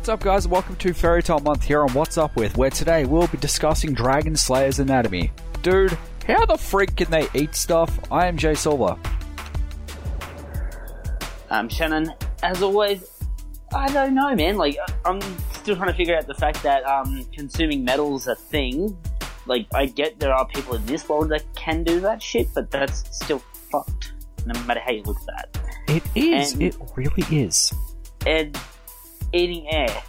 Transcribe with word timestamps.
What's 0.00 0.08
up, 0.08 0.20
guys? 0.20 0.48
Welcome 0.48 0.76
to 0.76 0.94
Fairy 0.94 1.22
Tail 1.22 1.40
Month 1.40 1.62
here 1.62 1.82
on 1.82 1.92
What's 1.92 2.16
Up 2.16 2.34
With, 2.34 2.56
where 2.56 2.70
today 2.70 3.04
we'll 3.04 3.26
be 3.26 3.36
discussing 3.36 3.92
Dragon 3.92 4.34
Slayer's 4.34 4.78
anatomy. 4.78 5.30
Dude, 5.60 5.98
how 6.26 6.46
the 6.46 6.56
freak 6.56 6.96
can 6.96 7.10
they 7.10 7.28
eat 7.34 7.54
stuff? 7.54 8.00
I 8.10 8.26
am 8.26 8.38
Jay 8.38 8.54
Silver. 8.54 8.96
Um, 11.50 11.68
Shannon, 11.68 12.14
as 12.42 12.62
always, 12.62 13.04
I 13.74 13.92
don't 13.92 14.14
know, 14.14 14.34
man. 14.34 14.56
Like, 14.56 14.78
I'm 15.04 15.20
still 15.52 15.76
trying 15.76 15.88
to 15.88 15.94
figure 15.94 16.16
out 16.16 16.26
the 16.26 16.34
fact 16.34 16.62
that 16.62 16.82
um, 16.86 17.26
consuming 17.34 17.84
metal's 17.84 18.26
a 18.26 18.36
thing. 18.36 18.96
Like, 19.44 19.66
I 19.74 19.84
get 19.84 20.18
there 20.18 20.32
are 20.32 20.46
people 20.46 20.76
in 20.76 20.86
this 20.86 21.06
world 21.06 21.28
that 21.28 21.44
can 21.54 21.84
do 21.84 22.00
that 22.00 22.22
shit, 22.22 22.48
but 22.54 22.70
that's 22.70 23.04
still 23.14 23.42
fucked, 23.70 24.14
no 24.46 24.58
matter 24.62 24.80
how 24.80 24.92
you 24.92 25.02
look 25.02 25.18
at 25.28 25.52
that. 25.52 25.94
It 25.94 26.02
is. 26.14 26.54
And- 26.54 26.62
it 26.62 26.76
really 26.96 27.26
is. 27.30 27.70
And 28.26 28.58
eating 29.32 29.68
air, 29.70 30.02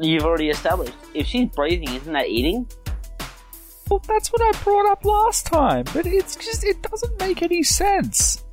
you've 0.00 0.24
already 0.24 0.50
established. 0.50 0.94
If 1.14 1.26
she's 1.26 1.48
breathing, 1.48 1.94
isn't 1.94 2.12
that 2.12 2.28
eating? 2.28 2.66
Well, 3.90 4.02
that's 4.06 4.32
what 4.32 4.40
I 4.40 4.58
brought 4.62 4.90
up 4.90 5.04
last 5.04 5.46
time, 5.46 5.84
but 5.92 6.06
it's 6.06 6.36
just, 6.36 6.64
it 6.64 6.82
doesn't 6.82 7.18
make 7.20 7.42
any 7.42 7.62
sense. 7.62 8.44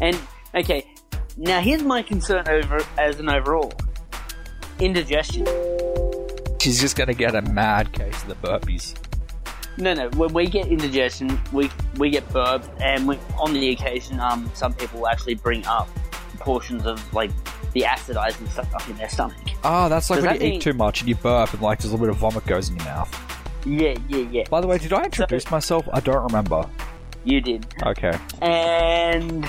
And, 0.00 0.18
okay, 0.54 0.92
now 1.36 1.60
here's 1.60 1.82
my 1.82 2.02
concern 2.02 2.48
over 2.48 2.84
as 2.98 3.20
an 3.20 3.28
overall. 3.28 3.72
Indigestion. 4.80 5.46
She's 6.60 6.80
just 6.80 6.96
gonna 6.96 7.14
get 7.14 7.34
a 7.34 7.42
mad 7.42 7.92
case 7.92 8.22
of 8.22 8.28
the 8.28 8.34
burpees. 8.36 8.94
No, 9.76 9.94
no. 9.94 10.08
When 10.10 10.32
we 10.32 10.46
get 10.46 10.66
indigestion, 10.66 11.40
we 11.52 11.70
we 11.98 12.10
get 12.10 12.28
burped, 12.30 12.68
and 12.80 13.06
we, 13.06 13.16
on 13.38 13.52
the 13.52 13.70
occasion, 13.70 14.18
um, 14.18 14.50
some 14.52 14.74
people 14.74 15.06
actually 15.06 15.36
bring 15.36 15.64
up 15.66 15.88
portions 16.40 16.84
of 16.84 17.14
like 17.14 17.30
the 17.78 17.86
acidizing 17.86 18.48
stuff 18.50 18.88
in 18.90 18.96
their 18.96 19.08
stomach. 19.08 19.36
Ah, 19.64 19.88
that's 19.88 20.10
like 20.10 20.18
Does 20.18 20.26
when 20.26 20.38
that 20.38 20.44
you 20.44 20.52
eat 20.54 20.62
too 20.62 20.72
much 20.72 21.00
and 21.00 21.08
you 21.08 21.14
burp 21.14 21.52
and 21.52 21.62
like 21.62 21.78
there's 21.78 21.92
a 21.92 21.96
little 21.96 22.06
bit 22.06 22.10
of 22.14 22.18
vomit 22.20 22.44
goes 22.46 22.68
in 22.68 22.76
your 22.76 22.84
mouth. 22.86 23.44
Yeah, 23.66 23.94
yeah, 24.08 24.18
yeah. 24.30 24.44
By 24.50 24.60
the 24.60 24.66
way, 24.66 24.78
did 24.78 24.92
I 24.92 25.04
introduce 25.04 25.50
myself? 25.50 25.88
I 25.92 26.00
don't 26.00 26.22
remember. 26.24 26.64
You 27.24 27.40
did. 27.40 27.66
Okay. 27.84 28.16
And 28.40 29.46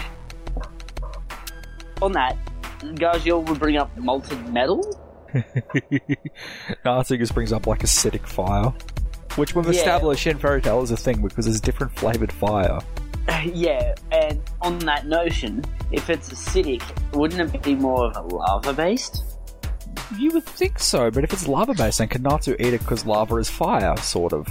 on 2.02 2.12
that, 2.14 2.36
Gajeel 2.82 3.48
would 3.48 3.60
bring 3.60 3.78
up 3.78 3.96
molten 3.98 4.52
metal. 4.52 4.82
no, 5.34 6.98
I 7.00 7.04
think 7.04 7.20
this 7.22 7.32
brings 7.32 7.54
up 7.54 7.68
like 7.68 7.82
acidic 7.82 8.26
fire, 8.28 8.74
which 9.36 9.54
we've 9.56 9.66
Yeah. 9.66 9.72
established 9.72 10.26
in 10.28 10.38
Fairy 10.40 10.62
Tail 10.62 10.82
is 10.82 10.92
a 10.92 10.98
thing 10.98 11.22
because 11.22 11.46
there's 11.46 11.62
different 11.62 11.94
flavored 11.98 12.32
fire. 12.32 12.80
yeah, 13.54 13.96
and 14.12 14.42
on 14.62 14.80
that 14.80 15.06
notion, 15.08 15.64
if 15.92 16.10
it's 16.10 16.30
acidic, 16.30 16.84
wouldn't 17.16 17.54
it 17.54 17.64
be 17.64 17.76
more 17.76 18.06
of 18.06 18.16
a 18.16 18.22
lava 18.22 18.74
based? 18.74 19.24
You 20.18 20.32
would 20.32 20.46
think 20.46 20.80
so, 20.80 21.12
but 21.12 21.24
if 21.24 21.34
it's 21.34 21.48
lava 21.48 21.74
based, 21.74 22.00
then 22.00 22.08
can 22.08 22.24
Natsu 22.24 22.56
eat 22.60 22.74
it 22.74 22.80
because 22.80 23.06
lava 23.06 23.36
is 23.36 23.50
fire, 23.50 23.96
sort 23.98 24.34
of. 24.34 24.48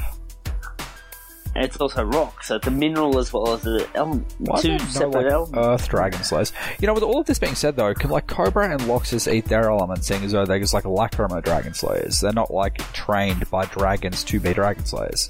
And 1.54 1.64
it's 1.64 1.76
also 1.78 2.04
rock, 2.04 2.44
so 2.44 2.56
it's 2.56 2.66
a 2.68 2.70
mineral 2.70 3.18
as 3.18 3.32
well 3.32 3.54
as 3.54 3.66
an 3.66 3.84
element. 3.94 4.32
Two 4.60 4.78
separate 4.78 5.24
like, 5.24 5.32
elements. 5.32 5.58
Earth 5.58 5.88
dragon 5.88 6.22
slayers. 6.22 6.52
You 6.78 6.86
know, 6.86 6.94
with 6.94 7.02
all 7.02 7.18
of 7.18 7.26
this 7.26 7.40
being 7.40 7.56
said, 7.56 7.74
though, 7.74 7.94
can 7.94 8.10
like 8.10 8.28
Cobra 8.28 8.70
and 8.70 8.80
Laxus 8.82 9.32
eat 9.32 9.46
their 9.46 9.68
elements, 9.68 10.06
seeing 10.06 10.22
as 10.22 10.32
though 10.32 10.44
they're 10.44 10.60
just 10.60 10.74
like 10.74 10.84
Lacrima 10.84 11.42
dragon 11.42 11.74
slayers? 11.74 12.20
They're 12.20 12.32
not 12.32 12.52
like 12.52 12.76
trained 12.92 13.50
by 13.50 13.64
dragons 13.64 14.22
to 14.24 14.38
be 14.38 14.52
dragon 14.52 14.84
slayers. 14.84 15.28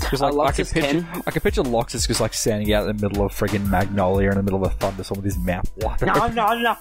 Because 0.00 0.20
like 0.20 0.54
I 0.54 0.56
can 0.56 0.66
picture, 0.66 1.02
can. 1.02 1.22
I 1.26 1.30
can 1.30 1.40
picture 1.40 1.62
Laxus 1.62 2.06
just 2.06 2.20
like 2.20 2.34
standing 2.34 2.72
out 2.72 2.88
in 2.88 2.96
the 2.96 3.08
middle 3.08 3.24
of 3.24 3.32
friggin' 3.32 3.68
Magnolia 3.68 4.30
in 4.30 4.36
the 4.36 4.42
middle 4.42 4.64
of 4.64 4.72
a 4.72 4.74
thunderstorm 4.76 5.22
with 5.22 5.24
his 5.24 5.38
mouth 5.38 5.70
wide 5.76 6.02
no, 6.02 6.26
no, 6.28 6.58
no. 6.58 6.74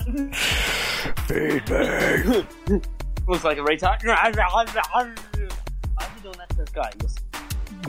Feed 1.27 1.69
me. 1.69 2.81
Looks 3.27 3.43
like 3.43 3.57
a 3.57 3.61
retard. 3.61 4.03
Are 5.99 6.07
you 6.15 6.21
doing 6.21 6.35
that 6.37 6.49
to 6.49 6.55
this 6.57 6.69
guy? 6.69 6.91
Yes. 7.01 7.15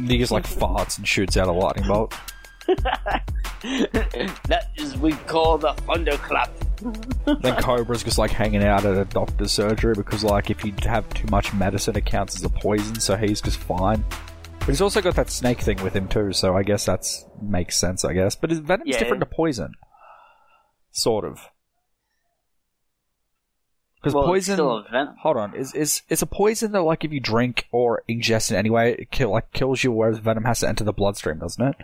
He 0.06 0.18
just 0.18 0.32
like 0.32 0.44
farts 0.44 0.98
and 0.98 1.06
shoots 1.06 1.36
out 1.36 1.48
a 1.48 1.52
lightning 1.52 1.86
bolt. 1.86 2.14
that 2.66 4.68
is 4.76 4.96
we 4.98 5.12
call 5.12 5.58
the 5.58 5.72
thunderclap. 5.72 6.50
then 7.40 7.62
Cobra's 7.62 8.02
just 8.02 8.18
like 8.18 8.30
hanging 8.30 8.64
out 8.64 8.86
at 8.86 8.96
a 8.96 9.04
doctor's 9.04 9.52
surgery 9.52 9.94
because 9.94 10.24
like 10.24 10.50
if 10.50 10.64
you 10.64 10.72
have 10.84 11.08
too 11.10 11.26
much 11.30 11.52
medicine 11.52 11.96
it 11.96 12.06
counts 12.06 12.36
as 12.36 12.44
a 12.44 12.48
poison, 12.48 12.98
so 13.00 13.16
he's 13.16 13.40
just 13.40 13.58
fine. 13.58 14.04
But 14.60 14.68
he's 14.68 14.80
also 14.80 15.00
got 15.00 15.16
that 15.16 15.30
snake 15.30 15.60
thing 15.60 15.82
with 15.82 15.94
him 15.96 16.06
too, 16.06 16.32
so 16.32 16.56
I 16.56 16.62
guess 16.62 16.84
that 16.86 17.04
makes 17.42 17.76
sense, 17.76 18.04
I 18.04 18.12
guess. 18.12 18.34
But 18.36 18.50
venom's 18.50 18.90
Yeah. 18.90 18.98
different 18.98 19.20
to 19.20 19.26
poison. 19.26 19.74
Sort 20.92 21.24
of. 21.24 21.48
Because 23.96 24.14
Well, 24.14 24.24
it's 24.24 24.28
poison 24.46 24.54
still 24.56 24.76
a 24.78 24.82
venom. 24.90 25.14
Hold 25.20 25.36
on, 25.36 25.54
is 25.54 25.74
is 25.74 26.02
is 26.08 26.22
a 26.22 26.26
poison 26.26 26.72
that 26.72 26.82
like 26.82 27.04
if 27.04 27.12
you 27.12 27.20
drink 27.20 27.68
or 27.70 28.02
ingest 28.08 28.50
in 28.50 28.56
any 28.56 28.70
way 28.70 28.92
it 28.98 29.10
kill 29.10 29.30
like 29.30 29.52
kills 29.52 29.84
you 29.84 29.92
whereas 29.92 30.18
venom 30.18 30.44
has 30.44 30.60
to 30.60 30.68
enter 30.68 30.84
the 30.84 30.92
bloodstream, 30.92 31.38
doesn't 31.38 31.62
it? 31.66 31.76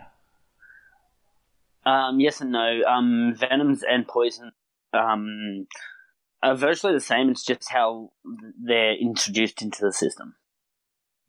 Um, 1.85 2.19
yes 2.19 2.41
and 2.41 2.51
no. 2.51 2.81
Um, 2.87 3.35
venoms 3.37 3.83
and 3.87 4.07
poison 4.07 4.51
um, 4.93 5.67
are 6.43 6.55
virtually 6.55 6.93
the 6.93 6.99
same. 6.99 7.29
It's 7.29 7.45
just 7.45 7.69
how 7.69 8.11
they're 8.61 8.95
introduced 8.95 9.61
into 9.61 9.81
the 9.85 9.93
system. 9.93 10.35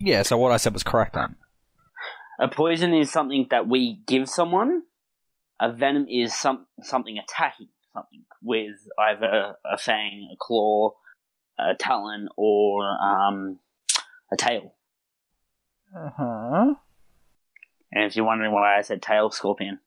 Yeah, 0.01 0.23
so 0.23 0.39
what 0.39 0.53
I 0.53 0.57
said 0.57 0.73
was 0.73 0.83
correct 0.83 1.15
then. 1.15 1.37
A 2.41 2.49
poison 2.49 2.95
is 2.95 3.11
something 3.11 3.47
that 3.51 3.69
we 3.69 4.01
give 4.07 4.29
someone. 4.29 4.83
A 5.61 5.73
venom 5.73 6.07
is 6.09 6.35
some 6.35 6.67
something 6.83 7.19
attacking 7.19 7.69
something 7.93 8.25
with 8.43 8.77
either 8.99 9.57
a 9.65 9.77
fang, 9.77 10.29
a 10.33 10.37
claw, 10.39 10.93
a 11.59 11.75
talon, 11.75 12.29
or 12.37 12.85
um, 12.85 13.59
a 14.33 14.37
tail. 14.37 14.75
Uh-huh. 15.97 16.75
And 17.91 18.05
if 18.05 18.15
you're 18.15 18.25
wondering 18.25 18.53
why 18.53 18.79
I 18.79 18.83
said 18.83 19.03
tail, 19.03 19.31
scorpion. 19.31 19.81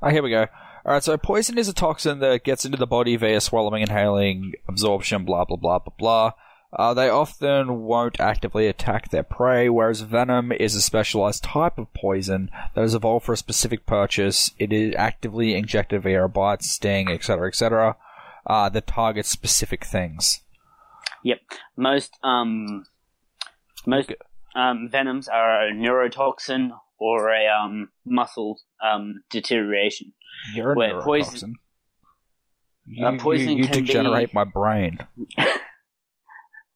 Oh, 0.00 0.10
here 0.10 0.22
we 0.22 0.30
go. 0.30 0.46
Alright, 0.84 1.04
so 1.04 1.16
poison 1.16 1.58
is 1.58 1.68
a 1.68 1.72
toxin 1.72 2.18
that 2.20 2.44
gets 2.44 2.64
into 2.64 2.76
the 2.76 2.86
body 2.86 3.16
via 3.16 3.40
swallowing, 3.40 3.82
inhaling, 3.82 4.52
absorption, 4.68 5.24
blah, 5.24 5.44
blah, 5.44 5.56
blah, 5.56 5.78
blah, 5.78 5.94
blah. 5.96 6.32
Uh, 6.74 6.94
they 6.94 7.08
often 7.10 7.82
won't 7.82 8.18
actively 8.18 8.66
attack 8.66 9.10
their 9.10 9.22
prey, 9.22 9.68
whereas 9.68 10.00
venom 10.00 10.50
is 10.52 10.74
a 10.74 10.80
specialized 10.80 11.44
type 11.44 11.76
of 11.76 11.92
poison 11.92 12.50
that 12.74 12.80
has 12.80 12.94
evolved 12.94 13.26
for 13.26 13.34
a 13.34 13.36
specific 13.36 13.84
purpose. 13.84 14.52
It 14.58 14.72
is 14.72 14.94
actively 14.96 15.54
injected 15.54 16.02
via 16.02 16.24
a 16.24 16.28
bite, 16.28 16.62
sting, 16.62 17.10
etc., 17.10 17.48
etc., 17.48 17.96
uh, 18.46 18.68
that 18.70 18.86
targets 18.86 19.28
specific 19.28 19.84
things. 19.84 20.40
Yep. 21.24 21.40
Most 21.76 22.16
um 22.24 22.84
most 23.86 24.12
um 24.56 24.88
venoms 24.90 25.28
are 25.28 25.68
a 25.68 25.72
neurotoxin 25.72 26.70
or 26.98 27.28
a 27.32 27.46
um 27.48 27.90
muscle 28.04 28.58
um 28.82 29.22
deterioration. 29.30 30.14
You're 30.54 30.72
a 30.72 30.76
neurotoxin. 30.76 31.04
poison- 31.04 31.54
You, 32.86 33.06
Uh, 33.06 33.18
poison 33.18 33.50
you, 33.50 33.64
you 33.64 33.68
degenerate 33.68 34.30
be- 34.32 34.34
my 34.34 34.44
brain. 34.44 34.98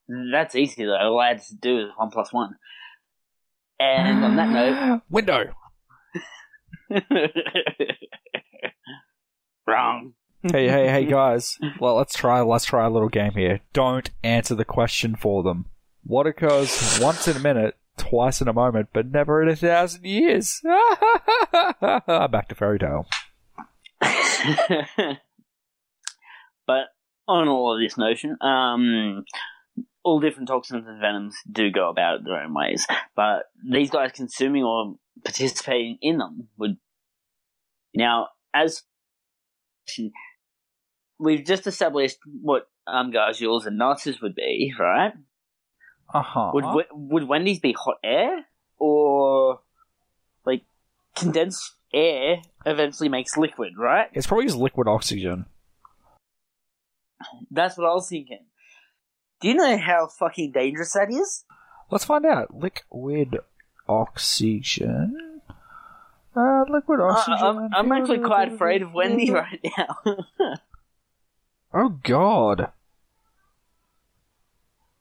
That's 0.09 0.55
easy 0.55 0.85
though. 0.85 0.97
All 0.97 1.19
I 1.21 1.29
had 1.29 1.43
to 1.43 1.55
do 1.57 1.81
is 1.81 1.91
one 1.97 2.11
plus 2.11 2.33
one. 2.33 2.57
And 3.79 4.25
on 4.25 4.37
that 4.37 4.49
note 4.49 5.03
Window! 5.11 5.53
Wrong. 9.67 10.13
hey, 10.43 10.69
hey, 10.69 10.89
hey, 10.89 11.05
guys. 11.05 11.59
Well, 11.81 11.97
let's 11.97 12.15
try. 12.15 12.41
Let's 12.41 12.65
try 12.65 12.87
a 12.87 12.91
little 12.91 13.09
game 13.09 13.33
here. 13.33 13.63
Don't 13.73 14.11
answer 14.23 14.55
the 14.55 14.65
question 14.65 15.17
for 15.17 15.43
them. 15.43 15.67
What 16.05 16.29
occurs 16.29 17.01
once 17.03 17.27
in 17.27 17.37
a 17.37 17.41
minute, 17.41 17.77
twice 17.97 18.41
in 18.41 18.47
a 18.47 18.53
moment, 18.53 18.91
but 18.93 19.11
never 19.11 19.43
in 19.43 19.49
a 19.49 19.57
thousand 19.57 20.05
years? 20.05 20.61
Back 21.53 22.49
to 22.49 22.55
fairy 22.55 22.79
tail. 22.79 23.09
but 26.67 26.85
on 27.27 27.49
all 27.49 27.75
of 27.75 27.81
this 27.81 27.99
notion, 27.99 28.37
um, 28.41 29.25
all 30.03 30.21
different 30.21 30.49
toxins 30.49 30.87
and 30.87 31.01
venoms 31.01 31.35
do 31.51 31.71
go 31.71 31.89
about 31.91 32.17
it 32.17 32.25
their 32.25 32.41
own 32.41 32.55
ways. 32.55 32.87
But 33.17 33.45
these 33.69 33.91
guys 33.91 34.13
consuming 34.13 34.63
or 34.63 34.95
participating 35.25 35.99
in 36.01 36.19
them 36.19 36.49
would. 36.57 36.77
Now, 37.95 38.29
as 38.55 38.83
we've 41.19 41.45
just 41.45 41.67
established 41.67 42.19
what 42.43 42.69
um, 42.87 43.13
and 43.15 43.79
Nazis 43.79 44.21
would 44.21 44.35
be, 44.35 44.73
right? 44.79 45.13
Uh 46.13 46.23
huh. 46.23 46.51
Would 46.55 46.87
would 46.93 47.29
Wendy's 47.29 47.59
be 47.59 47.75
hot 47.77 47.97
air 48.05 48.45
or 48.79 49.61
like 50.45 50.63
condensed 51.17 51.73
air 51.93 52.43
eventually 52.65 53.09
makes 53.09 53.37
liquid, 53.37 53.73
right? 53.77 54.09
It's 54.13 54.27
probably 54.27 54.47
just 54.47 54.57
liquid 54.57 54.87
oxygen. 54.87 55.47
That's 57.51 57.77
what 57.77 57.87
I 57.89 57.95
was 57.95 58.09
thinking. 58.09 58.45
Do 59.41 59.49
you 59.49 59.55
know 59.55 59.77
how 59.77 60.07
fucking 60.07 60.53
dangerous 60.53 60.93
that 60.95 61.11
is? 61.11 61.45
Let's 61.91 62.05
find 62.05 62.25
out. 62.25 62.55
Liquid 62.55 63.39
oxygen. 63.89 65.41
Uh, 66.35 66.65
liquid 66.69 67.01
oxygen. 67.01 67.71
I'm, 67.73 67.75
I'm 67.75 67.93
actually 67.93 68.19
quite 68.19 68.53
afraid 68.53 68.83
of 68.83 68.93
Wendy 68.93 69.31
right 69.33 69.65
now. 69.77 70.17
Oh 71.79 71.91
God. 71.91 72.71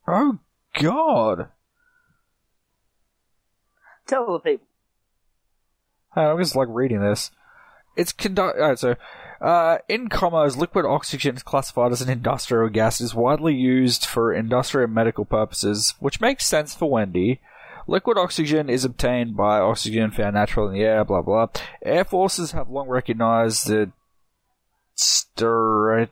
Oh 0.06 0.38
God! 0.78 1.48
Tell 4.06 4.30
the 4.30 4.38
people. 4.40 4.66
I'm 6.14 6.38
just 6.38 6.54
like 6.54 6.68
reading 6.70 7.00
this. 7.00 7.30
It's 7.96 8.12
conduct. 8.12 8.58
Alright, 8.58 8.78
so 8.78 8.96
uh, 9.40 9.78
in 9.88 10.08
commas, 10.08 10.56
liquid 10.56 10.84
oxygen 10.84 11.36
is 11.36 11.42
classified 11.42 11.92
as 11.92 12.00
an 12.00 12.10
industrial 12.10 12.68
gas. 12.68 13.00
It 13.00 13.04
is 13.04 13.14
widely 13.14 13.54
used 13.54 14.04
for 14.04 14.32
industrial 14.32 14.84
and 14.84 14.94
medical 14.94 15.24
purposes, 15.24 15.94
which 16.00 16.20
makes 16.20 16.46
sense 16.46 16.74
for 16.74 16.90
Wendy. 16.90 17.40
Liquid 17.88 18.18
oxygen 18.18 18.68
is 18.68 18.84
obtained 18.84 19.36
by 19.36 19.60
oxygen 19.60 20.10
found 20.10 20.34
natural 20.34 20.68
in 20.68 20.74
the 20.74 20.82
air, 20.82 21.04
blah 21.04 21.22
blah. 21.22 21.48
Air 21.84 22.04
forces 22.04 22.52
have 22.52 22.68
long 22.68 22.88
recognized 22.88 23.68
the 23.68 23.92
stir 24.94 26.08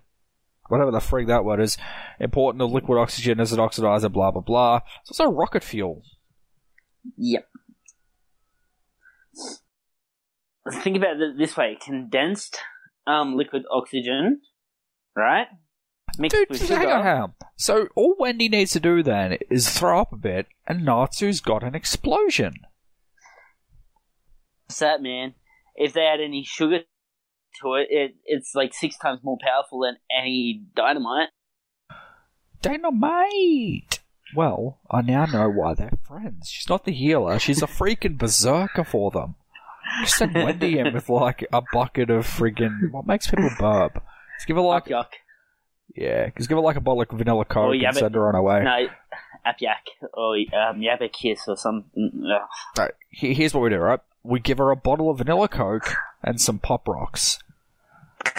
whatever 0.68 0.90
the 0.90 0.98
frig 0.98 1.26
that 1.26 1.44
word 1.44 1.60
is, 1.60 1.76
important 2.20 2.62
of 2.62 2.72
liquid 2.72 2.98
oxygen 2.98 3.40
as 3.40 3.52
an 3.52 3.58
oxidizer, 3.58 4.12
blah 4.12 4.30
blah 4.30 4.40
blah. 4.40 4.80
It's 5.02 5.18
also 5.18 5.30
rocket 5.30 5.62
fuel. 5.62 6.02
Yep. 7.16 7.46
Think 10.82 10.96
about 10.96 11.20
it 11.20 11.38
this 11.38 11.56
way: 11.56 11.76
condensed 11.80 12.58
um, 13.06 13.36
liquid 13.36 13.64
oxygen, 13.70 14.40
right? 15.16 15.46
Mixed 16.18 16.36
Dude, 16.36 16.48
with 16.48 16.58
just 16.58 16.70
sugar. 16.70 16.80
hang 16.80 16.90
on, 16.90 17.02
hang 17.02 17.22
on. 17.22 17.34
So 17.56 17.88
all 17.94 18.14
Wendy 18.18 18.48
needs 18.48 18.72
to 18.72 18.80
do 18.80 19.02
then 19.02 19.38
is 19.50 19.68
throw 19.70 20.00
up 20.00 20.12
a 20.12 20.16
bit, 20.16 20.46
and 20.66 20.84
Natsu's 20.84 21.40
got 21.40 21.62
an 21.62 21.74
explosion. 21.74 22.54
What's 24.66 24.78
that, 24.78 25.02
man? 25.02 25.34
If 25.76 25.92
they 25.92 26.02
add 26.02 26.20
any 26.20 26.44
sugar 26.44 26.80
to 27.62 27.74
it, 27.74 27.88
it 27.90 28.14
it's 28.24 28.54
like 28.54 28.74
six 28.74 28.96
times 28.96 29.20
more 29.22 29.38
powerful 29.42 29.80
than 29.80 29.96
any 30.10 30.64
dynamite. 30.74 31.28
Dynamite! 32.62 34.00
Well, 34.34 34.80
I 34.90 35.02
now 35.02 35.26
know 35.26 35.50
why 35.50 35.74
they're 35.74 35.98
friends. 36.02 36.48
She's 36.48 36.68
not 36.68 36.84
the 36.84 36.92
healer, 36.92 37.38
she's 37.38 37.62
a 37.62 37.66
freaking 37.66 38.18
berserker 38.18 38.84
for 38.84 39.10
them. 39.10 39.34
Just 40.00 40.16
send 40.16 40.34
Wendy 40.34 40.78
in 40.78 40.92
with 40.92 41.08
like 41.08 41.46
a 41.52 41.62
bucket 41.72 42.10
of 42.10 42.26
friggin' 42.26 42.90
what 42.90 43.06
makes 43.06 43.26
people 43.28 43.50
burp? 43.58 44.02
Just 44.38 44.46
give 44.46 44.56
her 44.56 44.62
like 44.62 44.86
Yuck. 44.86 45.06
yeah, 45.94 46.30
just 46.36 46.48
give 46.48 46.56
her 46.58 46.62
like 46.62 46.76
a 46.76 46.80
bottle 46.80 47.02
of 47.02 47.08
vanilla 47.10 47.44
coke 47.44 47.76
yeah, 47.78 47.88
and 47.88 47.96
send 47.96 48.14
her 48.14 48.26
on 48.28 48.34
her 48.34 48.42
way. 48.42 48.62
No, 48.64 48.88
Apyak 49.46 50.08
or 50.12 50.36
um, 50.36 50.80
Yabba 50.80 51.12
Kiss 51.12 51.46
or 51.46 51.56
some. 51.56 51.84
Right, 52.78 52.92
he- 53.10 53.34
here's 53.34 53.54
what 53.54 53.60
we 53.62 53.70
do, 53.70 53.76
right? 53.78 54.00
We 54.22 54.40
give 54.40 54.58
her 54.58 54.70
a 54.70 54.76
bottle 54.76 55.10
of 55.10 55.18
vanilla 55.18 55.48
coke 55.48 55.94
and 56.22 56.40
some 56.40 56.58
pop 56.58 56.88
rocks. 56.88 57.38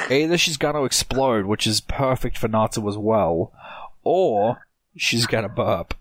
Either 0.09 0.37
she's 0.37 0.57
going 0.57 0.73
to 0.75 0.83
explode, 0.83 1.45
which 1.45 1.67
is 1.67 1.79
perfect 1.79 2.37
for 2.39 2.47
Natsu 2.47 2.87
as 2.89 2.97
well, 2.97 3.53
or 4.03 4.65
she's 4.97 5.25
going 5.27 5.43
to 5.43 5.49
burp, 5.49 5.93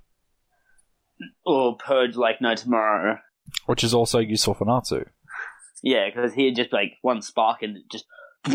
Or 1.44 1.76
purge 1.76 2.16
like 2.16 2.40
no 2.40 2.54
tomorrow. 2.54 3.18
which 3.66 3.84
is 3.84 3.92
also 3.94 4.18
useful 4.18 4.54
for 4.54 4.64
Natsu. 4.64 5.04
Yeah, 5.84 6.06
because 6.08 6.32
he'd 6.32 6.56
just 6.56 6.72
like 6.72 6.94
one 7.02 7.20
spark 7.20 7.62
and 7.62 7.76
it 7.76 7.82
just. 7.92 8.06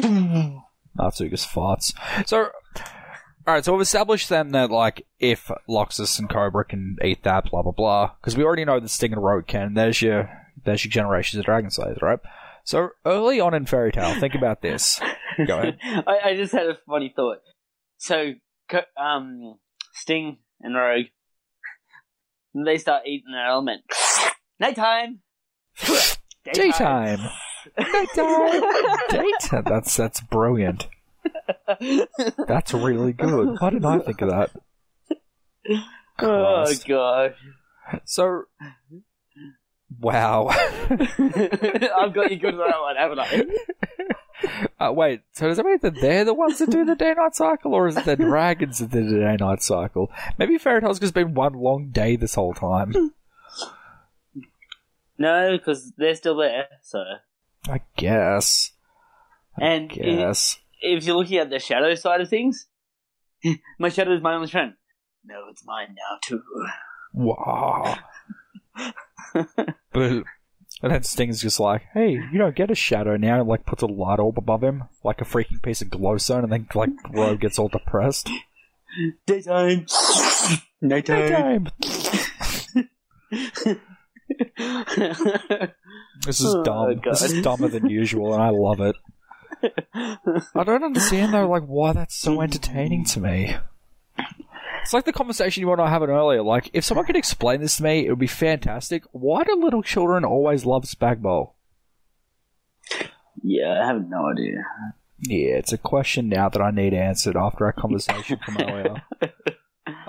Natsu 0.95 1.29
just 1.29 1.47
farts. 1.47 1.93
So, 2.27 2.49
alright, 3.47 3.63
so 3.63 3.71
we've 3.71 3.81
established 3.81 4.29
then 4.29 4.49
that, 4.49 4.71
like, 4.71 5.05
if 5.19 5.51
Laxus 5.69 6.17
and 6.17 6.27
Cobra 6.27 6.65
can 6.65 6.97
eat 7.03 7.23
that, 7.23 7.51
blah 7.51 7.61
blah 7.61 7.71
blah, 7.71 8.11
because 8.19 8.35
we 8.35 8.43
already 8.43 8.65
know 8.65 8.79
that 8.79 8.89
Sting 8.89 9.13
and 9.13 9.23
Rogue 9.23 9.45
can, 9.45 9.75
there's 9.75 10.01
your, 10.01 10.27
there's 10.65 10.83
your 10.83 10.89
generations 10.89 11.39
of 11.39 11.45
Dragon 11.45 11.69
Slayers, 11.69 11.99
right? 12.01 12.19
So, 12.63 12.89
early 13.05 13.39
on 13.39 13.53
in 13.53 13.67
Fairy 13.67 13.91
Tail, 13.91 14.19
think 14.19 14.33
about 14.33 14.63
this. 14.63 14.99
Go 15.45 15.59
ahead. 15.59 15.77
I, 15.83 16.31
I 16.31 16.35
just 16.35 16.51
had 16.51 16.65
a 16.65 16.79
funny 16.87 17.13
thought. 17.15 17.37
So, 17.97 18.33
um, 18.97 19.59
Sting 19.93 20.39
and 20.61 20.75
Rogue, 20.75 21.05
they 22.55 22.77
start 22.79 23.03
eating 23.05 23.31
their 23.31 23.45
element. 23.45 23.83
Nighttime. 24.59 25.19
Daytime! 26.53 27.19
Daytime! 27.77 28.63
Daytime! 29.09 29.63
That's, 29.65 29.95
that's 29.95 30.21
brilliant. 30.21 30.87
That's 32.47 32.73
really 32.73 33.13
good. 33.13 33.57
Why 33.59 33.69
didn't 33.69 33.85
I 33.85 33.99
think 33.99 34.21
of 34.21 34.29
that? 34.29 34.51
oh 35.71 36.63
Christ. 36.65 36.87
god. 36.87 37.35
So, 38.05 38.43
wow. 39.99 40.47
I've 40.49 42.13
got 42.13 42.31
you 42.31 42.37
good 42.37 42.55
for 42.55 42.65
that 42.67 42.81
one, 42.81 42.95
haven't 42.95 43.19
I? 43.19 43.45
Uh, 44.79 44.93
wait, 44.93 45.19
so 45.33 45.49
does 45.49 45.57
that 45.57 45.65
mean 45.65 45.77
that 45.81 45.99
they're 45.99 46.23
the 46.23 46.33
ones 46.33 46.59
that 46.59 46.69
do 46.69 46.85
the 46.85 46.95
day 46.95 47.13
night 47.13 47.35
cycle, 47.35 47.73
or 47.73 47.89
is 47.89 47.97
it 47.97 48.05
the 48.05 48.15
dragons 48.15 48.79
that 48.79 48.89
do 48.89 49.03
the 49.03 49.19
day 49.19 49.35
night 49.37 49.61
cycle? 49.61 50.09
Maybe 50.37 50.57
Fairy 50.57 50.79
Tail's 50.79 50.97
just 50.97 51.13
been 51.13 51.33
one 51.33 51.51
long 51.51 51.89
day 51.89 52.15
this 52.15 52.35
whole 52.35 52.53
time. 52.53 52.93
No, 55.19 55.57
because 55.57 55.91
they're 55.97 56.15
still 56.15 56.37
there. 56.37 56.67
So, 56.81 57.03
I 57.67 57.81
guess. 57.97 58.71
and 59.59 59.89
Guess. 59.89 60.57
if 60.81 61.03
you're 61.03 61.17
looking 61.17 61.37
at 61.37 61.49
the 61.49 61.59
shadow 61.59 61.93
side 61.93 62.21
of 62.21 62.29
things, 62.29 62.67
my 63.79 63.89
shadow 63.89 64.15
is 64.15 64.21
my 64.21 64.33
only 64.33 64.47
friend. 64.47 64.73
No, 65.25 65.43
it's 65.51 65.65
mine 65.65 65.89
now 65.95 66.17
too. 66.23 66.41
Wow. 67.13 67.97
but 69.91 70.23
and 70.81 70.93
then 70.93 71.03
Sting's 71.03 71.41
just 71.41 71.59
like, 71.59 71.83
"Hey, 71.93 72.11
you 72.11 72.37
don't 72.37 72.55
get 72.55 72.71
a 72.71 72.75
shadow 72.75 73.17
now." 73.17 73.41
And 73.41 73.49
like 73.49 73.65
puts 73.65 73.83
a 73.83 73.87
light 73.87 74.19
orb 74.19 74.37
above 74.37 74.63
him, 74.63 74.85
like 75.03 75.19
a 75.19 75.25
freaking 75.25 75.61
piece 75.61 75.81
of 75.81 75.89
glowstone, 75.89 76.43
and 76.43 76.51
then 76.51 76.67
like 76.73 76.91
Rogue 77.11 77.41
gets 77.41 77.59
all 77.59 77.67
depressed. 77.67 78.29
Daytime. 79.27 79.85
Nighttime. 80.81 81.67
Daytime. 81.81 83.79
This 86.25 86.41
is 86.41 86.53
Oh, 86.53 86.63
dumb. 86.63 87.01
This 87.03 87.23
is 87.23 87.41
dumber 87.41 87.67
than 87.69 87.89
usual, 87.89 88.33
and 88.33 88.43
I 88.43 88.49
love 88.49 88.81
it. 88.81 88.95
I 90.55 90.63
don't 90.63 90.83
understand 90.83 91.33
though, 91.33 91.47
like 91.47 91.63
why 91.63 91.93
that's 91.93 92.15
so 92.15 92.41
entertaining 92.41 93.05
to 93.05 93.19
me. 93.19 93.55
It's 94.81 94.93
like 94.93 95.05
the 95.05 95.13
conversation 95.13 95.61
you 95.61 95.71
and 95.71 95.81
I 95.81 95.89
having 95.89 96.09
earlier. 96.09 96.41
Like, 96.41 96.69
if 96.73 96.83
someone 96.85 97.05
could 97.05 97.15
explain 97.17 97.59
this 97.61 97.77
to 97.77 97.83
me, 97.83 98.05
it 98.05 98.09
would 98.09 98.19
be 98.19 98.27
fantastic. 98.27 99.03
Why 99.11 99.43
do 99.43 99.55
little 99.55 99.83
children 99.83 100.23
always 100.25 100.65
love 100.65 100.83
spag 100.85 101.21
bowl? 101.21 101.55
yeah, 103.43 103.81
I 103.83 103.87
have 103.87 104.09
no 104.09 104.29
idea. 104.31 104.63
Yeah, 105.19 105.57
it's 105.57 105.73
a 105.73 105.77
question 105.77 106.29
now 106.29 106.47
that 106.49 106.61
I 106.61 106.71
need 106.71 106.93
answered 106.93 107.35
after 107.35 107.65
our 107.65 107.73
conversation 107.73 108.39
from 108.43 108.57
earlier. 108.57 109.03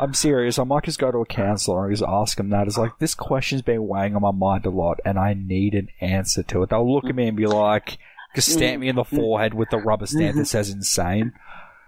I'm 0.01 0.15
serious. 0.15 0.59
I 0.59 0.65
might 0.65 0.85
just 0.85 0.99
go 0.99 1.13
to 1.13 1.19
a 1.19 1.27
counselor 1.27 1.87
and 1.87 1.95
just 1.95 2.09
ask 2.09 2.39
them 2.39 2.49
that. 2.49 2.67
It's 2.67 2.79
like 2.79 2.99
this 2.99 3.15
question's 3.15 3.61
been 3.61 3.87
weighing 3.87 4.17
on 4.17 4.23
my 4.23 4.31
mind 4.31 4.65
a 4.65 4.71
lot, 4.71 4.99
and 5.05 5.19
I 5.19 5.35
need 5.35 5.75
an 5.75 5.89
answer 6.01 6.43
to 6.43 6.63
it. 6.63 6.71
They'll 6.71 6.91
look 6.91 7.05
at 7.05 7.15
me 7.15 7.29
and 7.29 7.37
be 7.37 7.47
like, 7.47 7.99
just 8.35 8.51
stamp 8.51 8.81
me 8.81 8.89
in 8.89 8.97
the 8.97 9.05
forehead 9.05 9.53
with 9.53 9.69
the 9.69 9.77
rubber 9.77 10.07
stamp 10.07 10.37
that 10.37 10.47
says 10.47 10.71
insane. 10.71 11.35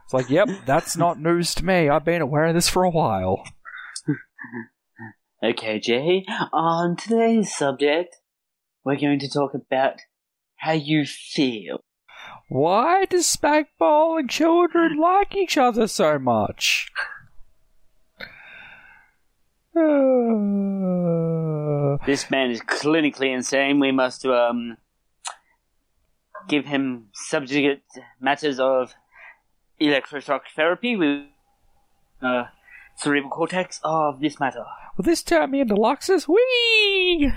It's 0.04 0.12
like, 0.12 0.28
yep, 0.28 0.48
that's 0.66 0.94
not 0.94 1.18
news 1.18 1.54
to 1.54 1.64
me. 1.64 1.88
I've 1.88 2.04
been 2.04 2.20
aware 2.20 2.44
of 2.44 2.54
this 2.54 2.68
for 2.68 2.84
a 2.84 2.90
while. 2.90 3.44
Okay, 5.42 5.80
Jay, 5.80 6.26
on 6.52 6.96
today's 6.96 7.56
subject, 7.56 8.16
we're 8.84 9.00
going 9.00 9.20
to 9.20 9.28
talk 9.30 9.54
about 9.54 10.00
how 10.56 10.72
you 10.72 11.06
feel. 11.06 11.80
Why 12.50 13.06
does 13.06 13.24
spag 13.24 13.68
and 13.80 14.28
children 14.28 14.98
like 14.98 15.34
each 15.34 15.56
other 15.56 15.86
so 15.86 16.18
much? 16.18 16.90
This 22.04 22.30
man 22.30 22.50
is 22.50 22.60
clinically 22.60 23.32
insane. 23.34 23.78
We 23.80 23.90
must 23.92 24.26
um 24.26 24.76
give 26.48 26.64
him 26.66 27.08
subject 27.14 27.84
matters 28.20 28.58
of 28.58 28.94
electroshock 29.80 30.40
therapy 30.54 30.96
with 30.96 31.26
uh, 32.20 32.44
cerebral 32.96 33.30
cortex 33.30 33.80
of 33.84 34.20
this 34.20 34.38
matter. 34.40 34.64
Will 34.96 35.04
this 35.04 35.22
turn 35.22 35.50
me 35.50 35.60
into 35.60 35.74
Laxus? 35.74 36.26
Whee! 36.28 37.32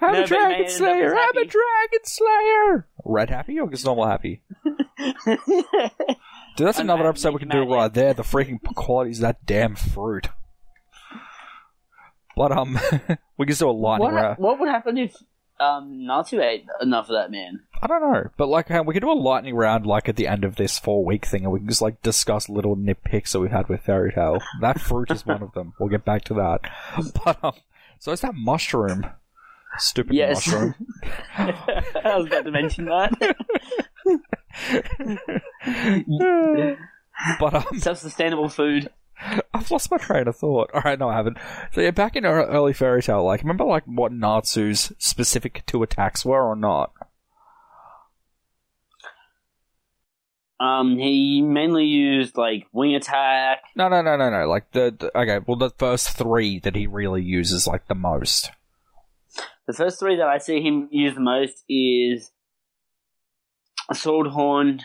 I'm 0.00 0.12
No, 0.12 0.22
a 0.22 0.26
Dragon 0.26 0.68
Slayer! 0.68 1.16
I'm 1.16 1.36
a. 1.36 1.44
Dragon 1.44 2.04
Slayer! 2.04 2.86
Red 3.04 3.30
happy 3.30 3.58
or 3.58 3.68
just 3.68 3.84
normal 3.84 4.06
happy? 4.06 4.42
Dude, 6.56 6.66
that's 6.66 6.78
another 6.78 7.06
episode 7.06 7.34
we 7.34 7.38
can 7.40 7.48
do 7.50 7.62
right 7.70 7.92
there. 7.92 8.14
The 8.14 8.22
freaking 8.22 8.58
qualities 8.74 9.18
of 9.18 9.22
that 9.22 9.44
damn 9.44 9.76
fruit. 9.76 10.28
But, 12.34 12.52
um, 12.52 12.78
we 13.38 13.44
can 13.46 13.48
just 13.48 13.60
do 13.60 13.68
a 13.68 13.72
lightning 13.72 14.12
what, 14.12 14.14
round. 14.14 14.38
what 14.38 14.58
would 14.60 14.68
happen 14.68 14.96
if 14.98 15.14
um 15.58 16.06
Natsu 16.06 16.40
ate 16.40 16.66
enough 16.82 17.06
of 17.08 17.14
that 17.14 17.30
man? 17.30 17.60
I 17.82 17.86
don't 17.86 18.00
know, 18.00 18.28
but 18.36 18.46
like 18.48 18.70
uh, 18.70 18.82
we 18.86 18.92
could 18.94 19.00
do 19.02 19.10
a 19.10 19.14
lightning 19.14 19.54
round 19.54 19.86
like 19.86 20.06
at 20.08 20.16
the 20.16 20.26
end 20.28 20.44
of 20.44 20.56
this 20.56 20.78
four 20.78 21.02
week 21.04 21.24
thing, 21.26 21.44
and 21.44 21.52
we 21.52 21.60
can 21.60 21.68
just 21.68 21.80
like 21.82 22.02
discuss 22.02 22.48
little 22.50 22.76
nitpicks 22.76 23.32
that 23.32 23.40
we 23.40 23.48
had 23.48 23.68
with 23.68 23.80
Fairy 23.82 24.12
Tail. 24.12 24.38
That 24.60 24.80
fruit 24.80 25.10
is 25.10 25.24
one 25.24 25.42
of 25.42 25.52
them. 25.54 25.72
We'll 25.80 25.88
get 25.88 26.04
back 26.04 26.24
to 26.24 26.34
that. 26.34 26.60
But 27.24 27.42
um, 27.42 27.54
so 27.98 28.12
it's 28.12 28.20
that 28.22 28.34
mushroom, 28.34 29.06
stupid 29.78 30.14
Yes. 30.14 30.46
mushroom. 30.46 30.74
I 31.38 32.16
was 32.18 32.26
about 32.26 32.44
to 32.44 32.50
mention 32.50 32.84
that. 32.86 33.12
But 37.40 37.54
um, 37.54 37.64
Self-sustainable 37.78 38.48
food. 38.48 38.90
I've 39.54 39.70
lost 39.70 39.90
my 39.90 39.96
train 39.96 40.28
of 40.28 40.36
thought. 40.36 40.70
All 40.74 40.82
right, 40.84 40.98
no, 40.98 41.08
I 41.08 41.14
haven't. 41.14 41.38
So 41.72 41.80
yeah, 41.80 41.90
back 41.90 42.16
in 42.16 42.24
our 42.26 42.46
early 42.46 42.74
fairy 42.74 43.02
tail, 43.02 43.24
like 43.24 43.40
remember 43.40 43.64
like 43.64 43.84
what 43.84 44.12
Natsu's 44.12 44.92
specific 44.98 45.62
two 45.66 45.82
attacks 45.82 46.24
were 46.24 46.42
or 46.42 46.54
not? 46.54 46.92
Um, 50.58 50.98
he 50.98 51.42
mainly 51.42 51.84
used 51.84 52.36
like 52.36 52.66
wing 52.72 52.94
attack. 52.94 53.62
No, 53.74 53.88
no, 53.88 54.02
no, 54.02 54.16
no, 54.16 54.30
no. 54.30 54.46
Like 54.46 54.70
the, 54.72 54.94
the 54.98 55.18
okay, 55.18 55.44
well 55.46 55.56
the 55.56 55.70
first 55.70 56.10
three 56.10 56.58
that 56.60 56.76
he 56.76 56.86
really 56.86 57.22
uses 57.22 57.66
like 57.66 57.88
the 57.88 57.94
most. 57.94 58.50
The 59.66 59.74
first 59.74 59.98
three 59.98 60.16
that 60.16 60.28
I 60.28 60.38
see 60.38 60.60
him 60.60 60.88
use 60.90 61.14
the 61.14 61.20
most 61.20 61.64
is 61.68 62.30
sword 63.92 64.28
horn, 64.28 64.80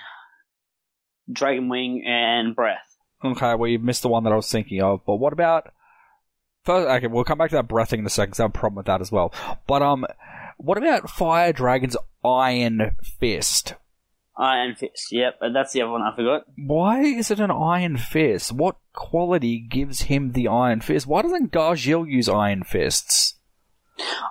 dragon 1.32 1.70
wing, 1.70 2.04
and 2.06 2.56
breath. 2.56 2.98
Okay, 3.24 3.56
well 3.56 3.70
you 3.70 3.80
missed 3.80 4.02
the 4.02 4.10
one 4.10 4.24
that 4.24 4.34
I 4.34 4.36
was 4.36 4.52
thinking 4.52 4.82
of. 4.82 5.02
But 5.06 5.16
what 5.16 5.34
about 5.34 5.72
first? 6.64 6.88
Okay, 6.88 7.08
we'll 7.08 7.24
come 7.24 7.38
back 7.38 7.50
to 7.52 7.56
that 7.58 7.68
breath 7.68 7.90
thing 7.90 8.00
in 8.00 8.06
a 8.06 8.10
second. 8.10 8.32
'cause 8.32 8.40
I 8.40 8.44
have 8.44 8.52
a 8.52 8.58
problem 8.58 8.78
with 8.78 8.88
that 8.88 9.02
as 9.02 9.12
well. 9.12 9.34
But 9.68 9.82
um, 9.82 10.06
what 10.58 10.78
about 10.78 11.10
Fire 11.10 11.54
Dragon's 11.54 11.98
Iron 12.26 12.96
Fist? 13.20 13.76
Iron 14.38 14.76
fist. 14.76 15.12
Yep, 15.12 15.40
that's 15.54 15.74
the 15.74 15.82
other 15.84 15.92
one 15.92 16.02
I 16.02 16.16
forgot. 16.16 16.44
Why 16.56 17.02
is 17.02 17.30
it 17.30 17.40
an 17.40 17.52
Iron 17.52 17.98
Fist? 17.98 18.52
What 18.54 18.78
quality 18.94 19.60
gives 19.60 20.04
him 20.04 20.32
the 20.32 20.48
Iron 20.48 20.82
Fist? 20.82 21.06
Why 21.06 21.22
doesn't 21.22 21.52
Gajeel 21.52 22.10
use 22.10 22.28
Iron 22.30 22.64
Fists? 22.64 23.36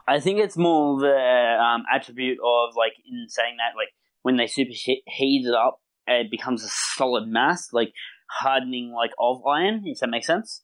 I 0.08 0.18
think 0.18 0.40
it's 0.40 0.56
more 0.56 0.98
the 0.98 1.58
um, 1.62 1.84
attribute 1.94 2.38
of 2.44 2.74
like 2.76 2.94
in 3.08 3.26
saying 3.28 3.56
that 3.58 3.76
like 3.76 3.90
when 4.22 4.36
they 4.36 4.46
super 4.48 4.72
he- 4.72 5.02
heat 5.06 5.46
it 5.46 5.54
up, 5.54 5.80
it 6.10 6.30
becomes 6.30 6.64
a 6.64 6.68
solid 6.68 7.26
mass, 7.28 7.72
like 7.72 7.92
hardening 8.28 8.92
like 8.92 9.12
of 9.18 9.44
iron. 9.46 9.82
If 9.84 10.00
that 10.00 10.08
makes 10.10 10.26
sense. 10.26 10.62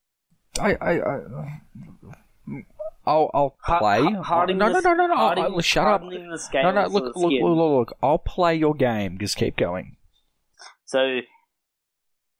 I, 0.60 0.74
I, 0.80 0.92
I 1.00 1.20
I'll, 3.06 3.30
I'll 3.34 3.56
play. 3.64 4.02
ha- 4.02 4.22
hardening 4.22 4.58
no, 4.58 4.68
no, 4.68 4.80
no, 4.80 4.94
no, 4.94 5.06
no. 5.06 5.14
I- 5.14 5.60
shut 5.60 5.86
up. 5.86 6.02
No, 6.02 6.08
no. 6.08 6.86
Look, 6.88 7.14
look, 7.16 7.32
look, 7.32 7.42
look. 7.42 7.96
I'll 8.02 8.18
play 8.18 8.56
your 8.56 8.74
game. 8.74 9.18
Just 9.18 9.36
keep 9.36 9.56
going. 9.56 9.96
So, 10.86 11.20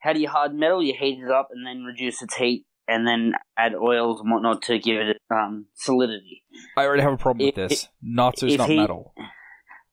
how 0.01 0.13
do 0.13 0.21
you 0.21 0.29
harden 0.29 0.59
metal? 0.59 0.83
You 0.83 0.95
heat 0.99 1.21
it 1.23 1.31
up 1.31 1.49
and 1.53 1.67
then 1.67 1.85
reduce 1.85 2.23
its 2.23 2.35
heat, 2.37 2.65
and 2.89 3.07
then 3.07 3.35
add 3.57 3.75
oils 3.75 4.21
and 4.21 4.31
whatnot 4.33 4.63
to 4.63 4.79
give 4.79 4.97
it 5.01 5.19
um, 5.31 5.67
solidity. 5.75 6.43
I 6.77 6.85
already 6.85 7.03
have 7.03 7.13
a 7.13 7.17
problem 7.17 7.47
with 7.47 7.59
If- 7.59 7.69
this. 7.71 7.89
Natsu's 8.03 8.55
if 8.55 8.59
not 8.59 8.69
he- 8.69 8.77
metal. 8.77 9.15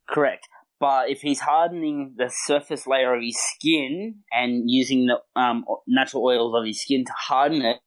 Correct. 0.10 0.48
But 0.84 1.10
if 1.10 1.22
he's 1.22 1.40
hardening 1.40 2.16
the 2.18 2.30
surface 2.30 2.86
layer 2.86 3.16
of 3.16 3.22
his 3.24 3.40
skin 3.40 4.16
and 4.34 4.70
using 4.70 5.06
the 5.06 5.16
um, 5.34 5.64
natural 5.88 6.26
oils 6.26 6.54
of 6.54 6.66
his 6.66 6.82
skin 6.82 7.06
to 7.06 7.14
harden 7.18 7.62
it, 7.62 7.78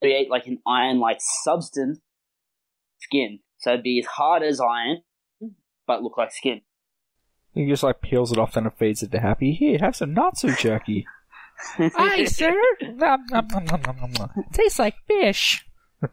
create 0.00 0.30
like 0.30 0.46
an 0.46 0.58
iron-like 0.66 1.18
substance 1.20 1.98
skin. 2.98 3.40
So 3.58 3.72
it'd 3.74 3.82
be 3.82 3.98
as 3.98 4.06
hard 4.06 4.42
as 4.42 4.58
iron, 4.58 5.02
but 5.86 6.02
look 6.02 6.16
like 6.16 6.32
skin. 6.32 6.62
He 7.52 7.68
just 7.68 7.82
like 7.82 8.00
peels 8.00 8.32
it 8.32 8.38
off, 8.38 8.54
then 8.54 8.64
it 8.64 8.78
feeds 8.78 9.02
it 9.02 9.12
to 9.12 9.20
Happy. 9.20 9.52
Here, 9.52 9.76
have 9.78 9.94
some 9.94 10.14
Natsu 10.14 10.56
jerky. 10.56 11.06
Aye, 11.78 12.24
sir. 12.24 12.58
Nom, 12.84 13.26
nom, 13.30 13.48
nom, 13.48 13.64
nom, 13.66 13.82
nom, 13.82 13.96
nom, 14.00 14.12
nom. 14.12 14.30
Tastes 14.54 14.78
like 14.78 14.94
fish. 15.06 15.66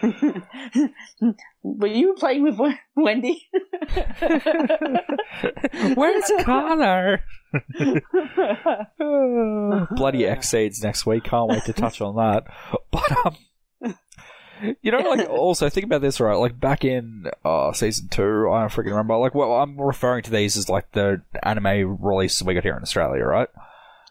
Were 1.62 1.86
you 1.86 2.14
playing 2.14 2.44
with 2.44 2.58
Wendy? 2.94 3.48
Where's 5.94 6.30
Connor? 6.42 7.22
Bloody 9.96 10.24
Exceeds 10.24 10.82
next 10.82 11.06
week. 11.06 11.24
Can't 11.24 11.50
wait 11.50 11.64
to 11.64 11.72
touch 11.72 12.00
on 12.00 12.16
that. 12.16 12.44
But 12.90 13.26
um, 13.26 13.36
you 14.82 14.92
know, 14.92 14.98
like 14.98 15.28
also 15.28 15.68
think 15.68 15.86
about 15.86 16.00
this, 16.00 16.20
right? 16.20 16.36
Like 16.36 16.58
back 16.58 16.84
in 16.84 17.26
uh 17.44 17.72
season 17.72 18.08
two, 18.08 18.50
I 18.50 18.60
don't 18.60 18.72
freaking 18.72 18.90
remember. 18.90 19.16
Like, 19.16 19.34
well, 19.34 19.54
I'm 19.54 19.80
referring 19.80 20.22
to 20.24 20.30
these 20.30 20.56
as 20.56 20.68
like 20.68 20.92
the 20.92 21.22
anime 21.42 21.98
releases 22.00 22.42
we 22.42 22.54
got 22.54 22.62
here 22.62 22.76
in 22.76 22.82
Australia, 22.82 23.24
right? 23.24 23.48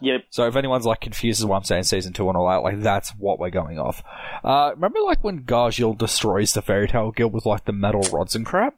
Yep. 0.01 0.25
So 0.29 0.45
if 0.47 0.55
anyone's 0.55 0.85
like 0.85 1.01
confused 1.01 1.41
as 1.41 1.45
what 1.45 1.57
I'm 1.57 1.63
saying 1.63 1.83
season 1.83 2.13
two 2.13 2.27
and 2.29 2.37
all 2.37 2.47
that, 2.49 2.57
like 2.57 2.81
that's 2.81 3.09
what 3.11 3.39
we're 3.39 3.49
going 3.49 3.79
off. 3.79 4.03
Uh, 4.43 4.71
remember 4.75 4.99
like 5.01 5.23
when 5.23 5.43
Gajeel 5.43 5.97
destroys 5.97 6.53
the 6.53 6.61
Fairy 6.61 6.87
Tail 6.87 7.11
Guild 7.11 7.33
with 7.33 7.45
like 7.45 7.65
the 7.65 7.71
metal 7.73 8.01
rods 8.13 8.35
and 8.35 8.45
crap? 8.45 8.75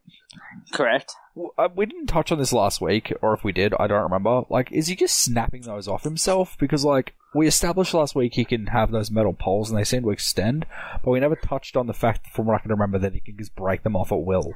Correct. 0.71 1.13
W- 1.35 1.51
uh, 1.57 1.67
we 1.75 1.85
didn't 1.85 2.07
touch 2.07 2.31
on 2.31 2.38
this 2.38 2.53
last 2.53 2.79
week, 2.79 3.11
or 3.21 3.33
if 3.33 3.43
we 3.43 3.51
did, 3.51 3.73
I 3.79 3.88
don't 3.88 4.03
remember. 4.03 4.43
Like, 4.49 4.71
is 4.71 4.88
he 4.88 4.95
just 4.95 5.21
snapping 5.21 5.63
those 5.63 5.88
off 5.88 6.03
himself? 6.03 6.55
Because 6.59 6.85
like 6.85 7.15
we 7.33 7.47
established 7.47 7.93
last 7.93 8.15
week, 8.15 8.35
he 8.35 8.45
can 8.45 8.67
have 8.67 8.91
those 8.91 9.11
metal 9.11 9.33
poles 9.33 9.69
and 9.69 9.77
they 9.77 9.83
seem 9.83 10.03
to 10.03 10.11
extend, 10.11 10.65
but 11.03 11.11
we 11.11 11.19
never 11.19 11.35
touched 11.35 11.75
on 11.75 11.88
the 11.88 11.93
fact, 11.93 12.27
from 12.27 12.45
what 12.45 12.55
I 12.55 12.59
can 12.59 12.71
remember, 12.71 12.97
that 12.99 13.13
he 13.13 13.19
can 13.19 13.38
just 13.38 13.55
break 13.55 13.83
them 13.83 13.95
off 13.95 14.11
at 14.11 14.21
will. 14.21 14.53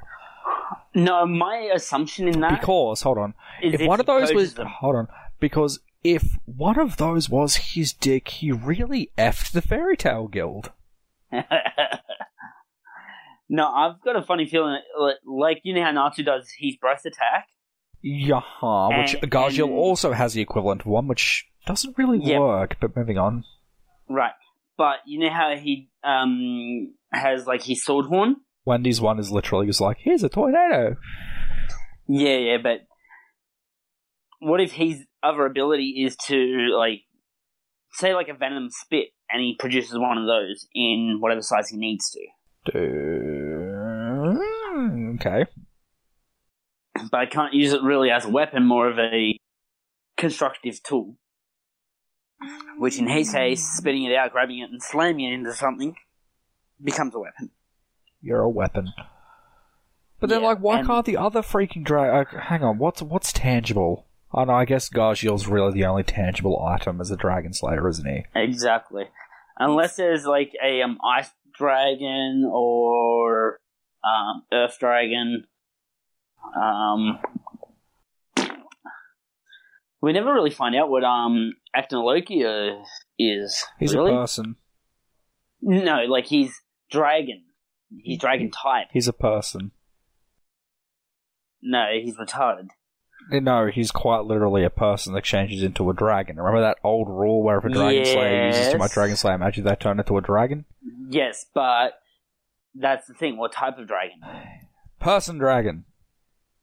No, 0.96 1.25
my 1.25 1.72
assumption 1.74 2.27
in 2.27 2.39
that 2.41 2.60
Because 2.60 3.01
hold 3.01 3.17
on, 3.17 3.34
is 3.62 3.82
if 3.82 3.88
one 3.88 4.00
of 4.00 4.05
those 4.05 4.32
was 4.34 4.53
them. 4.53 4.67
hold 4.67 4.96
on, 4.96 5.08
because 5.39 5.79
if 6.04 6.38
one 6.46 6.80
of 6.80 6.98
those 6.98 7.30
was 7.30 7.56
his 7.74 7.94
dick, 7.94 8.28
he 8.28 8.52
really 8.52 9.12
effed 9.18 9.52
the 9.52 9.62
Fairy 9.62 9.96
Tail 9.98 10.28
Guild. 10.28 10.72
no, 13.50 13.68
I've 13.68 14.02
got 14.04 14.16
a 14.16 14.22
funny 14.22 14.46
feeling, 14.48 14.78
like, 15.00 15.16
like 15.26 15.60
you 15.64 15.74
know 15.76 15.84
how 15.84 15.92
Natsu 15.92 16.24
does 16.24 16.50
his 16.58 16.76
breath 16.78 17.06
attack. 17.06 17.48
Yaha, 18.04 18.98
which 19.00 19.14
And- 19.22 19.32
Gajeel 19.32 19.66
and- 19.66 19.74
also 19.74 20.12
has 20.14 20.34
the 20.34 20.42
equivalent 20.42 20.82
of 20.82 20.88
one, 20.88 21.08
which 21.08 21.48
doesn't 21.66 21.98
really 21.98 22.20
Yep. 22.20 22.40
work. 22.42 22.76
But 22.82 22.96
moving 22.98 23.18
on. 23.18 23.46
Right. 24.10 24.34
But 24.78 24.98
you 25.06 25.20
know 25.20 25.30
how 25.30 25.56
he 25.56 25.90
um 26.04 26.94
has 27.14 27.46
like 27.48 27.64
his 27.64 27.84
sword 27.86 28.08
horn? 28.08 28.38
Wendy's 28.66 29.00
one 29.02 29.20
is 29.20 29.32
literally 29.32 29.68
just 29.68 29.80
like, 29.82 29.98
here's 30.00 30.24
a 30.24 30.30
tornado. 30.30 30.96
Yeah, 32.08 32.38
yeah, 32.38 32.58
but 32.62 32.82
what 34.40 34.60
if 34.62 34.74
his 34.74 35.06
other 35.24 35.46
ability 35.46 36.03
is 36.06 36.15
to 36.27 36.36
like 36.77 37.01
say 37.94 38.13
like 38.13 38.27
a 38.27 38.34
venom 38.34 38.70
spit 38.70 39.08
and 39.32 39.42
he 39.42 39.56
produces 39.58 39.98
one 39.98 40.18
of 40.18 40.25
those 40.27 40.68
in 40.74 41.18
whatever 41.20 41.42
size 41.42 41.70
he 41.70 41.77
needs 41.77 42.10
to. 42.12 42.20
Okay. 45.15 45.46
But 47.12 47.20
I 47.20 47.25
can't 47.25 47.53
use 47.53 47.74
it 47.74 47.82
really 47.84 48.10
as 48.12 48.25
a 48.25 48.30
weapon, 48.30 48.65
more 48.65 48.88
of 48.89 48.98
a 49.00 49.38
constructive 50.18 50.82
tool. 50.84 51.18
Which 52.77 52.98
in 53.00 53.08
his 53.08 53.32
case, 53.32 53.63
spitting 53.77 54.03
it 54.03 54.15
out, 54.15 54.32
grabbing 54.32 54.60
it 54.60 54.70
and 54.70 54.82
slamming 54.82 55.32
it 55.32 55.34
into 55.34 55.53
something 55.53 55.96
becomes 56.84 57.15
a 57.15 57.20
weapon. 57.20 57.51
You're 58.22 58.42
a 58.42 58.50
weapon. 58.50 58.89
But 60.20 60.30
then, 60.30 60.42
Yeah, 60.42 60.48
like, 60.50 60.60
why 60.60 60.80
and- 60.80 60.88
can't 60.88 61.06
the 61.06 61.18
other 61.18 61.42
freaking 61.42 61.84
drag? 61.84 62.27
Uh, 62.34 62.39
hang 62.39 62.63
on, 62.63 62.77
what's 62.77 63.01
what's 63.01 63.32
tangible? 63.34 64.08
Oh 64.34 64.44
no, 64.46 64.54
I 64.54 64.66
guess 64.66 64.90
Gajeel's 64.90 65.48
really 65.48 65.74
the 65.74 65.86
only 65.86 66.04
tangible 66.04 66.66
item 66.66 67.00
as 67.00 67.12
a 67.12 67.18
Dragon 67.18 67.54
Slayer, 67.54 67.88
isn't 67.88 68.08
he? 68.08 68.25
Exactly. 68.36 69.06
Unless 69.60 69.96
there's 69.96 70.25
like 70.25 70.54
a 70.63 70.82
um, 70.82 70.98
ice 71.06 71.30
dragon 71.56 72.50
or 72.52 73.60
um, 74.04 74.44
earth 74.52 74.78
dragon. 74.80 75.46
Um, 76.60 77.20
we 80.02 80.13
never 80.13 80.34
really 80.34 80.50
find 80.50 80.75
out 80.75 80.90
what 80.90 81.04
um 81.04 81.54
Acnologia 81.75 82.82
is. 83.20 83.63
He's 83.80 83.96
really? 83.96 84.12
a 84.12 84.16
person. 84.16 84.56
No, 85.62 86.04
like 86.10 86.25
he's 86.25 86.52
dragon. 86.90 87.44
He's 88.02 88.20
dragon 88.20 88.50
type. 88.50 88.88
He's 88.92 89.08
a 89.08 89.13
person. 89.13 89.72
No, 91.62 91.86
he's 92.02 92.18
retarded. 92.18 92.68
No, 93.32 93.68
he's 93.68 93.92
quite 93.92 94.25
literally 94.25 94.63
a 94.63 94.70
person 94.70 95.13
that 95.13 95.24
changes 95.24 95.63
into 95.63 95.89
a 95.89 95.94
dragon. 95.94 96.38
Remember 96.38 96.62
that 96.62 96.77
old 96.84 97.08
rule 97.08 97.42
where 97.42 97.58
if 97.58 97.65
a 97.65 97.70
Dragon 97.70 98.06
Slayer 98.06 98.48
uses 98.48 98.72
too 98.74 98.77
much 98.77 98.89
Yes. 98.89 98.94
Dragon 98.94 99.15
Slayer 99.15 99.38
magic, 99.38 99.63
they 99.63 99.75
turn 99.75 100.00
into 100.00 100.18
a 100.18 100.22
dragon? 100.22 100.65
Yes, 101.10 101.46
but 101.53 101.94
that's 102.75 103.08
the 103.08 103.13
thing. 103.13 103.38
What 103.38 103.53
type 103.53 103.77
of 103.77 103.88
dragon? 103.88 104.20
Person 105.00 105.38
dragon. 105.38 105.86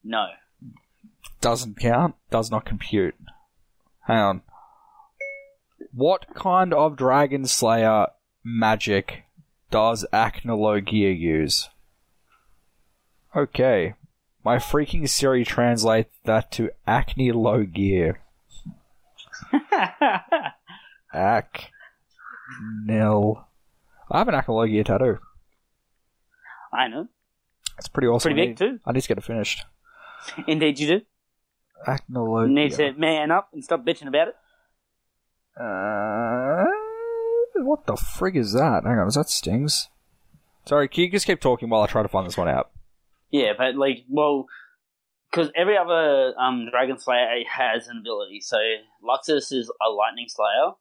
No. 0.04 0.26
Doesn't 1.40 1.78
count. 1.78 2.14
Does 2.30 2.50
not 2.50 2.64
compute. 2.64 3.14
Hang 4.06 4.18
on. 4.18 4.42
What 5.92 6.34
kind 6.34 6.72
of 6.74 6.96
Dragon 6.96 7.46
Slayer 7.46 8.08
magic 8.44 9.24
does 9.70 10.04
Acnologia 10.12 11.18
use? 11.18 11.68
Okay. 13.34 13.94
My 14.44 14.56
freaking 14.56 15.08
Siri 15.08 15.44
translates 15.44 16.14
that 16.24 16.50
to 16.52 16.70
Acnologia. 16.88 18.16
Ac. 21.12 21.46
Nil. 22.84 23.46
I 24.10 24.18
have 24.18 24.28
an 24.28 24.34
acne 24.34 24.54
low 24.54 24.66
gear 24.66 24.84
tattoo. 24.84 25.18
I 26.72 26.88
know. 26.88 27.08
It's 27.78 27.88
pretty 27.88 28.08
awesome. 28.08 28.32
Pretty 28.32 28.42
I 28.42 28.44
big 28.46 28.48
need- 28.50 28.58
too. 28.58 28.80
I 28.86 28.92
need 28.92 29.00
to 29.02 29.08
get 29.08 29.18
it 29.18 29.24
finished. 29.24 29.64
Indeed, 30.46 30.78
you 30.80 30.86
do. 30.86 31.00
Acnologia. 31.86 32.48
You 32.48 32.54
need 32.54 32.72
to 32.72 32.92
man 32.94 33.30
up 33.30 33.48
and 33.52 33.64
stop 33.64 33.84
bitching 33.84 34.08
about 34.08 34.28
it. 34.28 34.36
Uh, 35.58 36.64
what 37.62 37.86
the 37.86 37.94
frig 37.94 38.36
is 38.36 38.52
that? 38.52 38.84
Hang 38.84 38.98
on, 38.98 39.08
is 39.08 39.14
that 39.14 39.28
Stings? 39.28 39.88
Sorry, 40.66 40.88
can 40.88 41.04
you 41.04 41.10
just 41.10 41.26
keep 41.26 41.40
talking 41.40 41.68
while 41.68 41.82
I 41.82 41.86
try 41.86 42.02
to 42.02 42.08
find 42.08 42.26
this 42.26 42.36
one 42.36 42.48
out? 42.48 42.70
Yeah, 43.30 43.52
but 43.56 43.76
like, 43.76 44.04
well, 44.08 44.46
because 45.30 45.50
every 45.54 45.76
other 45.76 46.34
um, 46.38 46.68
Dragon 46.70 46.98
Slayer 46.98 47.44
has 47.48 47.86
an 47.86 47.98
ability. 47.98 48.40
So 48.40 48.56
Laxus 49.04 49.52
is 49.52 49.70
a 49.80 49.90
Lightning 49.90 50.26
Slayer. 50.28 50.72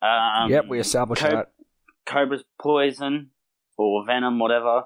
Um, 0.00 0.50
yep, 0.50 0.66
we 0.68 0.78
established 0.78 1.22
that. 1.22 1.50
Cobra's 2.06 2.44
Poison 2.60 3.30
or 3.76 4.04
Venom, 4.06 4.38
whatever. 4.38 4.84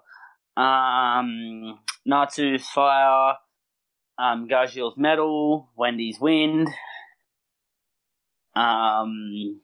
Um, 0.57 1.79
Natsu's 2.07 2.67
Fire. 2.67 3.35
Um, 4.19 4.49
Metal. 4.97 5.71
Wendy's 5.77 6.19
Wind. 6.21 6.69
Um, 8.55 9.61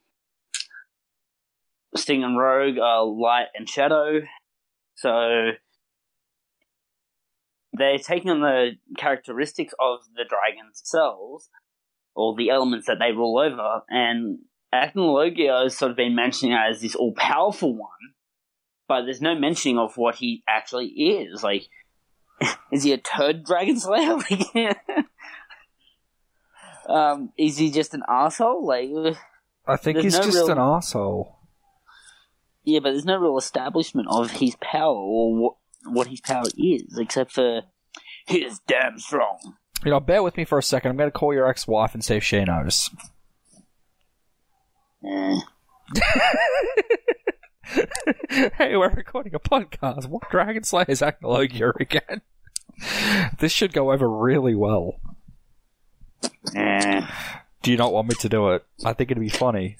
Sting 1.95 2.25
and 2.25 2.38
Rogue 2.38 2.79
are 2.79 3.05
Light 3.05 3.47
and 3.55 3.69
Shadow. 3.69 4.21
So 4.97 5.50
they're 7.78 7.99
taking 7.99 8.30
on 8.30 8.40
the 8.40 8.73
characteristics 8.97 9.75
of 9.80 10.00
the 10.14 10.25
dragons 10.28 10.80
themselves, 10.80 11.49
or 12.14 12.35
the 12.37 12.50
elements 12.50 12.87
that 12.87 12.99
they 12.99 13.12
rule 13.12 13.38
over, 13.38 13.82
and 13.88 14.40
Acnologia 14.75 15.62
has 15.62 15.76
sort 15.76 15.90
of 15.90 15.97
been 15.97 16.14
mentioning 16.14 16.54
as 16.54 16.80
this 16.82 16.94
all 16.94 17.14
powerful 17.16 17.75
one, 17.75 17.88
but 18.87 19.02
there's 19.02 19.23
no 19.23 19.35
mentioning 19.38 19.78
of 19.78 19.97
what 19.97 20.16
he 20.16 20.42
actually 20.49 20.87
is. 20.87 21.42
Like, 21.42 21.68
is 22.73 22.82
he 22.82 22.92
a 22.92 22.99
turd 22.99 23.44
dragon 23.44 23.78
slayer? 23.78 24.16
Like, 24.30 25.06
um, 26.88 27.32
is 27.38 27.58
he 27.58 27.70
just 27.70 27.92
an 27.94 28.02
asshole? 28.08 28.66
Like, 28.66 28.88
I 29.66 29.76
think 29.76 29.99
he's 29.99 30.14
no 30.14 30.23
just 30.23 30.37
real- 30.37 30.50
an 30.52 30.58
asshole. 30.58 31.37
yeah, 32.64 32.80
but 32.80 32.92
there's 32.92 33.04
no 33.04 33.18
real 33.18 33.37
establishment 33.37 34.08
of 34.11 34.30
his 34.30 34.56
power 34.61 34.94
or 34.94 35.56
what, 35.85 36.08
his 36.08 36.20
power 36.20 36.44
is, 36.56 36.97
except 36.99 37.32
for 37.32 37.62
he's 38.26 38.61
damn 38.66 38.99
strong. 38.99 39.38
You 39.85 39.92
know, 39.92 40.00
bear 40.00 40.23
with 40.23 40.37
me 40.37 40.44
for 40.44 40.58
a 40.58 40.62
second. 40.62 40.90
I'm 40.90 40.97
going 40.97 41.11
to 41.11 41.18
call 41.18 41.32
your 41.32 41.49
ex-wife 41.49 41.94
and 41.94 42.04
see 42.04 42.16
if 42.16 42.25
she 42.25 42.42
knows. 42.44 42.90
Eh. 45.06 45.38
hey, 48.30 48.76
we're 48.76 48.90
recording 48.90 49.35
a 49.35 49.38
podcast. 49.38 50.06
What 50.06 50.28
Dragon 50.30 50.64
Slayer's 50.64 51.00
Acnologia 51.00 51.73
again? 51.80 52.23
this 53.38 53.52
should 53.52 53.73
go 53.73 53.92
over 53.92 54.08
really 54.08 54.54
well. 54.54 55.00
Eh. 56.54 57.06
Do 57.62 57.70
you 57.70 57.76
not 57.76 57.92
want 57.92 58.08
me 58.08 58.14
to 58.16 58.28
do 58.28 58.50
it? 58.50 58.64
I 58.85 58.92
think 58.92 59.11
it'd 59.11 59.20
be 59.20 59.28
funny. 59.28 59.76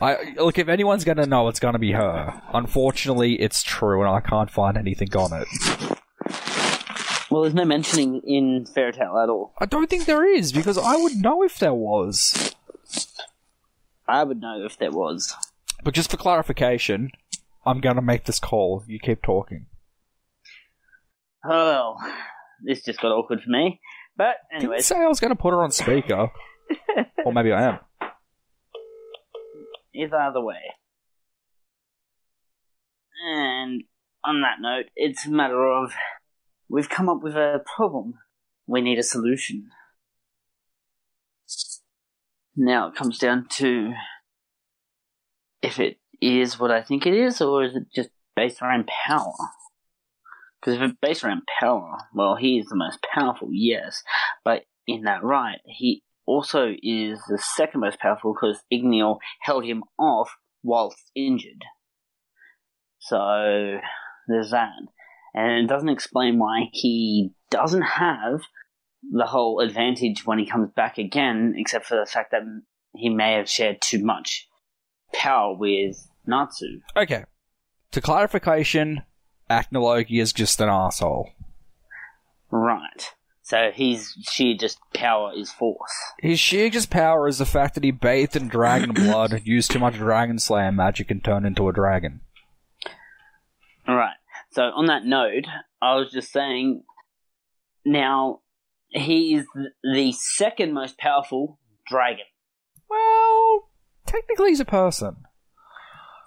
I 0.00 0.34
look 0.36 0.58
if 0.58 0.68
anyone's 0.68 1.04
gonna 1.04 1.26
know, 1.26 1.48
it's 1.48 1.60
gonna 1.60 1.78
be 1.78 1.92
her. 1.92 2.40
Unfortunately, 2.52 3.40
it's 3.40 3.62
true, 3.62 4.00
and 4.00 4.08
I 4.08 4.20
can't 4.20 4.50
find 4.50 4.76
anything 4.76 5.14
on 5.16 5.32
it. 5.32 5.48
Well, 7.30 7.42
there's 7.42 7.54
no 7.54 7.64
mentioning 7.64 8.20
in 8.24 8.66
Fairy 8.66 8.92
Tail 8.92 9.18
at 9.18 9.28
all. 9.28 9.54
I 9.58 9.66
don't 9.66 9.88
think 9.88 10.04
there 10.04 10.24
is 10.24 10.52
because 10.52 10.78
I 10.78 10.96
would 10.96 11.16
know 11.16 11.42
if 11.42 11.58
there 11.58 11.74
was. 11.74 12.54
I 14.06 14.22
would 14.22 14.40
know 14.40 14.64
if 14.64 14.76
there 14.78 14.90
was. 14.90 15.34
But 15.82 15.94
just 15.94 16.10
for 16.10 16.16
clarification, 16.16 17.10
I'm 17.64 17.80
gonna 17.80 18.02
make 18.02 18.24
this 18.24 18.38
call. 18.38 18.84
You 18.86 18.98
keep 19.00 19.22
talking. 19.22 19.66
Oh, 21.44 21.48
well, 21.48 21.98
this 22.64 22.84
just 22.84 23.00
got 23.00 23.12
awkward 23.12 23.40
for 23.42 23.50
me. 23.50 23.80
But 24.16 24.36
Didn't 24.60 24.82
say 24.82 24.96
I 24.98 25.06
was 25.08 25.18
gonna 25.18 25.34
put 25.34 25.52
her 25.52 25.62
on 25.62 25.70
speaker, 25.72 26.30
or 27.24 27.32
maybe 27.32 27.50
I 27.50 27.62
am. 27.62 27.78
Either 29.94 30.40
way. 30.40 30.74
And 33.24 33.84
on 34.24 34.42
that 34.42 34.60
note, 34.60 34.86
it's 34.96 35.26
a 35.26 35.30
matter 35.30 35.66
of 35.66 35.92
we've 36.68 36.88
come 36.88 37.08
up 37.08 37.22
with 37.22 37.34
a 37.34 37.62
problem. 37.76 38.14
We 38.66 38.80
need 38.80 38.98
a 38.98 39.02
solution. 39.02 39.70
Now 42.56 42.88
it 42.88 42.94
comes 42.94 43.18
down 43.18 43.46
to 43.56 43.92
if 45.62 45.78
it 45.78 45.98
is 46.20 46.58
what 46.58 46.70
I 46.70 46.82
think 46.82 47.06
it 47.06 47.14
is, 47.14 47.40
or 47.40 47.64
is 47.64 47.76
it 47.76 47.84
just 47.94 48.10
based 48.36 48.62
around 48.62 48.88
power? 49.06 49.32
Because 50.60 50.76
if 50.76 50.82
it's 50.82 50.98
based 51.00 51.24
around 51.24 51.42
power, 51.60 51.96
well, 52.14 52.36
he 52.36 52.58
is 52.58 52.66
the 52.66 52.76
most 52.76 52.98
powerful, 53.02 53.48
yes, 53.50 54.02
but 54.44 54.62
in 54.86 55.02
that 55.02 55.24
right, 55.24 55.58
he 55.64 56.02
also 56.26 56.68
is 56.82 57.20
the 57.28 57.42
second 57.56 57.80
most 57.80 57.98
powerful 57.98 58.34
because 58.34 58.62
Igneel 58.72 59.18
held 59.40 59.64
him 59.64 59.82
off 59.98 60.30
whilst 60.62 61.10
injured. 61.14 61.64
So 63.00 63.78
there's 64.28 64.50
that. 64.50 64.70
And 65.34 65.64
it 65.64 65.68
doesn't 65.68 65.88
explain 65.88 66.38
why 66.38 66.68
he 66.72 67.30
doesn't 67.50 67.82
have 67.82 68.40
the 69.10 69.26
whole 69.26 69.60
advantage 69.60 70.24
when 70.24 70.38
he 70.38 70.46
comes 70.46 70.70
back 70.76 70.98
again, 70.98 71.54
except 71.56 71.86
for 71.86 71.96
the 71.98 72.06
fact 72.06 72.30
that 72.30 72.42
he 72.94 73.08
may 73.08 73.34
have 73.34 73.48
shared 73.48 73.80
too 73.80 74.04
much 74.04 74.46
power 75.12 75.56
with 75.56 75.96
Natsu. 76.26 76.80
Okay. 76.96 77.24
To 77.92 78.00
clarification, 78.00 79.02
Acnologia 79.50 80.22
is 80.22 80.32
just 80.32 80.60
an 80.60 80.68
asshole. 80.68 81.30
Right. 82.50 83.14
So 83.42 83.70
his 83.74 84.14
sheer 84.30 84.56
just 84.56 84.78
power 84.94 85.32
is 85.34 85.50
force. 85.50 85.92
His 86.20 86.38
sheer 86.38 86.70
just 86.70 86.90
power 86.90 87.26
is 87.26 87.38
the 87.38 87.44
fact 87.46 87.74
that 87.74 87.84
he 87.84 87.90
bathed 87.90 88.36
in 88.36 88.48
dragon 88.48 88.92
blood, 88.94 89.42
used 89.44 89.72
too 89.72 89.80
much 89.80 89.94
dragon 89.94 90.38
slayer 90.38 90.70
magic, 90.70 91.10
and 91.10 91.22
turned 91.22 91.44
into 91.44 91.68
a 91.68 91.72
dragon. 91.72 92.20
Alright. 93.88 94.16
So 94.52 94.62
on 94.62 94.86
that 94.86 95.04
note, 95.04 95.44
I 95.80 95.96
was 95.96 96.12
just 96.12 96.30
saying 96.30 96.84
now 97.84 98.40
he 98.90 99.34
is 99.34 99.46
the 99.82 100.12
second 100.12 100.72
most 100.72 100.96
powerful 100.98 101.58
dragon. 101.86 102.26
Well, 102.88 103.70
technically 104.06 104.50
he's 104.50 104.60
a 104.60 104.64
person. 104.64 105.16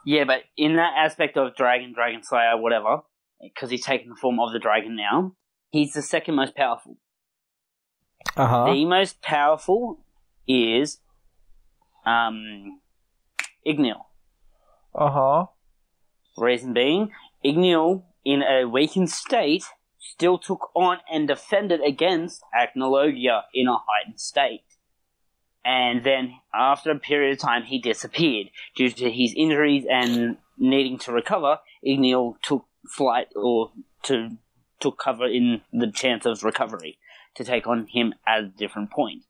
Yeah, 0.06 0.26
but 0.26 0.42
in 0.58 0.76
that 0.76 0.94
aspect 0.98 1.38
of 1.38 1.56
dragon, 1.56 1.94
dragon 1.94 2.22
slayer, 2.24 2.58
whatever, 2.58 3.02
because 3.42 3.70
he's 3.70 3.86
taken 3.86 4.10
the 4.10 4.16
form 4.16 4.40
of 4.40 4.52
the 4.52 4.60
dragon 4.60 4.96
now, 4.96 5.36
he's 5.72 5.94
the 5.94 6.02
second 6.02 6.36
most 6.36 6.56
powerful. 6.56 6.98
Uh 8.36 8.48
huh. 8.48 8.74
The 8.74 8.86
most 8.86 9.22
powerful 9.22 10.00
is 10.48 11.00
um 12.06 12.80
Igneel. 13.66 14.06
Uh 14.94 15.12
huh. 15.12 15.46
Reason 16.38 16.74
being, 16.74 17.12
Igneel, 17.44 18.04
in 18.24 18.44
a 18.44 18.66
weakened 18.66 19.10
state, 19.10 19.66
still 20.00 20.38
took 20.38 20.70
on 20.76 20.98
and 21.12 21.28
defended 21.28 21.82
against 21.82 22.42
Acnologia 22.54 23.44
in 23.54 23.68
a 23.68 23.78
heightened 23.78 24.20
state. 24.20 24.64
And 25.64 26.04
then, 26.04 26.36
after 26.54 26.92
a 26.92 27.00
period 27.00 27.34
of 27.34 27.40
time, 27.40 27.64
he 27.64 27.80
disappeared. 27.80 28.52
Due 28.76 28.92
to 28.92 29.10
his 29.10 29.34
injuries 29.36 29.86
and 29.90 30.38
needing 30.58 31.00
to 31.00 31.12
recover, 31.12 31.60
Igneel 31.86 32.36
took 32.44 32.66
flight 32.88 33.28
or 33.36 33.72
to 34.04 34.38
took 34.80 35.00
cover 35.00 35.26
in 35.26 35.62
the 35.72 35.92
chance 35.92 36.26
of 36.26 36.44
recovery 36.44 37.00
to 37.36 37.44
take 37.44 37.68
on 37.68 37.88
him 37.88 38.14
at 38.28 38.40
a 38.40 38.48
different 38.48 38.92
point. 38.92 39.24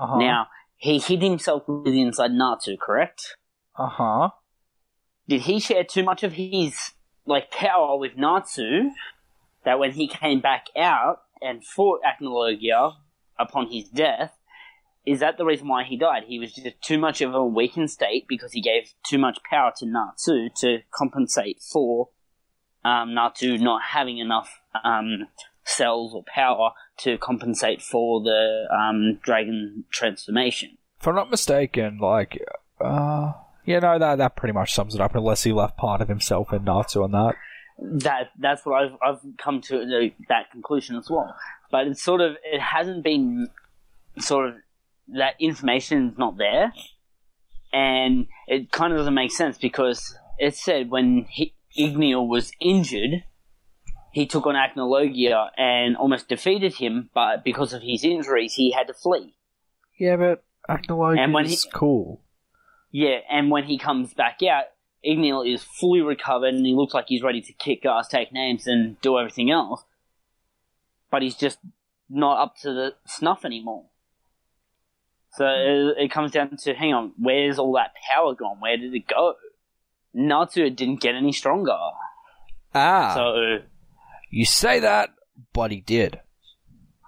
Uh-huh. 0.00 0.18
Now, 0.18 0.46
he 0.76 0.98
hid 0.98 1.22
himself 1.22 1.64
with 1.68 1.94
inside 1.94 2.32
Natsu, 2.32 2.76
correct? 2.76 3.36
Uh 3.78 3.88
huh. 3.88 4.30
did 5.28 5.42
he 5.42 5.60
share 5.60 5.84
too 5.84 6.02
much 6.02 6.22
of 6.22 6.32
his 6.32 6.92
like 7.24 7.50
power 7.50 7.96
with 7.96 8.16
Natsu 8.16 8.90
that 9.64 9.78
when 9.78 9.92
he 9.92 10.08
came 10.08 10.40
back 10.40 10.66
out 10.76 11.22
and 11.40 11.64
fought 11.64 12.00
Acnologia 12.02 12.94
upon 13.38 13.70
his 13.70 13.88
death, 13.88 14.36
is 15.06 15.20
that 15.20 15.38
the 15.38 15.44
reason 15.44 15.68
why 15.68 15.84
he 15.84 15.96
died? 15.96 16.24
He 16.26 16.38
was 16.38 16.52
just 16.52 16.80
too 16.82 16.98
much 16.98 17.20
of 17.20 17.34
a 17.34 17.44
weakened 17.44 17.90
state 17.90 18.26
because 18.28 18.52
he 18.52 18.60
gave 18.60 18.92
too 19.08 19.18
much 19.18 19.38
power 19.48 19.72
to 19.78 19.86
Natsu 19.86 20.48
to 20.56 20.80
compensate 20.90 21.60
for 21.60 22.10
um, 22.84 23.14
Natsu 23.14 23.56
not 23.58 23.82
having 23.82 24.18
enough 24.18 24.60
um, 24.84 25.28
cells 25.64 26.14
or 26.14 26.22
power 26.26 26.72
to 27.00 27.18
compensate 27.18 27.82
for 27.82 28.22
the 28.22 28.66
um, 28.74 29.18
dragon 29.22 29.84
transformation. 29.90 30.76
If 31.00 31.08
I'm 31.08 31.14
not 31.14 31.30
mistaken, 31.30 31.98
like, 31.98 32.44
uh, 32.80 33.32
you 33.64 33.80
know 33.80 33.98
that 33.98 34.18
that 34.18 34.36
pretty 34.36 34.52
much 34.52 34.74
sums 34.74 34.94
it 34.94 35.00
up. 35.00 35.14
Unless 35.14 35.44
he 35.44 35.52
left 35.52 35.76
part 35.76 36.00
of 36.00 36.08
himself 36.08 36.52
in 36.52 36.64
Natsu 36.64 37.02
on 37.02 37.12
that. 37.12 37.34
that 37.78 38.30
that's 38.38 38.64
what 38.66 38.82
I've 38.82 38.92
I've 39.02 39.20
come 39.38 39.60
to 39.62 39.78
the, 39.78 40.12
that 40.28 40.50
conclusion 40.50 40.96
as 40.96 41.08
well. 41.08 41.34
But 41.70 41.86
it's 41.86 42.02
sort 42.02 42.20
of 42.20 42.32
it 42.44 42.60
hasn't 42.60 43.04
been 43.04 43.48
sort 44.18 44.48
of 44.48 44.54
that 45.08 45.34
information 45.40 46.08
is 46.10 46.18
not 46.18 46.36
there, 46.36 46.72
and 47.72 48.26
it 48.46 48.70
kind 48.70 48.92
of 48.92 48.98
doesn't 48.98 49.14
make 49.14 49.32
sense 49.32 49.56
because 49.58 50.16
it 50.38 50.56
said 50.56 50.90
when 50.90 51.26
he, 51.28 51.54
Igneel 51.78 52.26
was 52.26 52.50
injured, 52.60 53.24
he 54.12 54.26
took 54.26 54.46
on 54.46 54.54
Acnologia 54.54 55.48
and 55.56 55.96
almost 55.96 56.28
defeated 56.28 56.74
him, 56.76 57.10
but 57.14 57.44
because 57.44 57.72
of 57.72 57.82
his 57.82 58.04
injuries, 58.04 58.54
he 58.54 58.72
had 58.72 58.86
to 58.88 58.94
flee. 58.94 59.34
Yeah, 59.98 60.16
but 60.16 60.44
Acnologia 60.68 61.18
And 61.20 61.34
when 61.34 61.46
he- 61.46 61.52
is 61.54 61.64
cool. 61.64 62.22
Yeah, 62.90 63.18
and 63.30 63.50
when 63.50 63.64
he 63.64 63.78
comes 63.78 64.14
back 64.14 64.40
out, 64.42 64.64
Igneel 65.06 65.46
is 65.50 65.62
fully 65.62 66.00
recovered 66.00 66.54
and 66.54 66.66
he 66.66 66.74
looks 66.74 66.92
like 66.92 67.06
he's 67.08 67.22
ready 67.22 67.40
to 67.40 67.52
kick 67.52 67.86
ass, 67.86 68.08
take 68.08 68.32
names, 68.32 68.66
and 68.66 69.00
do 69.00 69.18
everything 69.18 69.50
else. 69.50 69.84
But 71.10 71.22
he's 71.22 71.36
just 71.36 71.58
not 72.08 72.42
up 72.42 72.56
to 72.62 72.72
the 72.72 72.94
snuff 73.06 73.44
anymore. 73.44 73.84
So 75.32 75.46
it, 75.46 76.04
it 76.04 76.10
comes 76.10 76.32
down 76.32 76.56
to, 76.56 76.74
hang 76.74 76.92
on, 76.92 77.12
where's 77.18 77.58
all 77.58 77.72
that 77.74 77.92
power 78.12 78.34
gone? 78.34 78.58
Where 78.60 78.76
did 78.76 78.92
it 78.94 79.06
go? 79.06 79.34
Natsu 80.12 80.68
didn't 80.70 81.00
get 81.00 81.14
any 81.14 81.32
stronger. 81.32 81.76
Ah, 82.74 83.12
So 83.14 83.58
you 84.30 84.44
say 84.44 84.80
that, 84.80 85.10
but 85.52 85.70
he 85.70 85.80
did. 85.80 86.20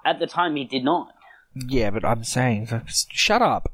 at 0.04 0.18
the 0.18 0.26
time 0.26 0.56
he 0.56 0.64
did 0.64 0.84
not. 0.84 1.08
Yeah, 1.54 1.90
but 1.90 2.04
I'm 2.04 2.24
saying, 2.24 2.68
shut 2.88 3.40
up. 3.42 3.68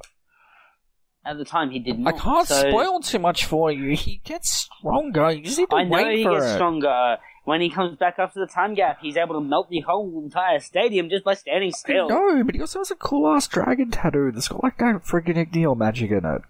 At 1.24 1.36
the 1.38 1.44
time 1.44 1.70
he 1.70 1.78
did 1.78 1.98
not. 1.98 2.14
I 2.14 2.18
can't 2.18 2.46
So- 2.48 2.68
spoil 2.70 3.00
too 3.00 3.18
much 3.18 3.44
for 3.44 3.70
you. 3.70 3.94
He 3.96 4.20
gets 4.24 4.50
stronger. 4.78 5.30
You 5.30 5.42
just 5.42 5.58
need 5.58 5.70
to 5.70 5.76
I 5.76 5.84
know 5.84 5.90
wait 5.96 6.18
he 6.18 6.24
for 6.24 6.34
gets 6.34 6.46
it. 6.46 6.54
stronger. 6.54 7.18
When 7.44 7.60
he 7.62 7.70
comes 7.70 7.96
back 7.96 8.18
after 8.18 8.40
the 8.40 8.46
time 8.46 8.74
gap, 8.74 8.98
he's 9.00 9.16
able 9.16 9.34
to 9.36 9.40
melt 9.40 9.70
the 9.70 9.80
whole 9.80 10.22
entire 10.22 10.60
stadium 10.60 11.08
just 11.08 11.24
by 11.24 11.32
standing 11.34 11.72
still. 11.72 12.08
No, 12.08 12.44
but 12.44 12.54
he 12.54 12.60
also 12.60 12.80
has 12.80 12.90
a 12.90 12.94
cool 12.94 13.26
ass 13.34 13.46
dragon 13.48 13.90
tattoo 13.90 14.30
that's 14.32 14.48
got 14.48 14.62
like 14.62 14.76
that 14.78 15.04
freaking 15.04 15.36
Igneel 15.36 15.76
magic 15.76 16.10
in 16.10 16.24
it. 16.26 16.42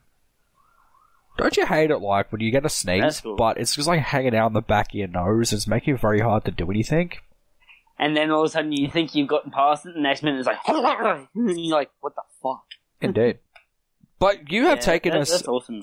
Don't 1.39 1.57
you 1.57 1.65
hate 1.67 1.91
it 1.91 1.99
like 1.99 2.31
when 2.31 2.41
you 2.41 2.51
get 2.51 2.67
a 2.67 2.69
sneeze, 2.69 3.21
cool. 3.21 3.37
but 3.37 3.59
it's 3.59 3.75
just 3.77 3.89
like 3.89 4.01
hanging 4.01 4.35
out 4.35 4.49
in 4.49 4.53
the 4.53 4.61
back 4.61 4.89
of 4.91 4.95
your 4.95 5.09
nose, 5.09 5.53
it's 5.53 5.67
making 5.67 5.95
it 5.95 6.01
very 6.01 6.21
hard 6.21 6.45
to 6.45 6.51
do 6.51 6.71
anything? 6.71 7.13
And 7.99 8.17
then 8.17 8.31
all 8.31 8.41
of 8.43 8.47
a 8.47 8.49
sudden 8.51 8.73
you 8.73 8.89
think 8.91 9.15
you've 9.15 9.29
gotten 9.29 9.51
past 9.51 9.87
it, 9.87 9.91
and 9.95 9.99
the 10.05 10.09
next 10.09 10.23
minute 10.23 10.39
it's 10.39 10.47
like, 10.47 10.59
and 10.69 11.27
you're 11.35 11.77
like, 11.77 11.91
what 12.01 12.15
the 12.15 12.23
fuck? 12.43 12.65
Indeed. 13.01 13.39
But 14.19 14.51
you 14.51 14.65
have 14.67 14.79
Yeah, 14.79 14.83
taken 14.85 15.13
that- 15.13 15.21
us 15.23 15.31
That's 15.31 15.49
awesome. 15.49 15.83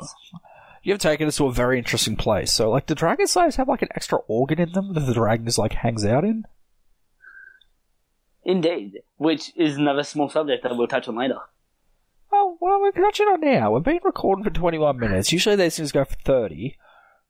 you 0.84 0.92
have 0.94 1.00
taken 1.02 1.28
us 1.28 1.38
to 1.38 1.48
a 1.48 1.52
very 1.52 1.78
interesting 1.78 2.16
place. 2.18 2.52
So 2.54 2.70
like 2.70 2.86
the 2.88 2.96
dragon 2.96 3.28
slayers 3.28 3.56
have 3.56 3.68
like 3.70 3.82
an 3.82 3.90
extra 3.96 4.20
organ 4.28 4.60
in 4.60 4.72
them 4.74 4.94
that 4.94 5.02
the 5.02 5.14
dragon 5.14 5.46
just 5.46 5.58
like 5.58 5.74
hangs 5.74 6.06
out 6.06 6.24
in? 6.26 6.44
Indeed. 8.44 9.00
Which 9.18 9.52
is 9.56 9.78
another 9.78 10.04
small 10.04 10.30
subject 10.30 10.64
that 10.64 10.76
we'll 10.78 10.88
touch 10.88 11.08
on 11.08 11.16
later. 11.16 11.40
Well 12.66 12.82
we're 12.82 12.92
touching 12.94 13.28
on 13.28 13.42
now. 13.42 13.70
We've 13.72 13.84
been 13.84 14.00
recording 14.04 14.44
for 14.44 14.50
twenty 14.50 14.80
one 14.80 14.98
minutes. 15.00 15.32
Usually 15.32 15.56
these 15.56 15.78
things 15.78 15.92
go 15.92 16.04
for 16.04 16.16
thirty. 16.26 16.78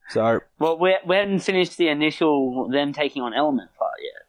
So 0.10 0.40
Well, 0.60 0.80
we, 0.80 0.96
we 1.06 1.16
hadn't 1.18 1.40
finished 1.40 1.76
the 1.78 1.90
initial 1.90 2.70
them 2.72 2.94
taking 2.94 3.22
on 3.22 3.34
Element 3.34 3.70
part 3.78 3.92
yet. 4.02 4.22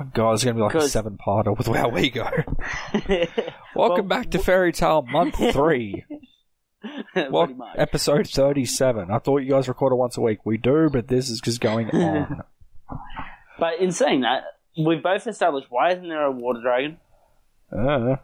oh, 0.00 0.08
God, 0.14 0.32
it's 0.32 0.42
gonna 0.44 0.54
be 0.54 0.62
like 0.62 0.74
a 0.76 0.88
seven 0.88 1.18
parter 1.18 1.54
with 1.54 1.68
where 1.68 1.88
we 1.88 2.08
go. 2.08 2.22
Welcome 3.04 3.28
Well, 3.76 4.02
back 4.02 4.30
to 4.30 4.38
Fairy 4.38 4.72
Tail 4.72 5.02
Month 5.02 5.34
Three. 5.52 6.06
Pretty 7.12 7.30
well, 7.30 7.46
much. 7.48 7.76
episode 7.76 8.26
thirty-seven. 8.26 9.10
I 9.10 9.18
thought 9.18 9.38
you 9.42 9.50
guys 9.50 9.68
recorded 9.68 9.96
once 9.96 10.16
a 10.16 10.22
week. 10.22 10.46
We 10.46 10.56
do, 10.56 10.88
but 10.90 11.08
this 11.08 11.28
is 11.28 11.42
just 11.42 11.60
going 11.60 11.90
on. 11.90 12.44
But 13.58 13.78
in 13.78 13.92
saying 13.92 14.22
that, 14.22 14.44
we've 14.78 15.02
both 15.02 15.26
established 15.26 15.66
why 15.68 15.92
isn't 15.92 16.08
there 16.08 16.24
a 16.24 16.32
water 16.32 16.62
dragon? 16.62 16.96
uh, 17.76 18.16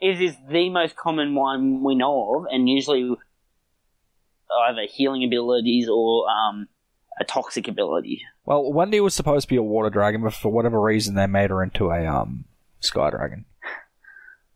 It 0.00 0.20
is 0.20 0.36
the 0.50 0.70
most 0.70 0.96
common 0.96 1.34
one 1.34 1.82
we 1.82 1.94
know 1.94 2.36
of, 2.36 2.46
and 2.50 2.68
usually 2.68 3.14
either 4.68 4.82
healing 4.88 5.24
abilities 5.24 5.88
or 5.88 6.26
um, 6.28 6.68
a 7.20 7.24
toxic 7.24 7.66
ability. 7.68 8.22
well, 8.44 8.72
Wendy 8.72 9.00
was 9.00 9.14
supposed 9.14 9.48
to 9.48 9.48
be 9.48 9.56
a 9.56 9.62
water 9.62 9.90
dragon, 9.90 10.22
but 10.22 10.34
for 10.34 10.50
whatever 10.52 10.80
reason, 10.80 11.14
they 11.14 11.26
made 11.26 11.50
her 11.50 11.62
into 11.62 11.90
a 11.90 12.06
um 12.06 12.44
sky 12.80 13.10
dragon. 13.10 13.44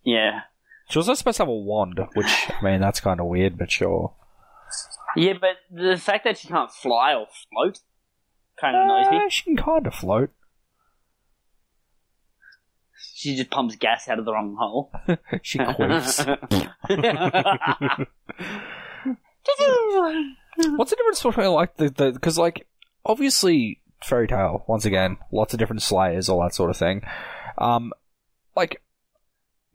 Yeah. 0.05 0.43
She 0.89 0.99
was 0.99 1.07
also 1.07 1.19
supposed 1.19 1.37
to 1.37 1.43
have 1.43 1.49
a 1.51 1.55
wand, 1.55 2.01
which 2.15 2.27
I 2.49 2.63
mean 2.65 2.81
that's 2.81 3.01
kind 3.01 3.21
of 3.21 3.27
weird, 3.27 3.59
but 3.59 3.71
sure. 3.71 4.15
Yeah, 5.17 5.35
but 5.39 5.57
the 5.71 5.99
fact 5.99 6.25
that 6.25 6.39
she 6.39 6.49
can't 6.49 6.71
fly 6.71 7.13
or 7.15 7.27
float 7.51 7.81
kind 8.59 8.75
of 8.75 8.85
annoys 8.85 9.11
me. 9.11 9.19
Uh, 9.19 9.29
she 9.29 9.43
can 9.45 9.57
kind 9.57 9.87
of 9.87 9.95
float. 9.95 10.31
She 13.19 13.35
just 13.35 13.51
pumps 13.51 13.75
gas 13.75 14.07
out 14.07 14.21
of 14.21 14.25
the 14.25 14.33
wrong 14.33 14.55
hole. 14.57 14.93
She 15.43 15.59
queefs. 15.59 16.25
What's 20.77 20.91
the 20.91 20.97
difference 20.97 21.21
between 21.21 21.49
like 21.49 21.77
the 21.79 21.91
the 21.91 22.13
because 22.13 22.39
like 22.39 22.69
obviously 23.05 23.81
fairy 24.05 24.29
tail 24.29 24.63
once 24.69 24.85
again 24.85 25.17
lots 25.33 25.53
of 25.53 25.59
different 25.59 25.83
slayers 25.83 26.29
all 26.29 26.41
that 26.43 26.55
sort 26.55 26.71
of 26.71 26.77
thing, 26.77 27.03
um, 27.59 27.93
like 28.55 28.83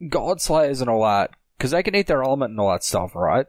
god 0.08 0.40
slayers 0.40 0.80
and 0.80 0.88
all 0.88 1.02
that 1.04 1.30
because 1.58 1.72
they 1.72 1.82
can 1.82 1.94
eat 1.94 2.06
their 2.06 2.22
element 2.22 2.52
and 2.52 2.60
all 2.60 2.70
that 2.70 2.82
stuff, 2.82 3.14
right? 3.14 3.44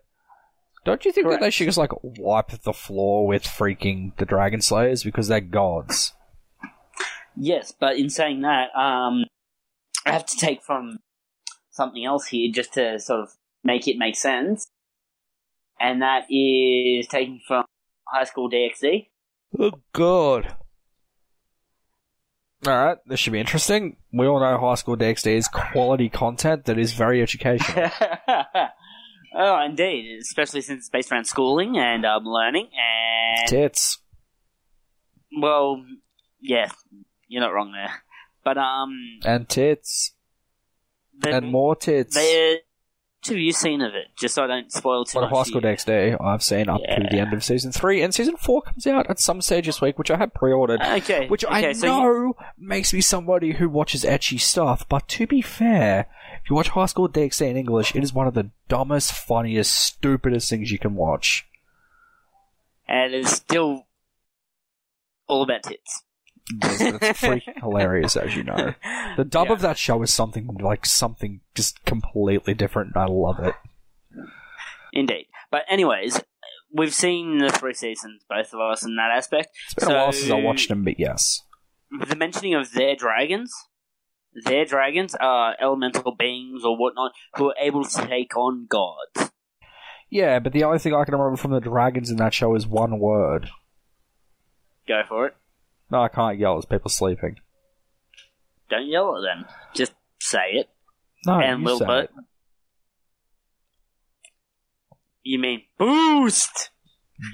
Don't 0.83 1.05
you 1.05 1.13
think 1.13 1.29
that 1.29 1.39
they 1.39 1.49
should 1.49 1.67
just 1.67 1.77
like 1.77 1.91
wipe 2.03 2.51
the 2.51 2.73
floor 2.73 3.25
with 3.25 3.45
freaking 3.45 4.13
the 4.17 4.25
dragon 4.25 4.59
slayers 4.59 5.03
because 5.03 5.29
they're 5.29 5.39
gods? 5.39 6.11
yes, 7.37 7.73
but 7.79 7.95
in 7.95 8.09
saying 8.09 8.41
that, 8.41 8.75
um, 8.75 9.23
I 10.05 10.11
have 10.11 10.25
to 10.25 10.37
take 10.37 10.63
from 10.63 10.99
something 11.71 12.05
else 12.05 12.27
here 12.27 12.51
just 12.51 12.73
to 12.73 12.99
sort 12.99 13.21
of 13.21 13.29
make 13.63 13.87
it 13.87 13.97
make 13.97 14.15
sense. 14.15 14.67
And 15.79 16.01
that 16.01 16.25
is 16.29 17.07
taking 17.07 17.41
from 17.45 17.65
High 18.07 18.23
School 18.23 18.49
DxD. 18.49 19.07
Oh 19.59 19.71
god. 19.93 20.55
Alright, 22.65 22.97
this 23.05 23.19
should 23.19 23.33
be 23.33 23.39
interesting. 23.39 23.97
We 24.11 24.25
all 24.25 24.39
know 24.39 24.57
High 24.57 24.75
School 24.75 24.97
DxD 24.97 25.35
is 25.35 25.47
quality 25.47 26.09
content 26.09 26.65
that 26.65 26.79
is 26.79 26.93
very 26.93 27.21
educational. 27.21 27.91
oh, 29.35 29.65
indeed, 29.65 30.19
especially 30.21 30.61
since 30.61 30.79
it's 30.79 30.89
based 30.89 31.11
around 31.11 31.25
schooling 31.25 31.77
and 31.77 32.05
um, 32.05 32.25
learning. 32.25 32.69
And 32.73 33.47
Tits. 33.47 33.99
well, 35.37 35.83
yeah, 36.41 36.71
you're 37.27 37.41
not 37.41 37.53
wrong 37.53 37.71
there. 37.71 38.03
But 38.45 38.57
um, 38.57 39.19
And 39.25 39.49
tits. 39.49 40.13
the, 41.19 41.35
and 41.35 41.51
more 41.51 41.75
tits. 41.75 42.15
what 42.15 42.59
have 43.25 43.37
you 43.37 43.51
seen 43.51 43.81
of 43.81 43.95
it? 43.95 44.09
Just 44.19 44.35
so 44.35 44.43
I 44.43 44.47
don't 44.47 44.71
spoil 44.71 45.03
too 45.03 45.17
What 45.19 45.31
much. 45.31 45.37
High 45.37 45.43
School 45.49 45.61
you. 45.61 45.67
DxD 45.67 46.23
I've 46.23 46.43
seen 46.43 46.69
up 46.69 46.79
to 46.81 47.07
the 47.09 47.17
end 47.19 47.33
of 47.33 47.43
season 47.43 47.71
three, 47.71 48.03
and 48.03 48.13
season 48.13 48.37
four 48.37 48.61
comes 48.61 48.85
out 48.85 49.09
at 49.09 49.19
some 49.19 49.41
stage 49.41 49.65
this 49.65 49.81
week, 49.81 49.97
which 49.97 50.11
I 50.11 50.17
have 50.17 50.33
pre-ordered. 50.35 50.79
Okay, 50.79 51.27
Which 51.27 51.43
okay, 51.43 51.69
I 51.69 51.73
so 51.73 51.87
know 51.87 52.05
you- 52.05 52.35
makes 52.55 52.93
me 52.93 53.01
somebody 53.01 53.53
who 53.53 53.67
watches 53.67 54.03
ecchi 54.03 54.39
stuff, 54.39 54.87
but 54.87 55.07
to 55.07 55.25
be 55.25 55.41
fair, 55.41 56.05
if 56.43 56.49
you 56.51 56.55
watch 56.55 56.69
High 56.69 56.85
School 56.85 57.09
DxD 57.09 57.49
in 57.49 57.57
English, 57.57 57.95
it 57.95 58.03
is 58.03 58.13
one 58.13 58.27
of 58.27 58.35
the 58.35 58.51
dumbest, 58.67 59.11
funniest, 59.11 59.73
stupidest 59.75 60.47
things 60.51 60.71
you 60.71 60.77
can 60.77 60.93
watch. 60.93 61.47
and 62.87 63.15
it's 63.15 63.31
still 63.31 63.87
all 65.27 65.41
about 65.41 65.63
tits. 65.63 66.03
It's, 66.51 67.21
freaking 67.21 67.41
hilarious, 67.61 68.15
as 68.15 68.35
you 68.35 68.43
know. 68.43 68.73
The 69.17 69.25
dub 69.25 69.47
Yeah. 69.47 69.53
of 69.53 69.61
that 69.61 69.77
show 69.77 70.01
is 70.03 70.13
something 70.13 70.47
like 70.61 70.85
something 70.85 71.41
just 71.55 71.83
completely 71.85 72.53
different, 72.53 72.91
and 72.95 73.03
I 73.03 73.07
love 73.07 73.39
it. 73.39 73.55
Indeed. 74.93 75.25
But 75.51 75.63
anyways, 75.69 76.21
we've 76.73 76.93
seen 76.93 77.39
the 77.39 77.49
three 77.49 77.73
seasons, 77.73 78.23
both 78.29 78.53
of 78.53 78.59
us, 78.59 78.85
in 78.85 78.95
that 78.95 79.11
aspect. 79.15 79.49
It's 79.65 79.73
been 79.85 79.91
a 79.91 79.95
while 79.95 80.11
since 80.11 80.25
I 80.25 80.27
So- 80.29 80.37
watched 80.37 80.69
them, 80.69 80.83
but 80.83 80.99
yes. 80.99 81.41
The 82.07 82.15
mentioning 82.15 82.53
of 82.55 82.71
their 82.73 82.95
dragons, 82.95 83.51
their 84.45 84.65
dragons 84.65 85.15
are 85.15 85.55
elemental 85.61 86.13
beings 86.15 86.63
or 86.65 86.77
whatnot 86.77 87.13
who 87.37 87.49
are 87.49 87.55
able 87.59 87.83
to 87.85 88.07
take 88.07 88.35
on 88.35 88.67
gods. 88.69 89.31
Yeah, 90.09 90.39
but 90.39 90.51
the 90.53 90.63
only 90.63 90.79
thing 90.79 90.93
I 90.93 91.03
can 91.05 91.13
remember 91.13 91.37
from 91.37 91.51
the 91.51 91.59
dragons 91.59 92.09
in 92.09 92.17
that 92.17 92.33
show 92.33 92.53
is 92.55 92.67
one 92.67 92.99
word. 92.99 93.49
Go 94.87 95.01
for 95.07 95.27
it. 95.27 95.35
No, 95.91 96.01
I 96.01 96.07
can't 96.07 96.39
yell. 96.39 96.57
It's 96.57 96.65
people 96.65 96.89
sleeping. 96.89 97.37
Don't 98.69 98.87
yell 98.87 99.17
at 99.17 99.21
them. 99.21 99.45
Just 99.73 99.93
say 100.19 100.53
it. 100.53 100.69
No, 101.25 101.39
and 101.39 101.61
you 101.61 101.77
say 101.77 101.99
it. 102.01 102.11
You 105.23 105.39
mean 105.39 105.63
boost? 105.77 106.69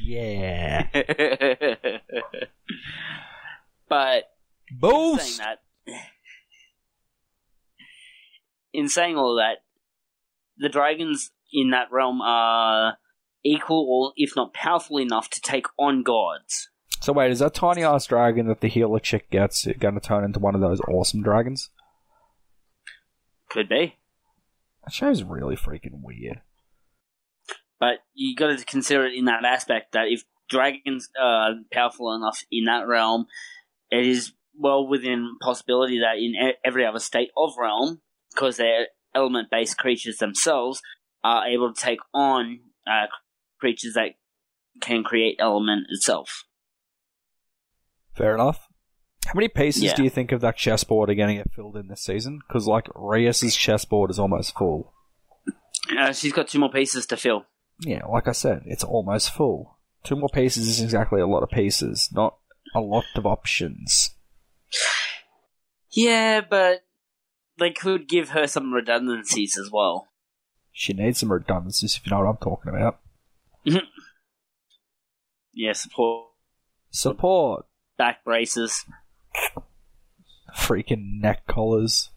Yeah. 0.04 0.88
but 3.90 4.24
saying 4.70 4.80
Boost! 4.80 5.40
that, 5.40 5.60
in 8.72 8.88
saying 8.88 9.18
all 9.18 9.36
that, 9.36 9.64
the 10.58 10.70
dragons 10.70 11.32
in 11.52 11.72
that 11.72 11.92
realm 11.92 12.22
are 12.22 12.98
equal 13.44 13.88
or 13.90 14.14
if 14.16 14.36
not 14.36 14.54
powerful 14.54 14.98
enough 14.98 15.30
to 15.32 15.42
take 15.42 15.66
on 15.78 16.04
gods. 16.04 16.70
So 17.02 17.14
wait, 17.14 17.32
is 17.32 17.40
that 17.40 17.56
tiny 17.56 17.84
ass 17.84 18.06
dragon 18.06 18.48
that 18.48 18.62
the 18.62 18.68
healer 18.68 19.00
chick 19.00 19.32
gets 19.32 19.66
going 19.80 19.96
to 19.96 20.00
turn 20.00 20.24
into 20.24 20.40
one 20.40 20.54
of 20.54 20.62
those 20.62 20.80
awesome 20.82 21.24
dragons? 21.24 21.70
Could 23.50 23.68
be. 23.68 23.98
That 24.84 24.94
show's 24.94 25.24
really 25.24 25.56
freaking 25.56 26.04
weird. 26.04 26.42
But 27.80 28.00
you 28.14 28.36
got 28.36 28.56
to 28.56 28.64
consider 28.66 29.08
it 29.08 29.16
in 29.16 29.26
that 29.26 29.44
aspect 29.44 29.94
that 29.94 30.10
if 30.10 30.24
dragons 30.48 31.10
are 31.20 31.56
powerful 31.72 32.14
enough 32.14 32.44
in 32.52 32.66
that 32.66 32.88
realm, 32.88 33.26
it 33.90 34.06
is 34.06 34.34
well 34.56 34.88
within 34.88 35.38
possibility 35.42 36.00
that 36.00 36.18
in 36.18 36.54
every 36.64 36.86
other 36.86 37.00
state 37.00 37.32
of 37.36 37.54
realm, 37.60 38.02
because 38.32 38.58
they're 38.58 38.88
element 39.16 39.50
based 39.50 39.78
creatures 39.78 40.18
themselves, 40.18 40.84
are 41.24 41.48
able 41.48 41.74
to 41.74 41.82
take 41.82 42.00
on 42.14 42.60
uh, 42.86 43.08
creatures 43.60 43.94
that 43.96 44.12
can 44.82 45.04
create 45.04 45.38
element 45.40 45.88
itself. 45.90 46.46
Fair 48.16 48.36
enough. 48.36 48.68
How 49.26 49.34
many 49.36 49.48
pieces 49.48 49.84
Yeah. 49.84 49.96
do 49.96 50.04
you 50.04 50.10
think 50.10 50.32
of 50.32 50.42
that 50.42 50.58
chessboard 50.58 51.10
are 51.10 51.16
going 51.16 51.30
to 51.30 51.44
get 51.44 51.54
filled 51.54 51.78
in 51.78 51.88
this 51.88 52.02
season? 52.04 52.40
Because 52.48 52.68
like 52.68 52.88
Rias's 52.96 53.56
chessboard 53.56 54.10
is 54.10 54.20
almost 54.20 54.56
full. 54.58 54.94
Uh, 55.98 56.12
she's 56.14 56.34
got 56.34 56.48
two 56.48 56.60
more 56.60 56.72
pieces 56.72 57.06
to 57.08 57.18
fill. 57.18 57.46
Yeah, 57.80 58.06
like 58.06 58.28
I 58.28 58.32
said, 58.34 58.64
it's 58.66 58.84
almost 58.84 59.32
full. 59.32 59.78
Two 60.04 60.16
more 60.16 60.30
pieces 60.30 60.68
is 60.68 60.82
exactly 60.82 61.22
a 61.22 61.28
lot 61.28 61.44
of 61.44 61.50
pieces, 61.50 62.10
not 62.12 62.38
a 62.76 62.80
lot 62.80 63.06
of 63.16 63.26
options. 63.26 64.12
Yeah, 65.92 66.42
but 66.48 66.84
they 67.60 67.72
could 67.72 68.08
give 68.08 68.30
her 68.30 68.48
some 68.48 68.74
redundancies 68.74 69.58
as 69.58 69.70
well. 69.72 70.08
She 70.72 70.94
needs 70.94 71.20
some 71.20 71.32
redundancies, 71.32 71.98
if 71.98 72.06
you 72.06 72.12
know 72.12 72.20
what 72.24 72.30
I'm 72.30 72.38
talking 72.38 72.74
about. 72.74 73.00
Yeah, 75.54 75.74
support 75.74 76.28
Support. 76.92 77.66
Back 78.02 78.24
braces. 78.24 78.84
Freaking 80.58 81.22
neck 81.22 81.46
collars. 81.46 82.10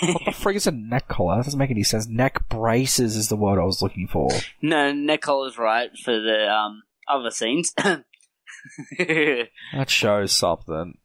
What 0.00 0.22
the 0.24 0.32
freak 0.32 0.56
is 0.56 0.66
a 0.66 0.70
neck 0.70 1.08
collar? 1.08 1.36
That 1.36 1.44
doesn't 1.44 1.58
make 1.58 1.70
any 1.70 1.82
sense. 1.82 2.06
Neck 2.08 2.48
braces 2.48 3.16
is 3.16 3.28
the 3.28 3.36
word 3.36 3.60
I 3.60 3.64
was 3.64 3.82
looking 3.82 4.08
for. 4.08 4.30
no, 4.62 4.94
neck 4.94 5.20
collar's 5.20 5.58
right 5.58 5.90
for 6.02 6.18
the 6.18 6.50
um 6.50 6.84
other 7.06 7.30
scenes. 7.30 7.74
That 8.98 9.88
shows 9.88 10.32
something. 10.32 10.96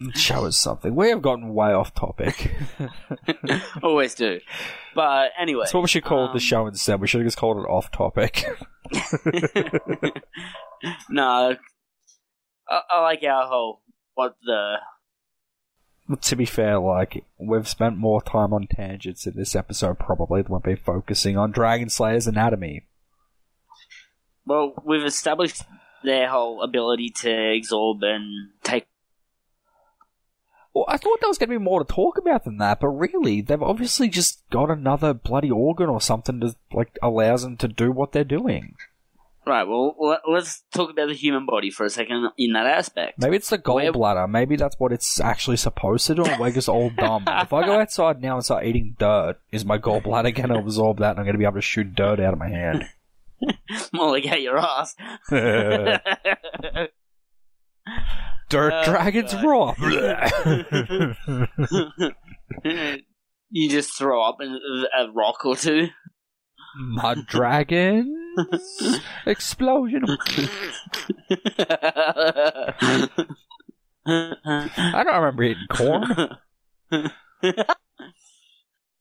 It 0.00 0.18
shows 0.18 0.58
something. 0.58 0.96
We 0.96 1.10
have 1.10 1.22
gotten 1.22 1.54
way 1.54 1.72
off 1.72 1.94
topic. 1.94 2.50
Always 3.82 4.16
do. 4.16 4.40
But 4.96 5.30
anyway. 5.40 5.62
That's 5.62 5.74
what 5.74 5.82
we 5.82 5.88
should 5.88 6.04
call 6.04 6.26
um, 6.26 6.34
the 6.34 6.40
show 6.40 6.66
instead. 6.66 7.00
We 7.00 7.06
should 7.06 7.20
have 7.20 7.28
just 7.28 7.38
called 7.38 7.58
it 7.58 7.68
off 7.68 7.92
topic. 7.92 8.44
no, 11.08 11.56
I, 12.72 12.80
I 12.90 13.02
like 13.02 13.22
our 13.22 13.46
whole 13.46 13.82
what 14.14 14.36
the 14.44 14.76
to 16.20 16.36
be 16.36 16.44
fair, 16.44 16.78
like, 16.78 17.24
we've 17.38 17.68
spent 17.68 17.96
more 17.96 18.20
time 18.20 18.52
on 18.52 18.66
tangents 18.66 19.26
in 19.26 19.34
this 19.34 19.54
episode 19.54 19.98
probably 19.98 20.42
than 20.42 20.52
we've 20.52 20.62
been 20.62 20.76
focusing 20.76 21.38
on 21.38 21.52
Dragon 21.52 21.88
Slayer's 21.88 22.26
anatomy. 22.26 22.86
well 24.44 24.74
we've 24.84 25.04
established 25.04 25.62
their 26.02 26.28
whole 26.28 26.62
ability 26.62 27.10
to 27.20 27.56
absorb 27.56 28.02
and 28.02 28.50
take. 28.62 28.86
Well, 30.74 30.86
I 30.88 30.96
thought 30.96 31.20
there 31.20 31.28
was 31.28 31.38
going 31.38 31.50
to 31.50 31.58
be 31.58 31.64
more 31.64 31.84
to 31.84 31.94
talk 31.94 32.18
about 32.18 32.44
than 32.44 32.56
that, 32.58 32.80
but 32.80 32.88
really, 32.88 33.42
they've 33.42 33.62
obviously 33.62 34.08
just 34.08 34.42
got 34.50 34.70
another 34.70 35.12
bloody 35.12 35.50
organ 35.50 35.88
or 35.88 36.00
something 36.00 36.40
that, 36.40 36.56
like, 36.72 36.98
allows 37.02 37.42
them 37.42 37.58
to 37.58 37.68
do 37.68 37.92
what 37.92 38.12
they're 38.12 38.24
doing. 38.24 38.74
Right. 39.44 39.64
Well, 39.66 39.96
let- 39.98 40.20
let's 40.30 40.62
talk 40.72 40.90
about 40.90 41.08
the 41.08 41.14
human 41.14 41.46
body 41.46 41.70
for 41.70 41.84
a 41.84 41.90
second 41.90 42.30
in 42.38 42.52
that 42.52 42.66
aspect. 42.66 43.18
Maybe 43.18 43.36
it's 43.36 43.50
the 43.50 43.58
gallbladder. 43.58 44.28
Maybe 44.28 44.54
that's 44.56 44.76
what 44.78 44.92
it's 44.92 45.18
actually 45.20 45.56
supposed 45.56 46.06
to 46.06 46.14
do, 46.14 46.24
and 46.24 46.40
we're 46.40 46.52
just 46.52 46.68
all 46.68 46.90
dumb. 46.96 47.24
if 47.26 47.52
I 47.52 47.66
go 47.66 47.80
outside 47.80 48.22
now 48.22 48.36
and 48.36 48.44
start 48.44 48.64
eating 48.64 48.94
dirt, 48.98 49.38
is 49.50 49.64
my 49.64 49.78
gallbladder 49.78 50.34
going 50.34 50.50
to 50.50 50.58
absorb 50.58 50.98
that 50.98 51.10
and 51.10 51.18
I'm 51.18 51.24
going 51.24 51.34
to 51.34 51.38
be 51.38 51.44
able 51.44 51.54
to 51.56 51.60
shoot 51.60 51.94
dirt 51.94 52.20
out 52.20 52.32
of 52.34 52.38
my 52.38 52.48
hand? 52.50 52.84
More 53.92 54.10
like 54.12 54.26
out 54.26 54.40
your 54.40 54.58
ass. 54.58 54.94
dirt 58.48 58.72
Oh, 58.72 58.84
dragons 58.84 59.34
raw. 59.42 59.74
you 63.50 63.68
just 63.68 63.96
throw 63.98 64.22
up 64.22 64.38
a 64.40 65.10
rock 65.12 65.44
or 65.44 65.56
two. 65.56 65.88
Mud 66.76 67.26
dragons. 67.26 68.08
Explosion. 69.26 70.04
I 74.06 75.04
don't 75.04 75.14
remember 75.14 75.42
eating 75.42 75.66
corn. 75.70 76.38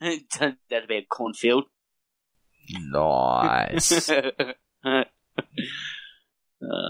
That'd 0.01 0.87
be 0.87 0.97
a 0.97 1.05
cornfield. 1.09 1.65
Nice. 2.69 4.09
Uh, 6.63 6.89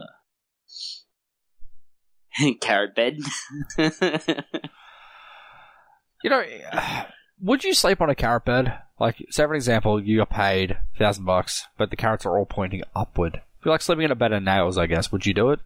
carrot 2.62 2.94
bed. 2.94 3.20
You 6.24 6.30
know, 6.30 6.44
would 7.42 7.64
you 7.64 7.74
sleep 7.74 8.02
on 8.02 8.10
a 8.10 8.16
carrot 8.16 8.46
bed? 8.46 8.78
Like, 9.00 9.18
say 9.30 9.46
for 9.46 9.56
example, 9.56 10.02
you 10.02 10.18
got 10.18 10.30
paid 10.30 10.78
thousand 10.98 11.26
bucks, 11.26 11.66
but 11.78 11.90
the 11.90 11.96
carrots 11.96 12.26
are 12.26 12.38
all 12.38 12.46
pointing 12.46 12.84
upward. 12.96 13.42
If 13.60 13.66
you 13.66 13.72
like 13.72 13.82
sleeping 13.82 14.06
in 14.06 14.12
a 14.12 14.16
bed 14.16 14.32
of 14.32 14.44
nails, 14.44 14.78
I 14.78 14.88
guess, 14.88 15.12
would 15.12 15.26
you 15.26 15.34
do 15.34 15.50
it? 15.52 15.60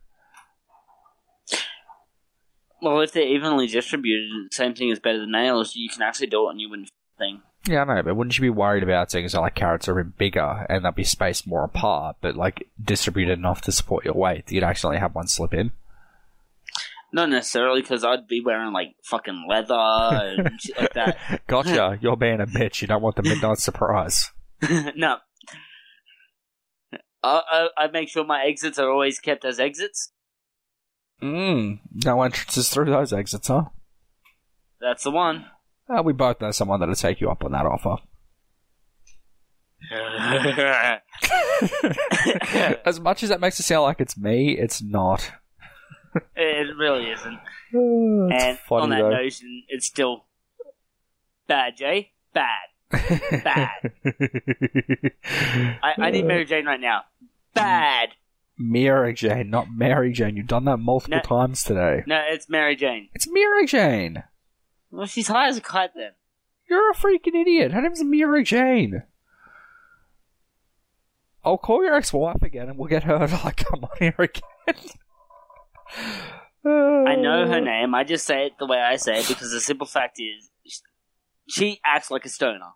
well, 2.82 3.02
if 3.02 3.12
they're 3.12 3.28
evenly 3.28 3.68
distributed, 3.68 4.54
same 4.54 4.76
thing 4.76 4.92
as 4.92 5.00
better 5.00 5.20
than 5.20 5.32
nails, 5.32 5.76
you 5.76 5.90
can 5.90 6.02
actually 6.02 6.28
do 6.28 6.48
it 6.48 6.52
and 6.52 6.62
you 6.62 6.70
wouldn't 6.70 6.90
think. 7.18 7.42
Yeah, 7.66 7.82
I 7.82 7.96
know, 7.96 8.04
but 8.04 8.16
wouldn't 8.16 8.38
you 8.38 8.44
be 8.44 8.50
worried 8.50 8.84
about 8.84 9.12
seeing 9.12 9.28
so 9.28 9.42
like 9.42 9.56
carrots 9.56 9.88
are 9.88 10.00
a 10.00 10.04
bit 10.04 10.18
bigger 10.18 10.66
and 10.70 10.86
they'll 10.86 10.92
be 10.92 11.04
spaced 11.04 11.48
more 11.48 11.64
apart, 11.64 12.18
but 12.22 12.36
like 12.36 12.68
distributed 12.82 13.40
enough 13.40 13.62
to 13.62 13.72
support 13.72 14.06
your 14.06 14.14
weight 14.14 14.52
you'd 14.52 14.64
actually 14.64 14.98
have 14.98 15.16
one 15.16 15.28
slip 15.28 15.54
in? 15.54 15.72
Not 17.16 17.30
necessarily, 17.30 17.80
because 17.80 18.04
I'd 18.04 18.28
be 18.28 18.42
wearing 18.42 18.74
like 18.74 18.90
fucking 19.06 19.46
leather 19.50 19.74
and 19.74 20.52
shit 20.62 20.78
like 20.78 20.94
that. 20.96 21.48
Gotcha. 21.48 21.98
You're 22.02 22.18
being 22.18 22.42
a 22.42 22.46
bitch. 22.46 22.82
You 22.82 22.90
don't 22.90 23.02
want 23.02 23.16
the 23.16 23.24
midnight 23.24 23.60
surprise. 23.60 24.34
no. 24.98 25.20
I, 27.24 27.42
I, 27.50 27.68
I 27.78 27.88
make 27.88 28.10
sure 28.10 28.26
my 28.26 28.44
exits 28.44 28.78
are 28.80 28.92
always 28.92 29.20
kept 29.20 29.46
as 29.46 29.62
exits. 29.62 30.12
Mm. 31.24 31.80
No 32.04 32.22
entrances 32.22 32.68
through 32.70 32.88
those 32.88 33.14
exits, 33.14 33.48
huh? 33.48 33.64
That's 34.82 35.06
the 35.06 35.12
one. 35.12 35.46
Uh, 35.88 36.04
we 36.04 36.12
both 36.12 36.42
know 36.42 36.52
someone 36.52 36.82
that'll 36.82 36.96
take 36.96 37.22
you 37.22 37.32
up 37.32 37.46
on 37.46 37.54
that 37.54 37.66
offer. 37.66 37.96
as 42.84 43.00
much 43.00 43.24
as 43.24 43.30
that 43.30 43.40
makes 43.40 43.58
it 43.58 43.64
sound 43.64 43.84
like 43.84 44.02
it's 44.02 44.18
me, 44.18 44.58
it's 44.60 44.82
not. 44.82 45.32
It 46.36 46.76
really 46.78 47.12
isn't. 47.12 47.40
And 47.74 48.58
funny 48.60 48.84
on 48.84 48.90
that 48.92 49.02
though. 49.02 49.10
notion, 49.10 49.64
it's 49.68 49.86
still 49.86 50.24
bad, 51.48 51.76
Jay. 51.78 52.12
Bad. 52.34 52.70
bad. 53.44 53.92
I, 55.84 55.94
I 55.98 56.12
need 56.12 56.26
Mary 56.26 56.46
Jane 56.46 56.66
right 56.66 56.80
now. 56.80 57.02
Bad. 57.54 58.10
Mary 58.58 59.14
Jane, 59.14 59.50
not 59.50 59.68
Mary 59.70 60.14
Jane. 60.14 60.38
You've 60.38 60.48
done 60.48 60.64
that 60.66 60.78
multiple 60.78 61.18
No. 61.18 61.22
times 61.24 61.64
today. 61.64 62.04
No, 62.08 62.22
it's 62.28 62.48
Mary 62.48 62.76
Jane. 62.78 63.10
It's 63.14 63.28
Mary 63.30 63.66
Jane. 63.66 64.24
Well, 64.92 65.08
she's 65.08 65.28
high 65.28 65.50
as 65.50 65.58
a 65.58 65.62
kite 65.62 65.92
then. 65.96 66.12
You're 66.70 66.92
a 66.92 66.96
freaking 66.96 67.36
idiot. 67.40 67.74
Her 67.74 67.82
name's 67.82 68.04
Mary 68.04 68.44
Jane. 68.44 69.04
I'll 71.44 71.58
call 71.58 71.84
your 71.84 71.96
ex-wife 71.96 72.42
again, 72.42 72.70
and 72.70 72.78
we'll 72.78 72.88
get 72.88 73.04
her 73.04 73.28
to 73.28 73.36
like 73.44 73.58
come 73.58 73.84
on 73.84 73.90
here 74.00 74.16
again. 74.18 74.42
I 76.66 77.16
know 77.16 77.48
her 77.48 77.62
name. 77.62 77.94
I 77.94 78.04
just 78.04 78.26
say 78.26 78.48
it 78.48 78.54
the 78.60 78.66
way 78.66 78.80
I 78.80 78.96
say 78.96 79.20
it 79.20 79.28
because 79.28 79.52
the 79.52 79.62
simple 79.62 79.88
fact 79.88 80.20
is, 80.20 80.82
she 81.48 81.80
acts 81.86 82.10
like 82.10 82.26
a 82.26 82.30
stoner. 82.30 82.72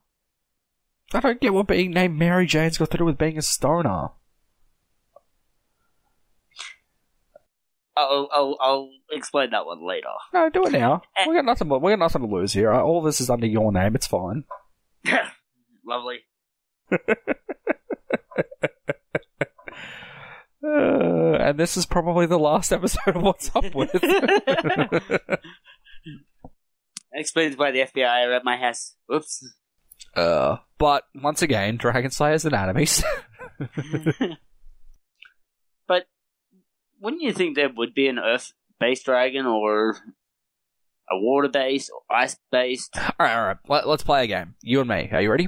I 1.13 1.19
don't 1.21 1.41
get 1.41 1.53
what 1.53 1.67
being 1.67 1.91
named 1.91 2.17
Mary 2.17 2.45
Jane's 2.45 2.77
got 2.77 2.91
to 2.91 2.97
do 2.97 3.05
with 3.05 3.17
being 3.17 3.37
a 3.37 3.41
stoner. 3.41 4.09
I'll, 7.97 8.29
I'll, 8.31 8.57
I'll 8.61 8.89
explain 9.11 9.49
that 9.51 9.65
one 9.65 9.85
later. 9.85 10.07
No, 10.33 10.49
do 10.49 10.65
it 10.65 10.71
now. 10.71 11.01
Eh. 11.17 11.25
We 11.27 11.35
got 11.35 11.45
nothing. 11.45 11.67
We 11.67 11.91
got 11.91 11.99
nothing 11.99 12.21
to 12.21 12.27
lose 12.27 12.53
here. 12.53 12.71
All 12.71 13.01
this 13.01 13.19
is 13.19 13.29
under 13.29 13.47
your 13.47 13.71
name. 13.71 13.95
It's 13.95 14.07
fine. 14.07 14.45
Lovely. 15.85 16.19
Uh, 20.99 21.35
and 21.35 21.57
this 21.57 21.77
is 21.77 21.85
probably 21.85 22.25
the 22.25 22.39
last 22.39 22.73
episode 22.73 23.15
of 23.15 23.21
What's 23.21 23.49
Up 23.55 23.73
With. 23.73 23.95
Explains 27.13 27.55
why 27.57 27.71
the 27.71 27.79
FBI 27.79 28.27
are 28.27 28.33
at 28.33 28.43
my 28.43 28.57
house. 28.57 28.95
Whoops. 29.07 29.47
uh, 30.15 30.57
but 30.77 31.05
once 31.15 31.41
again, 31.41 31.77
Dragon 31.77 32.11
Slayer's 32.11 32.45
anatomies. 32.45 33.03
but 35.87 36.05
wouldn't 36.99 37.21
you 37.21 37.31
think 37.31 37.55
there 37.55 37.69
would 37.75 37.93
be 37.93 38.07
an 38.07 38.19
Earth-based 38.19 39.05
dragon 39.05 39.45
or 39.45 39.91
a 41.09 41.17
water-based 41.17 41.91
or 41.93 42.01
ice-based? 42.15 42.97
all 42.97 43.13
right, 43.19 43.35
all 43.35 43.47
right. 43.47 43.57
Let, 43.67 43.87
let's 43.87 44.03
play 44.03 44.25
a 44.25 44.27
game. 44.27 44.55
You 44.61 44.81
and 44.81 44.89
me. 44.89 45.09
Are 45.11 45.21
you 45.21 45.31
ready? 45.31 45.47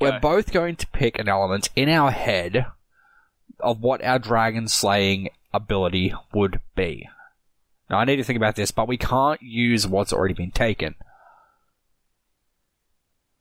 We're 0.00 0.18
both 0.18 0.52
going 0.52 0.76
to 0.76 0.86
pick 0.86 1.18
an 1.18 1.28
element 1.28 1.68
in 1.76 1.90
our 1.90 2.10
head 2.10 2.64
of 3.62 3.80
what 3.80 4.02
our 4.04 4.18
dragon 4.18 4.68
slaying 4.68 5.30
ability 5.52 6.14
would 6.32 6.60
be. 6.74 7.08
Now, 7.88 7.98
I 7.98 8.04
need 8.04 8.16
to 8.16 8.24
think 8.24 8.36
about 8.36 8.56
this, 8.56 8.70
but 8.70 8.88
we 8.88 8.96
can't 8.96 9.42
use 9.42 9.86
what's 9.86 10.12
already 10.12 10.34
been 10.34 10.52
taken. 10.52 10.94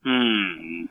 Hmm. 0.03 0.85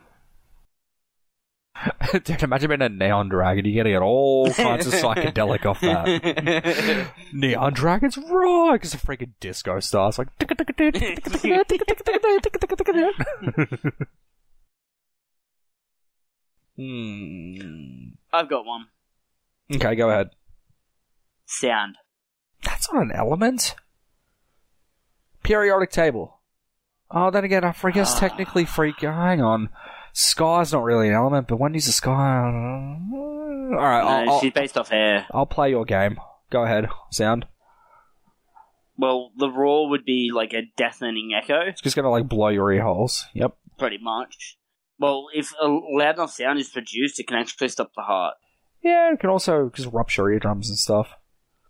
Dude, 2.23 2.43
imagine 2.43 2.69
being 2.69 2.81
a 2.81 2.89
neon 2.89 3.29
dragon. 3.29 3.65
You're 3.65 3.83
getting 3.83 3.97
all 3.97 4.51
kinds 4.51 4.87
of 4.87 4.93
psychedelic 4.93 5.65
off 5.65 5.79
that. 5.81 7.11
Neon 7.33 7.73
dragons 7.73 8.17
roar 8.17 8.73
because 8.73 8.93
a 8.93 8.97
freaking 8.97 9.31
disco 9.39 9.79
star. 9.79 10.09
It's 10.09 10.17
like. 10.17 10.27
hmm. 16.75 18.09
I've 18.33 18.49
got 18.49 18.65
one. 18.65 18.87
Okay, 19.73 19.95
go 19.95 20.09
ahead. 20.09 20.29
Sound. 21.45 21.97
That's 22.63 22.91
not 22.91 23.03
an 23.03 23.11
element. 23.13 23.75
Periodic 25.43 25.91
table. 25.91 26.39
Oh, 27.11 27.31
then 27.31 27.43
again, 27.43 27.63
I 27.63 27.73
guess 27.91 28.15
Ah. 28.15 28.19
technically 28.19 28.65
freak. 28.65 29.01
Hang 29.01 29.41
on. 29.41 29.69
Sky's 30.13 30.73
not 30.73 30.83
really 30.83 31.07
an 31.07 31.13
element, 31.13 31.47
but 31.47 31.57
when 31.57 31.75
is 31.75 31.85
the 31.85 31.91
sky? 31.91 32.11
Alright, 32.11 33.71
No, 33.71 33.77
I'll, 33.79 34.29
I'll, 34.31 34.39
she's 34.41 34.53
based 34.53 34.77
off 34.77 34.91
air. 34.91 35.25
I'll 35.31 35.45
play 35.45 35.69
your 35.69 35.85
game. 35.85 36.19
Go 36.49 36.63
ahead. 36.63 36.87
Sound. 37.11 37.45
Well, 38.97 39.31
the 39.37 39.49
roar 39.49 39.89
would 39.89 40.03
be 40.03 40.31
like 40.33 40.53
a 40.53 40.63
deafening 40.75 41.31
echo, 41.35 41.61
It's 41.67 41.81
just 41.81 41.95
gonna 41.95 42.09
like 42.09 42.27
blow 42.27 42.49
your 42.49 42.71
ear 42.71 42.83
holes. 42.83 43.25
Yep. 43.33 43.55
pretty 43.77 43.97
much. 44.01 44.57
Well, 44.97 45.27
if 45.33 45.53
a 45.61 45.67
loud 45.67 46.15
enough 46.15 46.31
sound 46.33 46.59
is 46.59 46.69
produced, 46.69 47.19
it 47.19 47.27
can 47.27 47.37
actually 47.37 47.69
stop 47.69 47.91
the 47.95 48.01
heart. 48.01 48.33
Yeah, 48.81 49.13
it 49.13 49.19
can 49.19 49.29
also 49.29 49.69
just 49.73 49.91
rupture 49.91 50.29
eardrums 50.31 50.69
and 50.69 50.77
stuff. 50.77 51.09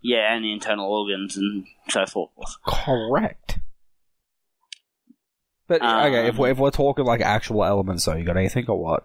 Yeah, 0.01 0.33
and 0.33 0.45
the 0.45 0.53
internal 0.53 0.91
organs 0.91 1.35
and 1.35 1.65
so 1.89 2.05
forth. 2.05 2.31
Correct. 2.65 3.59
But 5.67 5.81
okay, 5.81 6.27
if 6.27 6.33
Um, 6.35 6.37
we're, 6.37 6.49
if 6.49 6.57
we're 6.57 6.71
talking 6.71 7.05
like 7.05 7.21
actual 7.21 7.63
elements, 7.63 8.05
though, 8.05 8.15
you 8.15 8.23
got 8.25 8.37
anything 8.37 8.65
or 8.67 8.81
what? 8.81 9.03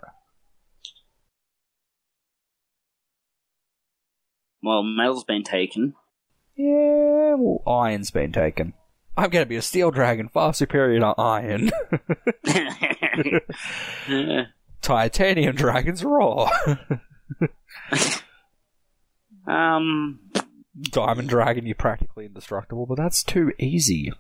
Well, 4.63 4.83
metal's 4.83 5.25
been 5.25 5.43
taken. 5.43 5.95
Yeah, 6.57 7.35
well, 7.35 7.63
iron's 7.67 8.11
been 8.11 8.33
taken. 8.33 8.73
I'm 9.17 9.31
gonna 9.31 9.47
be 9.47 9.57
a 9.57 9.63
steel 9.63 9.91
dragon, 9.91 10.29
far 10.29 10.55
superior 10.55 11.01
to 11.01 11.15
iron. 11.19 11.71
Titanium 14.83 15.55
dragons 15.57 16.05
roar. 16.05 16.49
um, 19.47 20.21
Diamond 20.81 21.29
dragon, 21.29 21.67
you're 21.67 21.75
practically 21.75 22.27
indestructible, 22.27 22.87
but 22.87 22.97
that's 22.97 23.23
too 23.23 23.53
easy. 23.59 24.13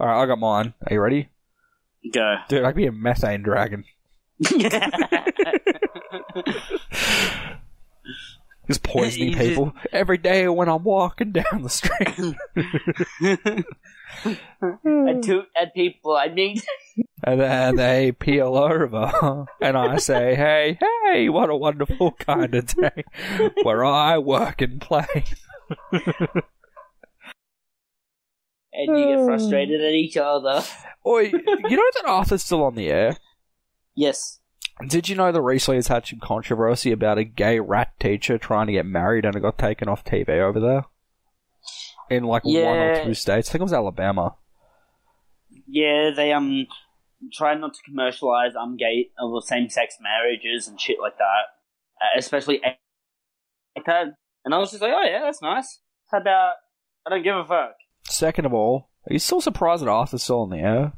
Alright, 0.00 0.16
I 0.16 0.26
got 0.26 0.38
mine. 0.38 0.74
Are 0.86 0.94
you 0.94 1.00
ready? 1.00 1.28
go. 2.12 2.36
Dude, 2.48 2.64
I 2.64 2.70
could 2.72 2.76
be 2.76 2.86
a 2.86 2.92
methane 2.92 3.42
dragon. 3.42 3.84
Just 8.68 8.82
poisoning 8.84 9.30
You 9.30 9.34
just- 9.34 9.48
people 9.48 9.72
every 9.92 10.18
day 10.18 10.46
when 10.48 10.68
I'm 10.68 10.84
walking 10.84 11.32
down 11.32 11.62
the 11.62 11.68
street. 11.68 12.36
at, 14.24 15.22
two, 15.22 15.42
at 15.60 15.74
people, 15.74 16.16
I 16.16 16.28
mean, 16.28 16.60
And 17.24 17.40
then 17.40 17.76
they 17.76 18.12
peel 18.12 18.56
over, 18.56 19.46
and 19.60 19.76
I 19.76 19.96
say, 19.96 20.34
"Hey, 20.34 20.78
hey, 21.06 21.28
what 21.28 21.50
a 21.50 21.56
wonderful 21.56 22.12
kind 22.12 22.54
of 22.54 22.66
day 22.66 23.04
where 23.62 23.84
I 23.84 24.18
work 24.18 24.60
and 24.60 24.80
play." 24.80 25.24
and 28.72 28.98
you 28.98 29.16
get 29.16 29.24
frustrated 29.24 29.80
at 29.80 29.92
each 29.92 30.16
other. 30.16 30.62
Oi, 31.06 31.22
you 31.24 31.76
know 31.76 31.90
that 31.94 32.04
Arthur's 32.06 32.44
still 32.44 32.64
on 32.64 32.74
the 32.74 32.88
air? 32.88 33.16
Yes. 33.94 34.40
Did 34.86 35.08
you 35.08 35.16
know 35.16 35.30
that 35.30 35.40
recently 35.40 35.78
it's 35.78 35.88
had 35.88 36.06
some 36.06 36.18
controversy 36.18 36.92
about 36.92 37.18
a 37.18 37.24
gay 37.24 37.60
rat 37.60 37.92
teacher 38.00 38.38
trying 38.38 38.66
to 38.66 38.72
get 38.72 38.86
married 38.86 39.24
and 39.24 39.36
it 39.36 39.40
got 39.40 39.58
taken 39.58 39.88
off 39.88 40.04
TV 40.04 40.40
over 40.40 40.58
there? 40.58 40.84
In 42.10 42.24
like 42.24 42.44
one 42.44 42.56
or 42.56 43.04
two 43.04 43.14
states. 43.14 43.48
I 43.48 43.52
think 43.52 43.60
it 43.60 43.64
was 43.64 43.72
Alabama. 43.72 44.34
Yeah, 45.66 46.10
they 46.14 46.32
um 46.32 46.66
try 47.32 47.54
not 47.54 47.74
to 47.74 47.82
commercialize 47.82 48.52
um 48.60 48.76
gay 48.76 49.10
or 49.20 49.40
same 49.42 49.68
sex 49.68 49.96
marriages 50.00 50.68
and 50.68 50.80
shit 50.80 50.98
like 51.00 51.18
that, 51.18 51.44
uh, 52.00 52.18
especially 52.18 52.60
like 52.64 53.84
that. 53.86 54.14
And 54.44 54.54
I 54.54 54.58
was 54.58 54.70
just 54.70 54.82
like, 54.82 54.92
oh 54.94 55.04
yeah, 55.04 55.20
that's 55.22 55.42
nice. 55.42 55.80
How 56.10 56.18
about 56.18 56.54
I 57.06 57.10
don't 57.10 57.22
give 57.22 57.36
a 57.36 57.44
fuck. 57.44 57.74
Second 58.04 58.46
of 58.46 58.52
all, 58.52 58.90
are 59.08 59.12
you 59.12 59.18
still 59.18 59.40
surprised 59.40 59.82
that 59.82 59.88
Arthur's 59.88 60.22
still 60.22 60.40
on 60.40 60.50
the 60.50 60.58
air? 60.58 60.92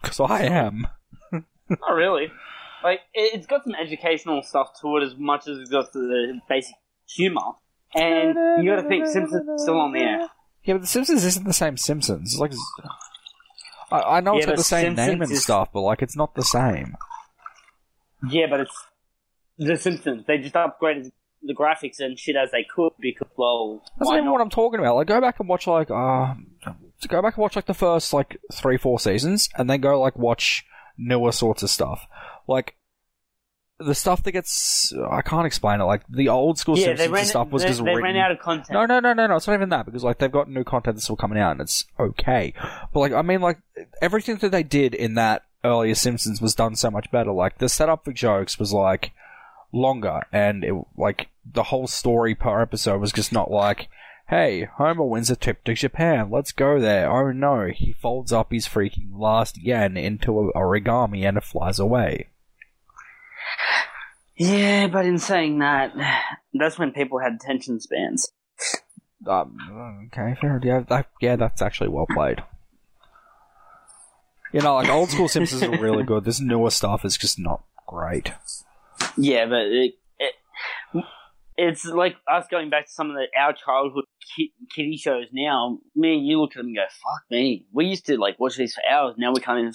Because 0.00 0.20
I 0.20 0.42
am. 0.42 0.86
Not 1.32 1.94
really. 1.94 2.30
Like 2.82 3.00
it, 3.14 3.34
it's 3.34 3.46
got 3.46 3.64
some 3.64 3.74
educational 3.74 4.42
stuff 4.42 4.70
to 4.80 4.96
it 4.96 5.04
as 5.04 5.16
much 5.16 5.48
as 5.48 5.58
it's 5.58 5.70
got 5.70 5.92
the 5.92 6.40
basic 6.48 6.74
humor. 7.08 7.52
And 7.94 8.64
you 8.64 8.70
got 8.70 8.82
to 8.82 8.88
think 8.88 9.06
Simpsons 9.06 9.62
still 9.62 9.78
on 9.78 9.92
the 9.92 10.00
air. 10.00 10.28
Yeah, 10.64 10.74
but 10.74 10.82
The 10.82 10.86
Simpsons 10.86 11.24
isn't 11.24 11.44
the 11.44 11.52
same 11.52 11.76
Simpsons. 11.76 12.32
It's 12.32 12.40
like, 12.40 12.52
I, 13.92 14.16
I 14.16 14.20
know 14.20 14.36
it's 14.36 14.46
got 14.46 14.56
the 14.56 14.64
same 14.64 14.96
Simpsons 14.96 15.08
name 15.08 15.22
and 15.22 15.32
is- 15.32 15.42
stuff, 15.42 15.68
but 15.72 15.80
like, 15.82 16.02
it's 16.02 16.16
not 16.16 16.34
the 16.34 16.42
same. 16.42 16.96
Yeah, 18.28 18.46
but 18.48 18.60
it's 18.60 18.84
the 19.58 19.76
Simpsons. 19.76 20.24
They 20.26 20.38
just 20.38 20.54
upgraded 20.54 21.10
the 21.42 21.54
graphics 21.54 21.98
and 21.98 22.18
shit 22.18 22.36
as 22.36 22.50
they 22.52 22.64
could 22.74 22.92
because 23.00 23.28
well, 23.36 23.82
That's 23.98 24.10
even 24.12 24.26
not? 24.26 24.32
what 24.32 24.40
I'm 24.40 24.50
talking 24.50 24.78
about. 24.78 24.96
Like, 24.96 25.08
go 25.08 25.20
back 25.20 25.40
and 25.40 25.48
watch 25.48 25.66
like, 25.66 25.90
uh, 25.90 26.34
go 27.08 27.20
back 27.22 27.36
and 27.36 27.42
watch 27.42 27.56
like 27.56 27.66
the 27.66 27.74
first 27.74 28.12
like 28.12 28.38
three, 28.52 28.76
four 28.76 29.00
seasons, 29.00 29.48
and 29.56 29.68
then 29.68 29.80
go 29.80 30.00
like 30.00 30.16
watch 30.16 30.64
newer 30.96 31.32
sorts 31.32 31.62
of 31.62 31.70
stuff. 31.70 32.06
Like 32.46 32.76
the 33.84 33.94
stuff 33.94 34.22
that 34.22 34.32
gets, 34.32 34.92
I 35.10 35.22
can't 35.22 35.46
explain 35.46 35.80
it. 35.80 35.84
Like 35.84 36.02
the 36.08 36.28
old 36.28 36.58
school 36.58 36.78
yeah, 36.78 36.86
Simpsons 36.86 37.10
ran, 37.10 37.20
and 37.20 37.28
stuff 37.28 37.50
was 37.50 37.62
they, 37.62 37.68
just 37.68 37.80
they 37.80 37.86
written. 37.86 38.02
ran 38.02 38.16
out 38.16 38.30
of 38.32 38.38
content. 38.38 38.70
No, 38.70 38.86
no, 38.86 39.00
no, 39.00 39.12
no, 39.12 39.26
no. 39.26 39.36
It's 39.36 39.46
not 39.46 39.54
even 39.54 39.68
that 39.70 39.86
because 39.86 40.04
like 40.04 40.18
they've 40.18 40.30
got 40.30 40.48
new 40.48 40.64
content 40.64 40.96
that's 40.96 41.04
still 41.04 41.16
coming 41.16 41.38
out 41.38 41.52
and 41.52 41.60
it's 41.60 41.84
okay. 41.98 42.54
But 42.92 43.00
like, 43.00 43.12
I 43.12 43.22
mean, 43.22 43.40
like 43.40 43.58
everything 44.00 44.36
that 44.36 44.50
they 44.50 44.62
did 44.62 44.94
in 44.94 45.14
that 45.14 45.44
earlier 45.64 45.94
Simpsons 45.94 46.40
was 46.40 46.54
done 46.54 46.76
so 46.76 46.90
much 46.90 47.10
better. 47.10 47.32
Like 47.32 47.58
the 47.58 47.68
setup 47.68 48.04
for 48.04 48.12
jokes 48.12 48.58
was 48.58 48.72
like 48.72 49.12
longer 49.72 50.22
and 50.32 50.64
it 50.64 50.74
like 50.96 51.28
the 51.50 51.64
whole 51.64 51.86
story 51.86 52.34
per 52.34 52.60
episode 52.60 53.00
was 53.00 53.12
just 53.12 53.32
not 53.32 53.50
like, 53.50 53.88
hey, 54.28 54.64
Homer 54.76 55.04
wins 55.04 55.30
a 55.30 55.36
trip 55.36 55.64
to 55.64 55.74
Japan. 55.74 56.30
Let's 56.30 56.52
go 56.52 56.80
there. 56.80 57.10
Oh 57.10 57.32
no, 57.32 57.66
he 57.66 57.92
folds 57.92 58.32
up 58.32 58.52
his 58.52 58.66
freaking 58.66 59.18
last 59.18 59.58
yen 59.58 59.96
into 59.96 60.52
origami 60.54 61.26
and 61.26 61.36
it 61.36 61.44
flies 61.44 61.78
away. 61.78 62.28
Yeah, 64.36 64.88
but 64.88 65.06
in 65.06 65.18
saying 65.18 65.58
that, 65.60 65.92
that's 66.54 66.78
when 66.78 66.92
people 66.92 67.18
had 67.18 67.34
attention 67.34 67.80
spans. 67.80 68.32
Um, 69.26 69.56
okay, 70.06 70.34
fair. 70.40 70.60
Yeah, 70.62 70.80
that, 70.88 71.06
yeah, 71.20 71.36
that's 71.36 71.62
actually 71.62 71.90
well 71.90 72.06
played. 72.12 72.42
You 74.52 74.60
know, 74.60 74.74
like 74.74 74.88
old 74.88 75.10
school 75.10 75.28
Simpsons 75.28 75.62
are 75.62 75.78
really 75.78 76.04
good. 76.04 76.24
This 76.24 76.40
newer 76.40 76.70
stuff 76.70 77.04
is 77.04 77.16
just 77.16 77.38
not 77.38 77.62
great. 77.86 78.32
Yeah, 79.16 79.46
but 79.46 79.62
it, 79.62 79.94
it 80.18 80.34
it's 81.56 81.84
like 81.84 82.16
us 82.30 82.46
going 82.50 82.68
back 82.68 82.86
to 82.86 82.92
some 82.92 83.10
of 83.10 83.16
the 83.16 83.26
our 83.38 83.54
childhood 83.54 84.04
kid, 84.36 84.50
kiddie 84.74 84.96
shows. 84.96 85.26
Now, 85.32 85.78
me 85.94 86.18
and 86.18 86.26
you 86.26 86.40
look 86.40 86.52
at 86.52 86.58
them 86.58 86.66
and 86.66 86.76
go, 86.76 86.82
"Fuck 86.82 87.22
me." 87.30 87.64
We 87.72 87.86
used 87.86 88.06
to 88.06 88.18
like 88.18 88.38
watch 88.38 88.56
these 88.56 88.74
for 88.74 88.82
hours. 88.90 89.14
Now 89.16 89.32
we 89.32 89.40
can't 89.40 89.58
even 89.58 89.72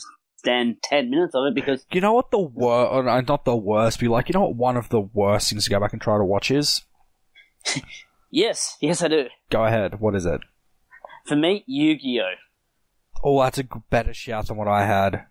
stand 0.47 0.77
ten 0.81 1.09
minutes 1.09 1.35
of 1.35 1.45
it 1.47 1.55
because 1.55 1.85
You 1.91 2.01
know 2.01 2.13
what 2.13 2.31
the 2.31 2.39
worst, 2.39 3.07
uh, 3.07 3.21
not 3.21 3.45
the 3.45 3.55
worst, 3.55 3.99
but 3.99 4.09
like, 4.09 4.29
you 4.29 4.33
know 4.33 4.41
what 4.41 4.55
one 4.55 4.77
of 4.77 4.89
the 4.89 5.01
worst 5.01 5.49
things 5.49 5.65
to 5.65 5.69
go 5.69 5.79
back 5.79 5.93
and 5.93 6.01
try 6.01 6.17
to 6.17 6.23
watch 6.23 6.49
is? 6.51 6.83
yes, 8.31 8.77
yes, 8.79 9.01
I 9.01 9.09
do. 9.09 9.25
Go 9.49 9.65
ahead, 9.65 9.99
what 9.99 10.15
is 10.15 10.25
it? 10.25 10.41
For 11.25 11.35
me, 11.35 11.63
Yu-Gi-Oh. 11.67 12.35
Oh, 13.23 13.41
that's 13.43 13.57
a 13.57 13.63
better 13.89 14.13
shout 14.13 14.47
than 14.47 14.57
what 14.57 14.67
I 14.67 14.85
had. 14.85 15.25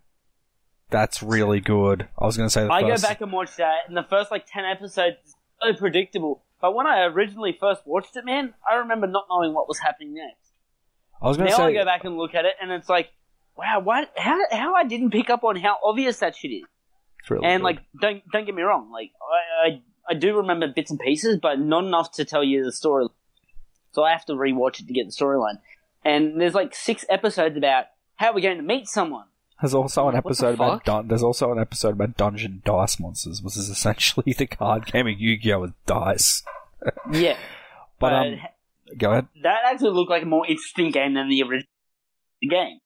That's 0.91 1.23
really 1.23 1.61
good. 1.61 2.09
I 2.19 2.27
was 2.27 2.37
going 2.37 2.47
to 2.47 2.53
say 2.53 2.65
the 2.65 2.73
I 2.73 2.83
first. 2.83 3.03
go 3.03 3.09
back 3.09 3.21
and 3.21 3.33
watch 3.33 3.57
that, 3.57 3.89
and 3.89 3.97
the 3.97 4.03
first 4.03 4.31
like 4.31 4.45
ten 4.47 4.65
episodes 4.65 5.17
is 5.25 5.35
so 5.63 5.73
predictable. 5.75 6.45
But 6.61 6.75
when 6.75 6.87
I 6.87 7.05
originally 7.05 7.57
first 7.59 7.83
watched 7.87 8.17
it, 8.17 8.25
man, 8.25 8.55
I 8.71 8.77
remember 8.77 9.07
not 9.07 9.27
knowing 9.29 9.55
what 9.55 9.69
was 9.69 9.79
happening 9.79 10.15
next. 10.15 10.53
I 11.21 11.29
was 11.29 11.37
going 11.37 11.49
Now 11.51 11.57
to 11.57 11.63
I 11.65 11.73
go 11.73 11.85
back 11.85 12.05
and 12.05 12.17
look 12.17 12.35
at 12.35 12.45
it, 12.45 12.55
and 12.61 12.71
it's 12.71 12.89
like, 12.89 13.09
wow, 13.57 13.81
what? 13.81 14.11
How? 14.17 14.39
How 14.51 14.75
I 14.75 14.85
didn't 14.85 15.11
pick 15.11 15.31
up 15.31 15.45
on 15.45 15.57
how 15.57 15.79
obvious 15.85 16.19
that 16.21 16.37
shit 16.37 16.49
is. 16.51 16.65
it's 17.21 17.31
really 17.31 17.47
And 17.47 17.61
good. 17.61 17.65
like, 17.65 17.79
don't 18.01 18.23
don't 18.33 18.45
get 18.47 18.55
me 18.55 18.63
wrong, 18.63 18.91
like 18.93 19.11
I, 19.21 19.69
I 19.69 19.83
I 20.11 20.15
do 20.15 20.37
remember 20.37 20.69
bits 20.69 20.91
and 20.91 21.01
pieces, 21.01 21.39
but 21.41 21.59
not 21.59 21.85
enough 21.85 22.13
to 22.13 22.25
tell 22.25 22.45
you 22.45 22.65
the 22.65 22.73
story. 22.73 23.07
So 23.93 24.05
I 24.05 24.13
have 24.13 24.25
to 24.27 24.35
rewatch 24.35 24.81
it 24.81 24.87
to 24.87 24.93
get 24.93 25.07
the 25.07 25.13
storyline. 25.13 25.59
And 26.05 26.41
there's 26.41 26.55
like 26.55 26.75
six 26.75 27.05
episodes 27.09 27.57
about 27.57 27.87
how 28.17 28.33
we're 28.33 28.41
going 28.41 28.59
to 28.59 28.63
meet 28.63 28.87
someone. 28.89 29.25
There's 29.61 29.75
also 29.75 30.03
an 30.09 30.15
What 30.15 30.23
the 30.25 30.29
episode 30.29 30.55
about 30.55 30.85
dun- 30.85 31.09
there's 31.09 31.23
also 31.23 31.51
an 31.51 31.59
episode 31.59 31.95
about 31.95 32.17
Dungeon 32.17 32.61
Dice 32.65 33.01
Monsters, 33.01 33.43
which 33.43 33.57
is 33.57 33.69
essentially 33.71 34.33
the 34.39 34.47
card 34.47 34.87
game 34.87 35.07
of 35.09 35.19
Yu-Gi-Oh 35.19 35.61
with 35.61 35.73
dice. 35.87 36.43
Yeah, 37.11 37.37
But 37.99 38.11
but 38.11 38.13
um, 38.13 38.39
go 38.99 39.11
ahead. 39.13 39.27
that 39.43 39.61
actually 39.65 39.91
looked 39.91 40.11
like 40.11 40.23
a 40.23 40.27
more 40.27 40.47
interesting 40.47 40.91
game 40.93 41.15
than 41.15 41.29
the 41.31 41.43
original 41.43 41.67
game, 42.49 42.79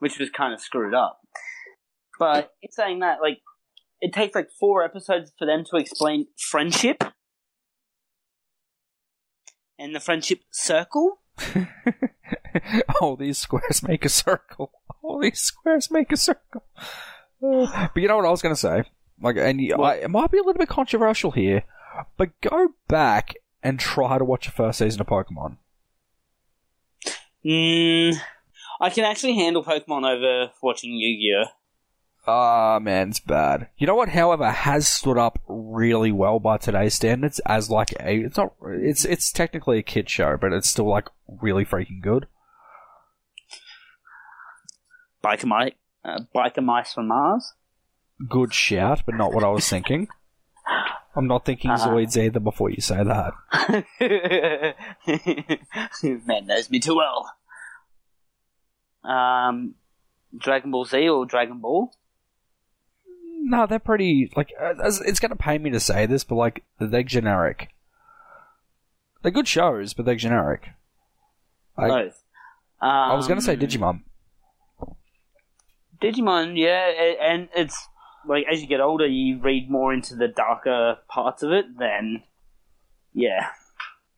which 0.00 0.18
was 0.18 0.28
kind 0.30 0.52
of 0.52 0.60
screwed 0.60 0.94
up. 0.94 1.20
But 2.18 2.52
in 2.62 2.70
saying 2.72 2.98
that, 2.98 3.18
like, 3.22 3.38
it 4.00 4.12
takes 4.12 4.34
like 4.34 4.48
four 4.58 4.82
episodes 4.82 5.32
for 5.38 5.46
them 5.46 5.64
to 5.70 5.76
explain 5.76 6.26
friendship 6.36 7.04
and 9.78 9.94
the 9.94 10.00
friendship 10.00 10.40
circle. 10.50 11.20
All 13.00 13.16
these 13.16 13.38
squares 13.38 13.82
make 13.82 14.04
a 14.04 14.10
circle. 14.10 14.72
All 15.02 15.20
these 15.20 15.40
squares 15.40 15.90
make 15.90 16.12
a 16.12 16.16
circle. 16.16 16.64
Uh, 17.42 17.88
but 17.94 18.02
you 18.02 18.08
know 18.08 18.16
what 18.16 18.26
I 18.26 18.30
was 18.30 18.42
going 18.42 18.54
to 18.54 18.60
say? 18.60 18.84
Like, 19.22 19.36
and 19.36 19.60
you, 19.60 19.74
I, 19.74 19.94
it 19.96 20.10
might 20.10 20.30
be 20.30 20.38
a 20.38 20.42
little 20.42 20.58
bit 20.58 20.68
controversial 20.68 21.30
here, 21.30 21.64
but 22.16 22.38
go 22.40 22.68
back 22.88 23.34
and 23.62 23.78
try 23.78 24.18
to 24.18 24.24
watch 24.24 24.46
the 24.46 24.52
first 24.52 24.78
season 24.78 25.00
of 25.00 25.06
Pokemon. 25.06 25.56
Mm, 27.44 28.16
I 28.80 28.90
can 28.90 29.04
actually 29.04 29.34
handle 29.34 29.62
Pokemon 29.62 30.08
over 30.10 30.52
watching 30.62 30.92
Yu-Gi-Oh. 30.94 31.50
Ah, 32.26 32.78
man, 32.80 33.08
it's 33.10 33.20
bad. 33.20 33.68
You 33.78 33.86
know 33.86 33.94
what, 33.94 34.10
however, 34.10 34.50
has 34.50 34.86
stood 34.86 35.18
up 35.18 35.38
really 35.48 36.12
well 36.12 36.38
by 36.38 36.58
today's 36.58 36.94
standards 36.94 37.40
as 37.46 37.70
like 37.70 37.92
a, 38.00 38.14
it's 38.24 38.36
not, 38.36 38.54
it's, 38.62 39.04
it's 39.04 39.32
technically 39.32 39.78
a 39.78 39.82
kid 39.82 40.08
show, 40.08 40.36
but 40.40 40.52
it's 40.52 40.68
still 40.68 40.88
like 40.88 41.08
really 41.26 41.64
freaking 41.64 42.00
good. 42.02 42.26
Biker 45.24 45.46
Mice, 45.46 45.72
uh, 46.04 46.20
Biker 46.34 46.62
Mice 46.62 46.92
from 46.94 47.08
Mars. 47.08 47.54
Good 48.28 48.52
shout, 48.54 49.02
but 49.06 49.14
not 49.14 49.32
what 49.32 49.44
I 49.44 49.48
was 49.48 49.68
thinking. 49.68 50.08
I'm 51.16 51.26
not 51.26 51.44
thinking 51.44 51.70
Uh-huh. 51.70 51.88
Zoids 51.88 52.16
either 52.16 52.38
before 52.40 52.70
you 52.70 52.80
say 52.80 53.02
that. 53.02 53.32
Man 56.26 56.46
knows 56.46 56.70
me 56.70 56.78
too 56.80 56.96
well. 56.96 57.30
Um, 59.04 59.74
Dragon 60.36 60.70
Ball 60.70 60.84
Z 60.84 61.08
or 61.08 61.26
Dragon 61.26 61.58
Ball? 61.58 61.92
No, 63.42 63.66
they're 63.66 63.78
pretty, 63.78 64.30
like, 64.36 64.52
uh, 64.60 64.70
it's- 64.72 65.00
it's 65.00 65.18
gonna 65.20 65.34
pay 65.36 65.58
me 65.58 65.70
to 65.70 65.80
say 65.80 66.06
this, 66.06 66.24
but 66.24 66.34
like, 66.36 66.64
they're 66.78 67.02
generic. 67.02 67.70
They're 69.22 69.32
good 69.32 69.48
shows, 69.48 69.92
but 69.94 70.04
they're 70.06 70.14
generic. 70.14 70.68
I, 71.76 71.88
Both. 71.88 72.22
Um, 72.80 72.90
I 72.90 73.14
was 73.14 73.26
gonna 73.28 73.40
say 73.40 73.56
Digimon. 73.56 74.02
Digimon, 76.00 76.56
yeah, 76.56 76.86
and 77.20 77.48
it's 77.54 77.88
like 78.26 78.46
as 78.50 78.60
you 78.62 78.66
get 78.66 78.80
older, 78.80 79.06
you 79.06 79.38
read 79.38 79.70
more 79.70 79.92
into 79.92 80.14
the 80.14 80.28
darker 80.28 80.98
parts 81.08 81.42
of 81.42 81.52
it. 81.52 81.78
Then, 81.78 82.22
yeah, 83.12 83.48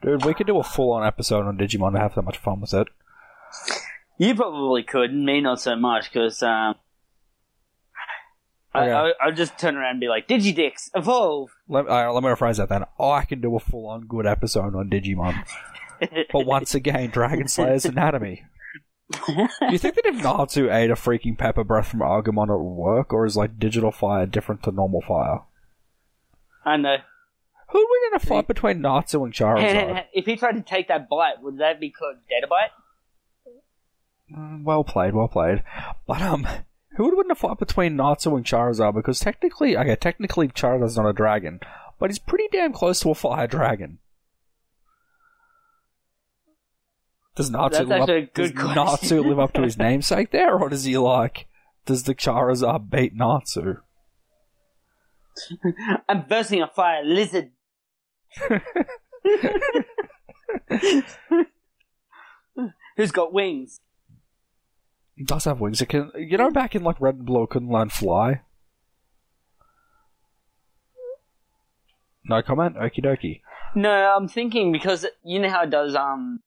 Dude, 0.00 0.24
we 0.24 0.34
could 0.34 0.46
do 0.48 0.58
a 0.58 0.62
full 0.64 0.92
on 0.92 1.04
episode 1.06 1.46
on 1.46 1.56
Digimon 1.58 1.88
and 1.88 1.98
have 1.98 2.14
that 2.16 2.22
much 2.22 2.38
fun 2.38 2.60
with 2.60 2.74
it. 2.74 2.88
You 4.18 4.34
probably 4.34 4.82
could. 4.82 5.12
Me, 5.12 5.40
not 5.40 5.60
so 5.60 5.76
much, 5.76 6.12
because 6.12 6.42
um, 6.42 6.74
Okay. 8.74 8.90
I, 8.90 9.08
I 9.08 9.12
I'll 9.20 9.32
just 9.32 9.58
turn 9.58 9.76
around 9.76 9.92
and 9.92 10.00
be 10.00 10.08
like, 10.08 10.26
Digidix, 10.26 10.90
evolve. 10.94 11.50
Let, 11.68 11.88
uh, 11.88 12.12
let 12.12 12.22
me 12.22 12.30
rephrase 12.30 12.56
that 12.56 12.70
then. 12.70 12.84
I 12.98 13.24
can 13.24 13.40
do 13.40 13.54
a 13.54 13.60
full 13.60 13.86
on 13.86 14.06
good 14.06 14.26
episode 14.26 14.74
on 14.74 14.88
Digimon. 14.88 15.44
But 16.32 16.46
once 16.46 16.74
again, 16.74 17.10
Dragon 17.10 17.46
Slayer's 17.46 17.84
anatomy. 17.84 18.44
Do 19.12 19.48
you 19.70 19.78
think 19.78 19.94
that 19.94 20.06
if 20.06 20.22
Natsu 20.22 20.68
ate 20.70 20.90
a 20.90 20.94
freaking 20.94 21.36
pepper 21.38 21.64
breath 21.64 21.88
from 21.88 22.00
Agumon 22.00 22.48
it 22.48 22.58
would 22.58 22.74
work, 22.74 23.12
or 23.12 23.26
is 23.26 23.36
like 23.36 23.58
digital 23.58 23.92
fire 23.92 24.26
different 24.26 24.62
to 24.64 24.72
normal 24.72 25.02
fire? 25.02 25.40
I 26.64 26.76
know. 26.76 26.96
Who 27.70 27.78
would 27.78 27.88
win 27.88 28.12
in 28.12 28.16
a 28.16 28.20
fight 28.20 28.48
between 28.48 28.80
Natsu 28.80 29.22
and 29.22 29.32
Charizard? 29.32 30.04
if 30.12 30.24
he 30.26 30.36
tried 30.36 30.52
to 30.52 30.62
take 30.62 30.88
that 30.88 31.08
bite, 31.08 31.40
would 31.42 31.58
that 31.58 31.78
be 31.78 31.90
called 31.90 32.16
data 32.28 32.46
bite? 32.48 32.70
Mm, 32.70 32.81
Well 34.34 34.84
played, 34.84 35.14
well 35.14 35.28
played. 35.28 35.62
But 36.06 36.22
um, 36.22 36.46
who 36.96 37.04
would 37.04 37.16
win 37.16 37.30
a 37.30 37.34
fight 37.34 37.58
between 37.58 37.96
Natsu 37.96 38.34
and 38.36 38.44
Charizard? 38.44 38.94
Because 38.94 39.20
technically, 39.20 39.76
okay, 39.76 39.96
technically 39.96 40.48
Charizard's 40.48 40.96
not 40.96 41.08
a 41.08 41.12
dragon, 41.12 41.60
but 41.98 42.10
he's 42.10 42.18
pretty 42.18 42.48
damn 42.50 42.72
close 42.72 43.00
to 43.00 43.10
a 43.10 43.14
fire 43.14 43.46
dragon. 43.46 43.98
Does 47.34 47.50
Natsu 47.50 47.84
live 47.84 48.02
up, 48.02 48.08
does 48.34 48.52
question. 48.52 48.74
Natsu 48.74 49.22
live 49.22 49.38
up 49.38 49.52
to 49.54 49.62
his 49.62 49.78
namesake 49.78 50.30
there, 50.30 50.58
or 50.58 50.68
does 50.68 50.84
he 50.84 50.98
like? 50.98 51.46
Does 51.86 52.04
the 52.04 52.14
Charizard 52.14 52.90
beat 52.90 53.14
Natsu? 53.14 53.76
I'm 56.08 56.26
bursting 56.28 56.60
a 56.62 56.68
fire 56.68 57.02
lizard. 57.02 57.52
Who's 62.96 63.12
got 63.12 63.32
wings? 63.32 63.80
It 65.22 65.28
does 65.28 65.44
have 65.44 65.60
wings. 65.60 65.80
It 65.80 65.86
can, 65.86 66.10
you 66.16 66.36
know, 66.36 66.50
back 66.50 66.74
in 66.74 66.82
like 66.82 67.00
Red 67.00 67.14
and 67.14 67.24
Blue, 67.24 67.46
couldn't 67.46 67.68
learn 67.70 67.90
fly. 67.90 68.40
No 72.24 72.42
comment. 72.42 72.74
Okie 72.74 73.04
dokie. 73.04 73.40
No, 73.76 73.88
I'm 74.16 74.26
thinking 74.26 74.72
because 74.72 75.06
you 75.24 75.38
know 75.38 75.48
how 75.48 75.62
it 75.62 75.70
does. 75.70 75.94
Um, 75.94 76.40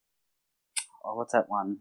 oh, 1.05 1.15
what's 1.15 1.31
that 1.31 1.45
one? 1.47 1.77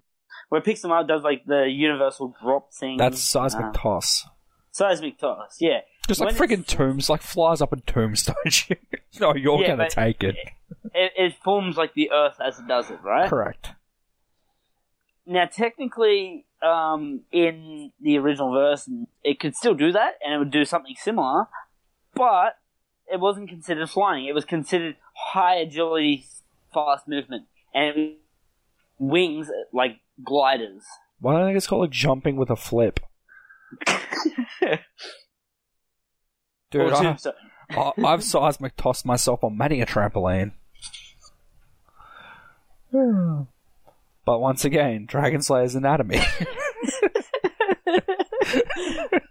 Where 0.51 0.61
it 0.61 0.65
picks 0.65 0.83
them 0.83 0.93
up, 0.93 1.09
does 1.09 1.23
like 1.25 1.45
the 1.47 1.65
universal 1.69 2.33
drop 2.41 2.73
thing. 2.73 2.97
That's 2.97 3.21
seismic 3.21 3.67
Uh, 3.67 3.73
toss. 3.73 4.25
seismic 4.71 5.19
toss. 5.19 5.57
Yeah, 5.61 5.81
Just 6.07 6.21
like 6.21 6.39
when 6.39 6.49
freaking 6.49 6.65
tombs, 6.65 7.11
like 7.11 7.23
flies 7.23 7.61
up 7.61 7.73
in 7.73 7.81
tombs, 7.81 8.23
don't 8.45 8.71
you? 8.71 8.77
no, 9.21 9.35
you're 9.35 9.61
Yeah, 9.63 9.67
gonna 9.75 9.91
take 9.91 10.23
it. 10.23 10.37
it, 10.95 11.13
it 11.17 11.35
forms 11.43 11.77
like 11.77 11.95
the 11.95 12.13
Earth 12.13 12.37
as 12.41 12.61
it 12.61 12.69
does 12.69 12.89
it, 12.91 13.01
right? 13.03 13.29
Correct. 13.29 13.71
Now, 15.27 15.47
technically, 15.47 16.45
um, 16.65 17.21
in 17.31 17.93
the 18.01 18.19
original 18.19 18.53
version, 18.53 19.07
it 19.23 19.39
could 19.39 19.55
still 19.55 19.75
do 19.75 19.93
that, 19.93 20.15
and 20.25 20.35
it 20.35 20.39
would 20.39 20.51
do 20.51 20.65
something 20.65 20.95
similar, 20.99 21.47
but 22.15 22.57
it 23.12 23.21
wasn't 23.21 23.49
considered 23.49 23.91
flying. 23.91 24.27
It 24.27 24.35
was 24.35 24.45
considered 24.45 24.97
high 25.15 25.57
agility, 25.57 26.27
fast 26.73 27.07
movement, 27.07 27.45
and 27.75 28.15
wings 28.99 29.51
like 29.73 30.01
gliders. 30.25 30.85
Why 31.21 31.33
don't 31.33 31.43
I 31.43 31.47
think 31.47 31.57
it's 31.57 31.67
called 31.67 31.83
like 31.83 31.91
jumping 31.91 32.37
with 32.37 32.51
a 32.51 32.57
flip? 32.57 33.01
Dude, 36.71 36.81
or 36.81 36.95
I, 36.95 37.03
tombstone. 37.03 37.35
I, 37.71 37.93
I've 38.05 38.25
seismic 38.25 38.77
tossed 38.77 39.07
myself 39.07 39.45
on 39.45 39.57
many 39.57 39.81
a 39.81 39.87
trampoline. 39.87 40.53
but 44.25 44.41
once 44.41 44.64
again, 44.64 45.07
Dragon 45.07 45.41
Slayer's 45.43 45.75
anatomy. 45.75 46.20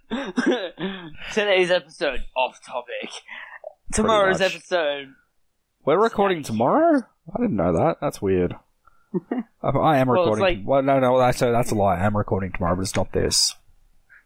Today's 1.33 1.71
episode 1.71 2.19
off 2.35 2.59
topic. 2.65 3.09
Tomorrow's 3.93 4.39
much. 4.39 4.55
episode. 4.55 5.09
We're 5.85 6.01
recording 6.01 6.43
tomorrow? 6.43 7.01
I 7.33 7.37
didn't 7.41 7.55
know 7.55 7.73
that. 7.73 7.97
That's 8.01 8.21
weird. 8.21 8.55
I, 9.61 9.69
I 9.69 9.97
am 9.97 10.07
Well, 10.07 10.21
recording. 10.21 10.41
like- 10.41 10.59
well, 10.65 10.81
no, 10.81 10.99
no, 10.99 11.17
that's 11.19 11.41
a, 11.41 11.51
that's 11.51 11.71
a 11.71 11.75
lie. 11.75 11.97
I 11.97 12.05
am 12.05 12.15
recording 12.17 12.51
tomorrow, 12.51 12.75
but 12.75 12.81
it's 12.83 12.95
not 12.95 13.11
this. 13.11 13.55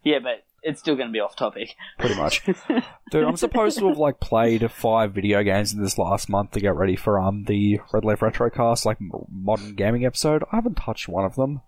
Yeah, 0.04 0.20
but 0.20 0.44
it's 0.64 0.80
still 0.80 0.96
going 0.96 1.08
to 1.10 1.14
be 1.14 1.20
off 1.20 1.36
topic. 1.36 1.76
Pretty 2.00 2.16
much. 2.16 2.44
Dude, 3.12 3.24
I'm 3.24 3.38
supposed 3.38 3.78
to 3.80 3.88
have 3.88 3.98
like 3.98 4.20
played 4.20 4.70
five 4.72 5.14
video 5.14 5.44
games 5.44 5.74
in 5.74 5.82
this 5.82 5.98
last 5.98 6.30
month 6.30 6.52
to 6.52 6.60
get 6.60 6.76
ready 6.76 6.96
for 6.96 7.20
um 7.20 7.44
the 7.46 7.80
Red 7.94 8.04
Leaf 8.06 8.20
Retrocast 8.20 8.86
like 8.86 8.98
m- 9.00 9.12
modern 9.32 9.76
gaming 9.76 10.06
episode. 10.06 10.44
I 10.52 10.58
haven't 10.58 10.76
touched 10.76 11.08
one 11.08 11.26
of 11.26 11.36
them, 11.36 11.62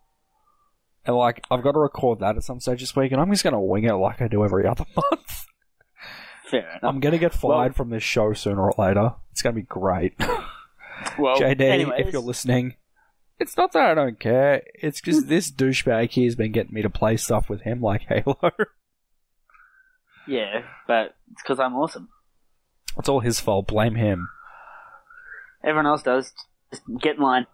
and 1.06 1.16
like 1.16 1.44
I've 1.50 1.64
got 1.64 1.74
to 1.74 1.80
record 1.80 2.20
that 2.20 2.36
at 2.36 2.44
some 2.44 2.60
stage 2.60 2.82
this 2.82 2.96
week, 2.96 3.12
and 3.12 3.22
I'm 3.22 3.32
just 3.32 3.44
gonna 3.44 3.62
wing 3.62 3.86
it 3.86 3.94
like 3.94 4.22
I 4.22 4.28
do 4.28 4.44
every 4.44 4.66
other 4.68 4.86
month. 4.96 5.46
Fair 6.46 6.62
enough. 6.70 6.80
I'm 6.84 7.00
gonna 7.00 7.18
get 7.20 7.34
fired 7.34 7.52
Well- 7.70 7.74
from 7.74 7.90
this 7.92 8.04
show 8.04 8.34
sooner 8.34 8.70
or 8.72 8.74
later. 8.78 9.14
It's 9.32 9.42
gonna 9.42 9.56
be 9.56 9.62
great. 9.64 10.14
Well, 11.18 11.38
JD, 11.40 11.62
anyways, 11.62 12.08
if 12.08 12.12
you're 12.14 12.22
listening, 12.22 12.76
it's 13.40 13.56
not 13.56 13.72
that 13.72 13.92
I 13.92 13.94
don't 13.94 14.20
care. 14.20 14.64
It's 14.76 15.00
because 15.00 15.28
this 15.28 15.50
douchebag 15.50 16.10
here 16.12 16.26
has 16.26 16.36
been 16.36 16.52
getting 16.52 16.74
me 16.74 16.82
to 16.82 16.90
play 16.90 17.16
stuff 17.16 17.48
with 17.50 17.62
him 17.62 17.80
like 17.80 18.02
Halo. 18.10 18.36
Yeah, 20.30 20.62
but 20.88 21.16
it's 21.32 21.42
because 21.42 21.60
I'm 21.60 21.76
awesome. 21.76 22.10
it's 22.98 23.10
all 23.10 23.20
his 23.20 23.40
fault. 23.40 23.68
Blame 23.68 23.96
him. 23.96 24.30
Everyone 25.64 25.88
else 25.88 26.04
does. 26.04 26.32
Just 26.72 26.84
get 27.02 27.16
in 27.18 27.22
line. 27.22 27.48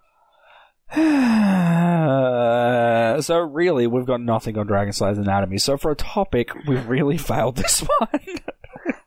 so 3.22 3.38
really, 3.38 3.86
we've 3.86 4.06
got 4.06 4.20
nothing 4.20 4.58
on 4.58 4.66
Dragon 4.66 4.92
Slayer's 4.92 5.18
anatomy. 5.18 5.58
So 5.58 5.76
for 5.76 5.90
a 5.90 5.96
topic, 5.96 6.50
we've 6.66 6.86
really 6.86 7.18
failed 7.32 7.56
this 7.56 7.80
one. 7.80 8.20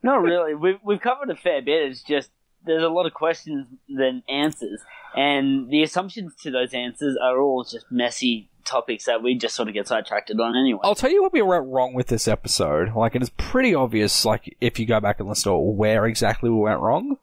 Not 0.04 0.22
really. 0.22 0.56
We've 0.56 0.80
we've 0.84 1.02
covered 1.02 1.30
a 1.30 1.36
fair 1.36 1.62
bit. 1.62 1.92
It's 1.92 2.02
just 2.02 2.32
there's 2.66 2.84
a 2.84 2.90
lot 2.90 3.06
of 3.06 3.14
questions 3.14 3.68
than 3.88 4.24
answers, 4.30 4.82
and 5.16 5.70
the 5.70 5.84
assumptions 5.84 6.36
to 6.44 6.52
those 6.52 6.74
answers 6.74 7.18
are 7.22 7.40
all 7.40 7.64
just 7.64 7.86
messy 7.92 8.50
topics 8.66 9.06
that 9.06 9.24
we 9.24 9.36
just 9.36 9.56
sort 9.56 9.68
of 9.68 9.74
get 9.74 9.88
sidetracked 9.88 10.32
on 10.32 10.56
anyway. 10.56 10.80
I'll 10.84 10.96
tell 10.96 11.12
you 11.12 11.24
what 11.24 11.34
we 11.34 11.42
went 11.42 11.66
wrong 11.68 11.94
with 11.94 12.08
this 12.08 12.28
episode. 12.28 12.94
Like, 12.96 13.16
it 13.16 13.22
is 13.22 13.32
pretty 13.32 13.74
obvious. 13.74 14.26
Like, 14.26 14.56
if 14.62 14.80
you 14.80 14.86
go 14.86 15.00
back 15.00 15.20
and 15.20 15.28
listen 15.28 15.52
to 15.52 15.58
it, 15.58 15.76
where 15.76 16.06
exactly 16.06 16.50
we 16.50 16.58
went 16.58 16.80
wrong. 16.80 17.18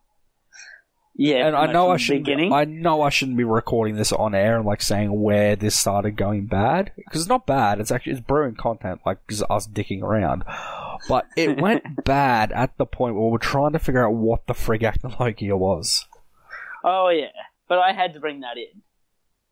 yeah, 1.14 1.46
and 1.46 1.54
I 1.56 1.72
know 1.72 1.90
I 1.90 1.96
shouldn't. 1.98 2.24
Beginning. 2.24 2.52
I 2.52 2.64
know 2.64 3.02
I 3.02 3.10
shouldn't 3.10 3.36
be 3.36 3.44
recording 3.44 3.96
this 3.96 4.12
on 4.12 4.34
air 4.34 4.56
and 4.56 4.66
like 4.66 4.82
saying 4.82 5.22
where 5.22 5.54
this 5.54 5.78
started 5.78 6.16
going 6.16 6.46
bad 6.46 6.92
because 6.96 7.20
it's 7.22 7.30
not 7.30 7.46
bad. 7.46 7.80
It's 7.80 7.92
actually 7.92 8.12
it's 8.12 8.20
brewing 8.20 8.56
content, 8.56 9.00
like 9.06 9.18
just 9.28 9.44
us 9.48 9.68
dicking 9.68 10.02
around. 10.02 10.42
But 11.08 11.26
it 11.36 11.60
went 11.60 11.82
bad 12.04 12.52
at 12.52 12.76
the 12.78 12.86
point 12.86 13.14
where 13.14 13.24
we 13.24 13.32
were 13.32 13.38
trying 13.38 13.72
to 13.72 13.78
figure 13.78 14.06
out 14.06 14.14
what 14.14 14.46
the 14.46 14.54
frig 14.54 14.82
Acnologia 14.82 15.58
was. 15.58 16.04
Oh 16.84 17.08
yeah, 17.08 17.32
but 17.68 17.78
I 17.78 17.92
had 17.92 18.14
to 18.14 18.20
bring 18.20 18.40
that 18.40 18.56
in. 18.56 18.82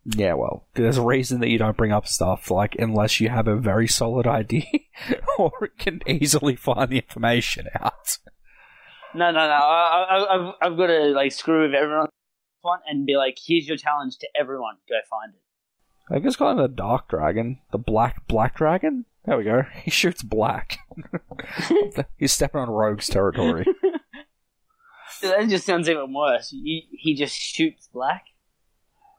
Yeah, 0.07 0.35
well, 0.35 0.67
there's 0.75 0.99
a 0.99 1.03
reason 1.03 1.41
that 1.41 1.49
you 1.49 1.57
don't 1.57 1.77
bring 1.77 1.93
up 1.93 2.07
stuff 2.07 2.51
like 2.51 2.77
unless 2.79 3.21
you 3.21 3.31
have 3.31 3.49
a 3.49 3.57
very 3.57 3.89
solid 3.89 4.27
idea 4.27 4.67
or 5.39 5.71
can 5.79 6.01
easily 6.07 6.57
find 6.57 6.91
the 6.91 6.99
information 6.99 7.69
out. 7.81 8.19
No, 9.15 9.31
no, 9.31 9.47
no. 9.47 9.53
I, 9.53 10.07
I, 10.11 10.35
I've, 10.35 10.55
I've 10.61 10.77
got 10.77 10.89
to 10.89 11.05
like 11.15 11.33
screw 11.33 11.63
with 11.63 11.75
everyone 11.75 12.09
one 12.61 12.81
and 12.87 13.07
be 13.07 13.17
like, 13.17 13.37
"Here's 13.45 13.67
your 13.67 13.77
challenge 13.77 14.19
to 14.19 14.29
everyone. 14.39 14.77
Go 14.89 14.97
find 15.09 15.35
it." 15.35 15.41
I 16.15 16.19
guess 16.19 16.37
call 16.37 16.51
him 16.51 16.59
the 16.59 16.69
Dark 16.69 17.09
Dragon, 17.09 17.61
the 17.73 17.79
Black 17.79 18.27
Black 18.27 18.57
Dragon. 18.57 19.07
There 19.27 19.37
we 19.39 19.45
go. 19.45 19.63
He 19.85 19.91
shoots 19.91 20.23
black. 20.23 20.79
He's 22.19 22.33
stepping 22.33 22.61
on 22.61 22.71
Rogue's 22.71 23.09
territory. 23.09 23.67
that 25.23 25.49
just 25.49 25.67
sounds 25.67 25.89
even 25.89 26.13
worse. 26.13 26.51
He, 26.51 26.89
he 26.93 27.15
just 27.15 27.35
shoots 27.35 27.89
black. 27.93 28.25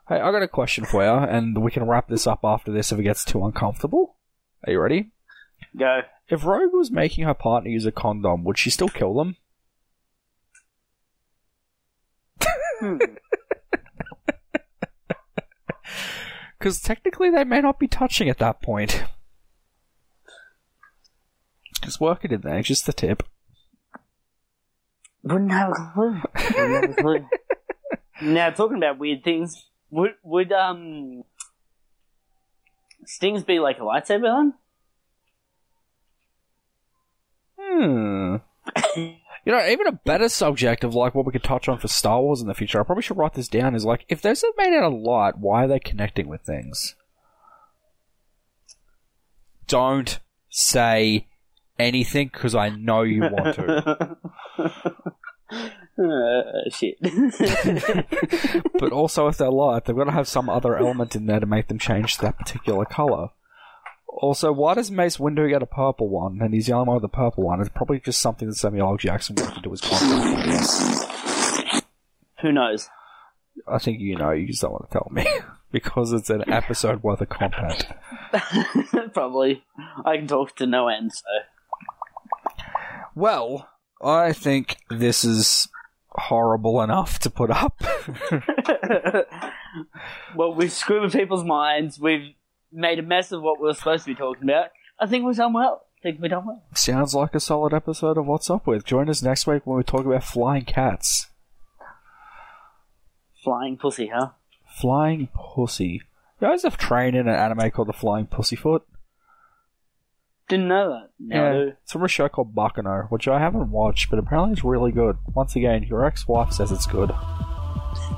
Hey, 0.07 0.19
I 0.19 0.31
got 0.31 0.43
a 0.43 0.47
question 0.47 0.85
for 0.85 1.03
you, 1.03 1.09
and 1.09 1.63
we 1.63 1.71
can 1.71 1.87
wrap 1.87 2.07
this 2.07 2.27
up 2.27 2.41
after 2.43 2.71
this 2.71 2.91
if 2.91 2.99
it 2.99 3.03
gets 3.03 3.25
too 3.25 3.43
uncomfortable. 3.43 4.17
Are 4.65 4.71
you 4.71 4.79
ready? 4.79 5.11
Go. 5.75 6.01
If 6.27 6.45
Rogue 6.45 6.73
was 6.73 6.91
making 6.91 7.23
her 7.25 7.33
partner 7.33 7.71
use 7.71 7.85
a 7.85 7.91
condom, 7.91 8.43
would 8.43 8.59
she 8.59 8.69
still 8.69 8.89
kill 8.89 9.13
them? 9.15 9.37
Hmm. 12.79 12.97
Because 16.57 16.81
technically 16.81 17.29
they 17.29 17.43
may 17.43 17.61
not 17.61 17.77
be 17.77 17.87
touching 17.87 18.27
at 18.27 18.39
that 18.39 18.59
point. 18.59 19.03
Just 21.85 22.01
work 22.01 22.25
it 22.25 22.31
in 22.31 22.41
there, 22.41 22.61
just 22.63 22.85
the 22.85 22.93
tip. 22.93 23.23
Wouldn't 25.23 25.51
have 25.51 25.69
a 25.69 25.91
clue. 25.93 26.21
Wouldn't 26.55 26.87
have 26.87 26.97
a 26.97 27.01
clue. 27.01 27.25
now, 28.21 28.49
talking 28.49 28.77
about 28.77 28.99
weird 28.99 29.23
things, 29.23 29.69
would 29.91 30.15
would 30.23 30.51
um 30.51 31.23
stings 33.05 33.43
be 33.43 33.59
like 33.59 33.77
a 33.77 33.81
lightsaber 33.81 34.23
then? 34.35 34.53
Hmm. 37.59 38.35
You 39.45 39.51
know, 39.51 39.63
even 39.63 39.85
a 39.85 39.91
better 39.91 40.27
subject 40.27 40.83
of 40.83 40.95
like 40.95 41.13
what 41.13 41.27
we 41.27 41.31
could 41.31 41.43
touch 41.43 41.69
on 41.69 41.77
for 41.77 41.87
Star 41.87 42.19
Wars 42.19 42.41
in 42.41 42.47
the 42.47 42.55
future, 42.55 42.79
I 42.79 42.83
probably 42.83 43.03
should 43.03 43.17
write 43.17 43.35
this 43.35 43.47
down, 43.47 43.75
is 43.75 43.85
like, 43.85 44.03
if 44.09 44.19
those 44.23 44.43
are 44.43 44.49
made 44.57 44.75
out 44.75 44.91
of 44.91 44.99
light, 44.99 45.37
why 45.37 45.65
are 45.65 45.67
they 45.67 45.79
connecting 45.79 46.27
with 46.27 46.41
things? 46.41 46.95
Don't 49.67 50.19
say 50.49 51.27
anything, 51.79 52.29
because 52.31 52.55
I 52.55 52.69
know 52.69 53.03
you 53.03 53.21
want 53.21 53.55
to. 53.55 54.17
Uh, 55.97 56.69
shit. 56.69 56.97
but 58.79 58.91
also, 58.91 59.27
if 59.27 59.37
they're 59.37 59.51
light, 59.51 59.85
they've 59.85 59.95
got 59.95 60.05
to 60.05 60.11
have 60.11 60.27
some 60.27 60.49
other 60.49 60.77
element 60.77 61.15
in 61.15 61.25
there 61.25 61.39
to 61.39 61.45
make 61.45 61.67
them 61.67 61.79
change 61.79 62.15
to 62.15 62.21
that 62.23 62.37
particular 62.37 62.85
color. 62.85 63.29
Also, 64.07 64.51
why 64.51 64.73
does 64.73 64.89
Mace 64.89 65.17
Windu 65.17 65.49
get 65.49 65.61
a 65.61 65.67
purple 65.67 66.07
one, 66.07 66.39
and 66.41 66.53
he's 66.53 66.67
the 66.67 66.73
only 66.73 66.87
one 66.87 66.95
with 66.95 67.03
a 67.03 67.09
purple 67.09 67.43
one? 67.43 67.59
It's 67.59 67.69
probably 67.69 67.99
just 67.99 68.21
something 68.21 68.47
that 68.47 68.55
Samuel 68.55 68.91
L. 68.91 68.97
Jackson 68.97 69.35
wanted 69.35 69.55
to 69.55 69.61
do 69.61 69.71
his 69.71 69.81
content. 69.81 71.03
Who 72.41 72.51
knows? 72.51 72.89
I 73.67 73.77
think 73.77 73.99
you 73.99 74.17
know, 74.17 74.31
you 74.31 74.47
just 74.47 74.61
don't 74.61 74.71
want 74.71 74.89
to 74.89 74.93
tell 74.93 75.07
me. 75.11 75.25
because 75.71 76.13
it's 76.13 76.29
an 76.29 76.49
episode 76.49 77.03
worth 77.03 77.19
of 77.19 77.27
content. 77.27 77.85
Probably. 79.13 79.63
I 80.05 80.15
can 80.15 80.27
talk 80.27 80.55
to 80.57 80.65
no 80.65 80.87
end, 80.87 81.11
so. 81.13 81.23
Well, 83.15 83.69
I 84.01 84.33
think 84.33 84.77
this 84.89 85.23
is 85.23 85.69
horrible 86.09 86.81
enough 86.81 87.19
to 87.19 87.29
put 87.29 87.49
up. 87.49 87.81
well, 90.35 90.53
we've 90.53 90.71
screwed 90.71 91.03
with 91.03 91.13
people's 91.13 91.43
minds. 91.43 91.99
We've 91.99 92.33
made 92.71 92.99
a 92.99 93.03
mess 93.03 93.31
of 93.31 93.41
what 93.41 93.59
we 93.59 93.67
were 93.67 93.73
supposed 93.73 94.03
to 94.05 94.11
be 94.11 94.15
talking 94.15 94.43
about. 94.43 94.67
I 94.99 95.07
think 95.07 95.25
we've 95.25 95.35
done 95.35 95.53
well. 95.53 95.85
I 95.99 96.03
think 96.03 96.21
we've 96.21 96.29
done 96.29 96.45
well. 96.45 96.63
Sounds 96.73 97.15
like 97.15 97.33
a 97.33 97.39
solid 97.39 97.73
episode 97.73 98.17
of 98.17 98.25
What's 98.25 98.49
Up 98.49 98.67
With. 98.67 98.85
Join 98.85 99.09
us 99.09 99.23
next 99.23 99.47
week 99.47 99.65
when 99.65 99.77
we 99.77 99.83
talk 99.83 100.05
about 100.05 100.23
flying 100.23 100.65
cats. 100.65 101.27
Flying 103.43 103.77
pussy, 103.77 104.11
huh? 104.13 104.31
Flying 104.79 105.29
Pussy. 105.33 106.01
You 106.41 106.47
guys 106.49 106.63
have 106.63 106.77
trained 106.77 107.15
in 107.15 107.27
an 107.29 107.35
anime 107.35 107.71
called 107.71 107.87
The 107.87 107.93
Flying 107.93 108.27
Pussyfoot? 108.27 108.85
Didn't 110.47 110.67
know 110.67 110.89
that. 110.91 111.09
Now 111.19 111.49
I 111.49 111.53
do. 111.53 111.73
It's 111.83 111.91
from 111.91 112.03
a 112.03 112.07
show 112.07 112.29
called 112.29 112.53
Baccano, 112.53 113.09
which 113.09 113.27
I 113.27 113.39
haven't 113.39 113.71
watched, 113.71 114.09
but 114.09 114.19
apparently 114.19 114.53
it's 114.53 114.63
really 114.63 114.91
good. 114.91 115.17
Once 115.33 115.55
again, 115.55 115.83
your 115.83 116.05
ex-wife 116.05 116.53
says 116.53 116.71
it's 116.71 116.85
good. 116.85 117.11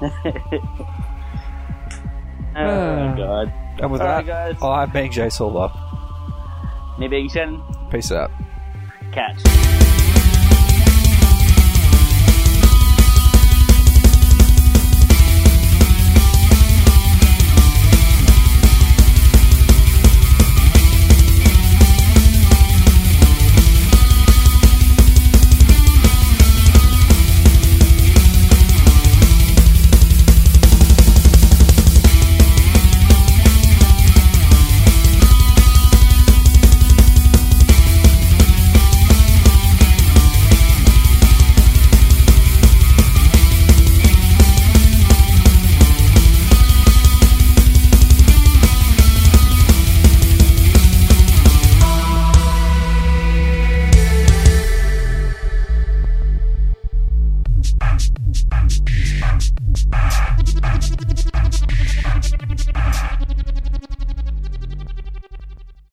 Oh, 2.58 2.60
uh, 2.60 3.16
God. 3.16 3.54
And 3.80 3.92
with 3.92 4.02
Alright, 4.02 4.26
that, 4.26 4.58
guys. 4.60 4.64
I'm 4.64 4.90
being 4.90 5.12
Jay 5.12 5.30
Silver. 5.30 5.72
Me 6.98 7.08
being 7.08 7.30
Shannon. 7.30 7.62
Peace 7.92 8.12
out. 8.12 8.32
Catch. 9.12 9.97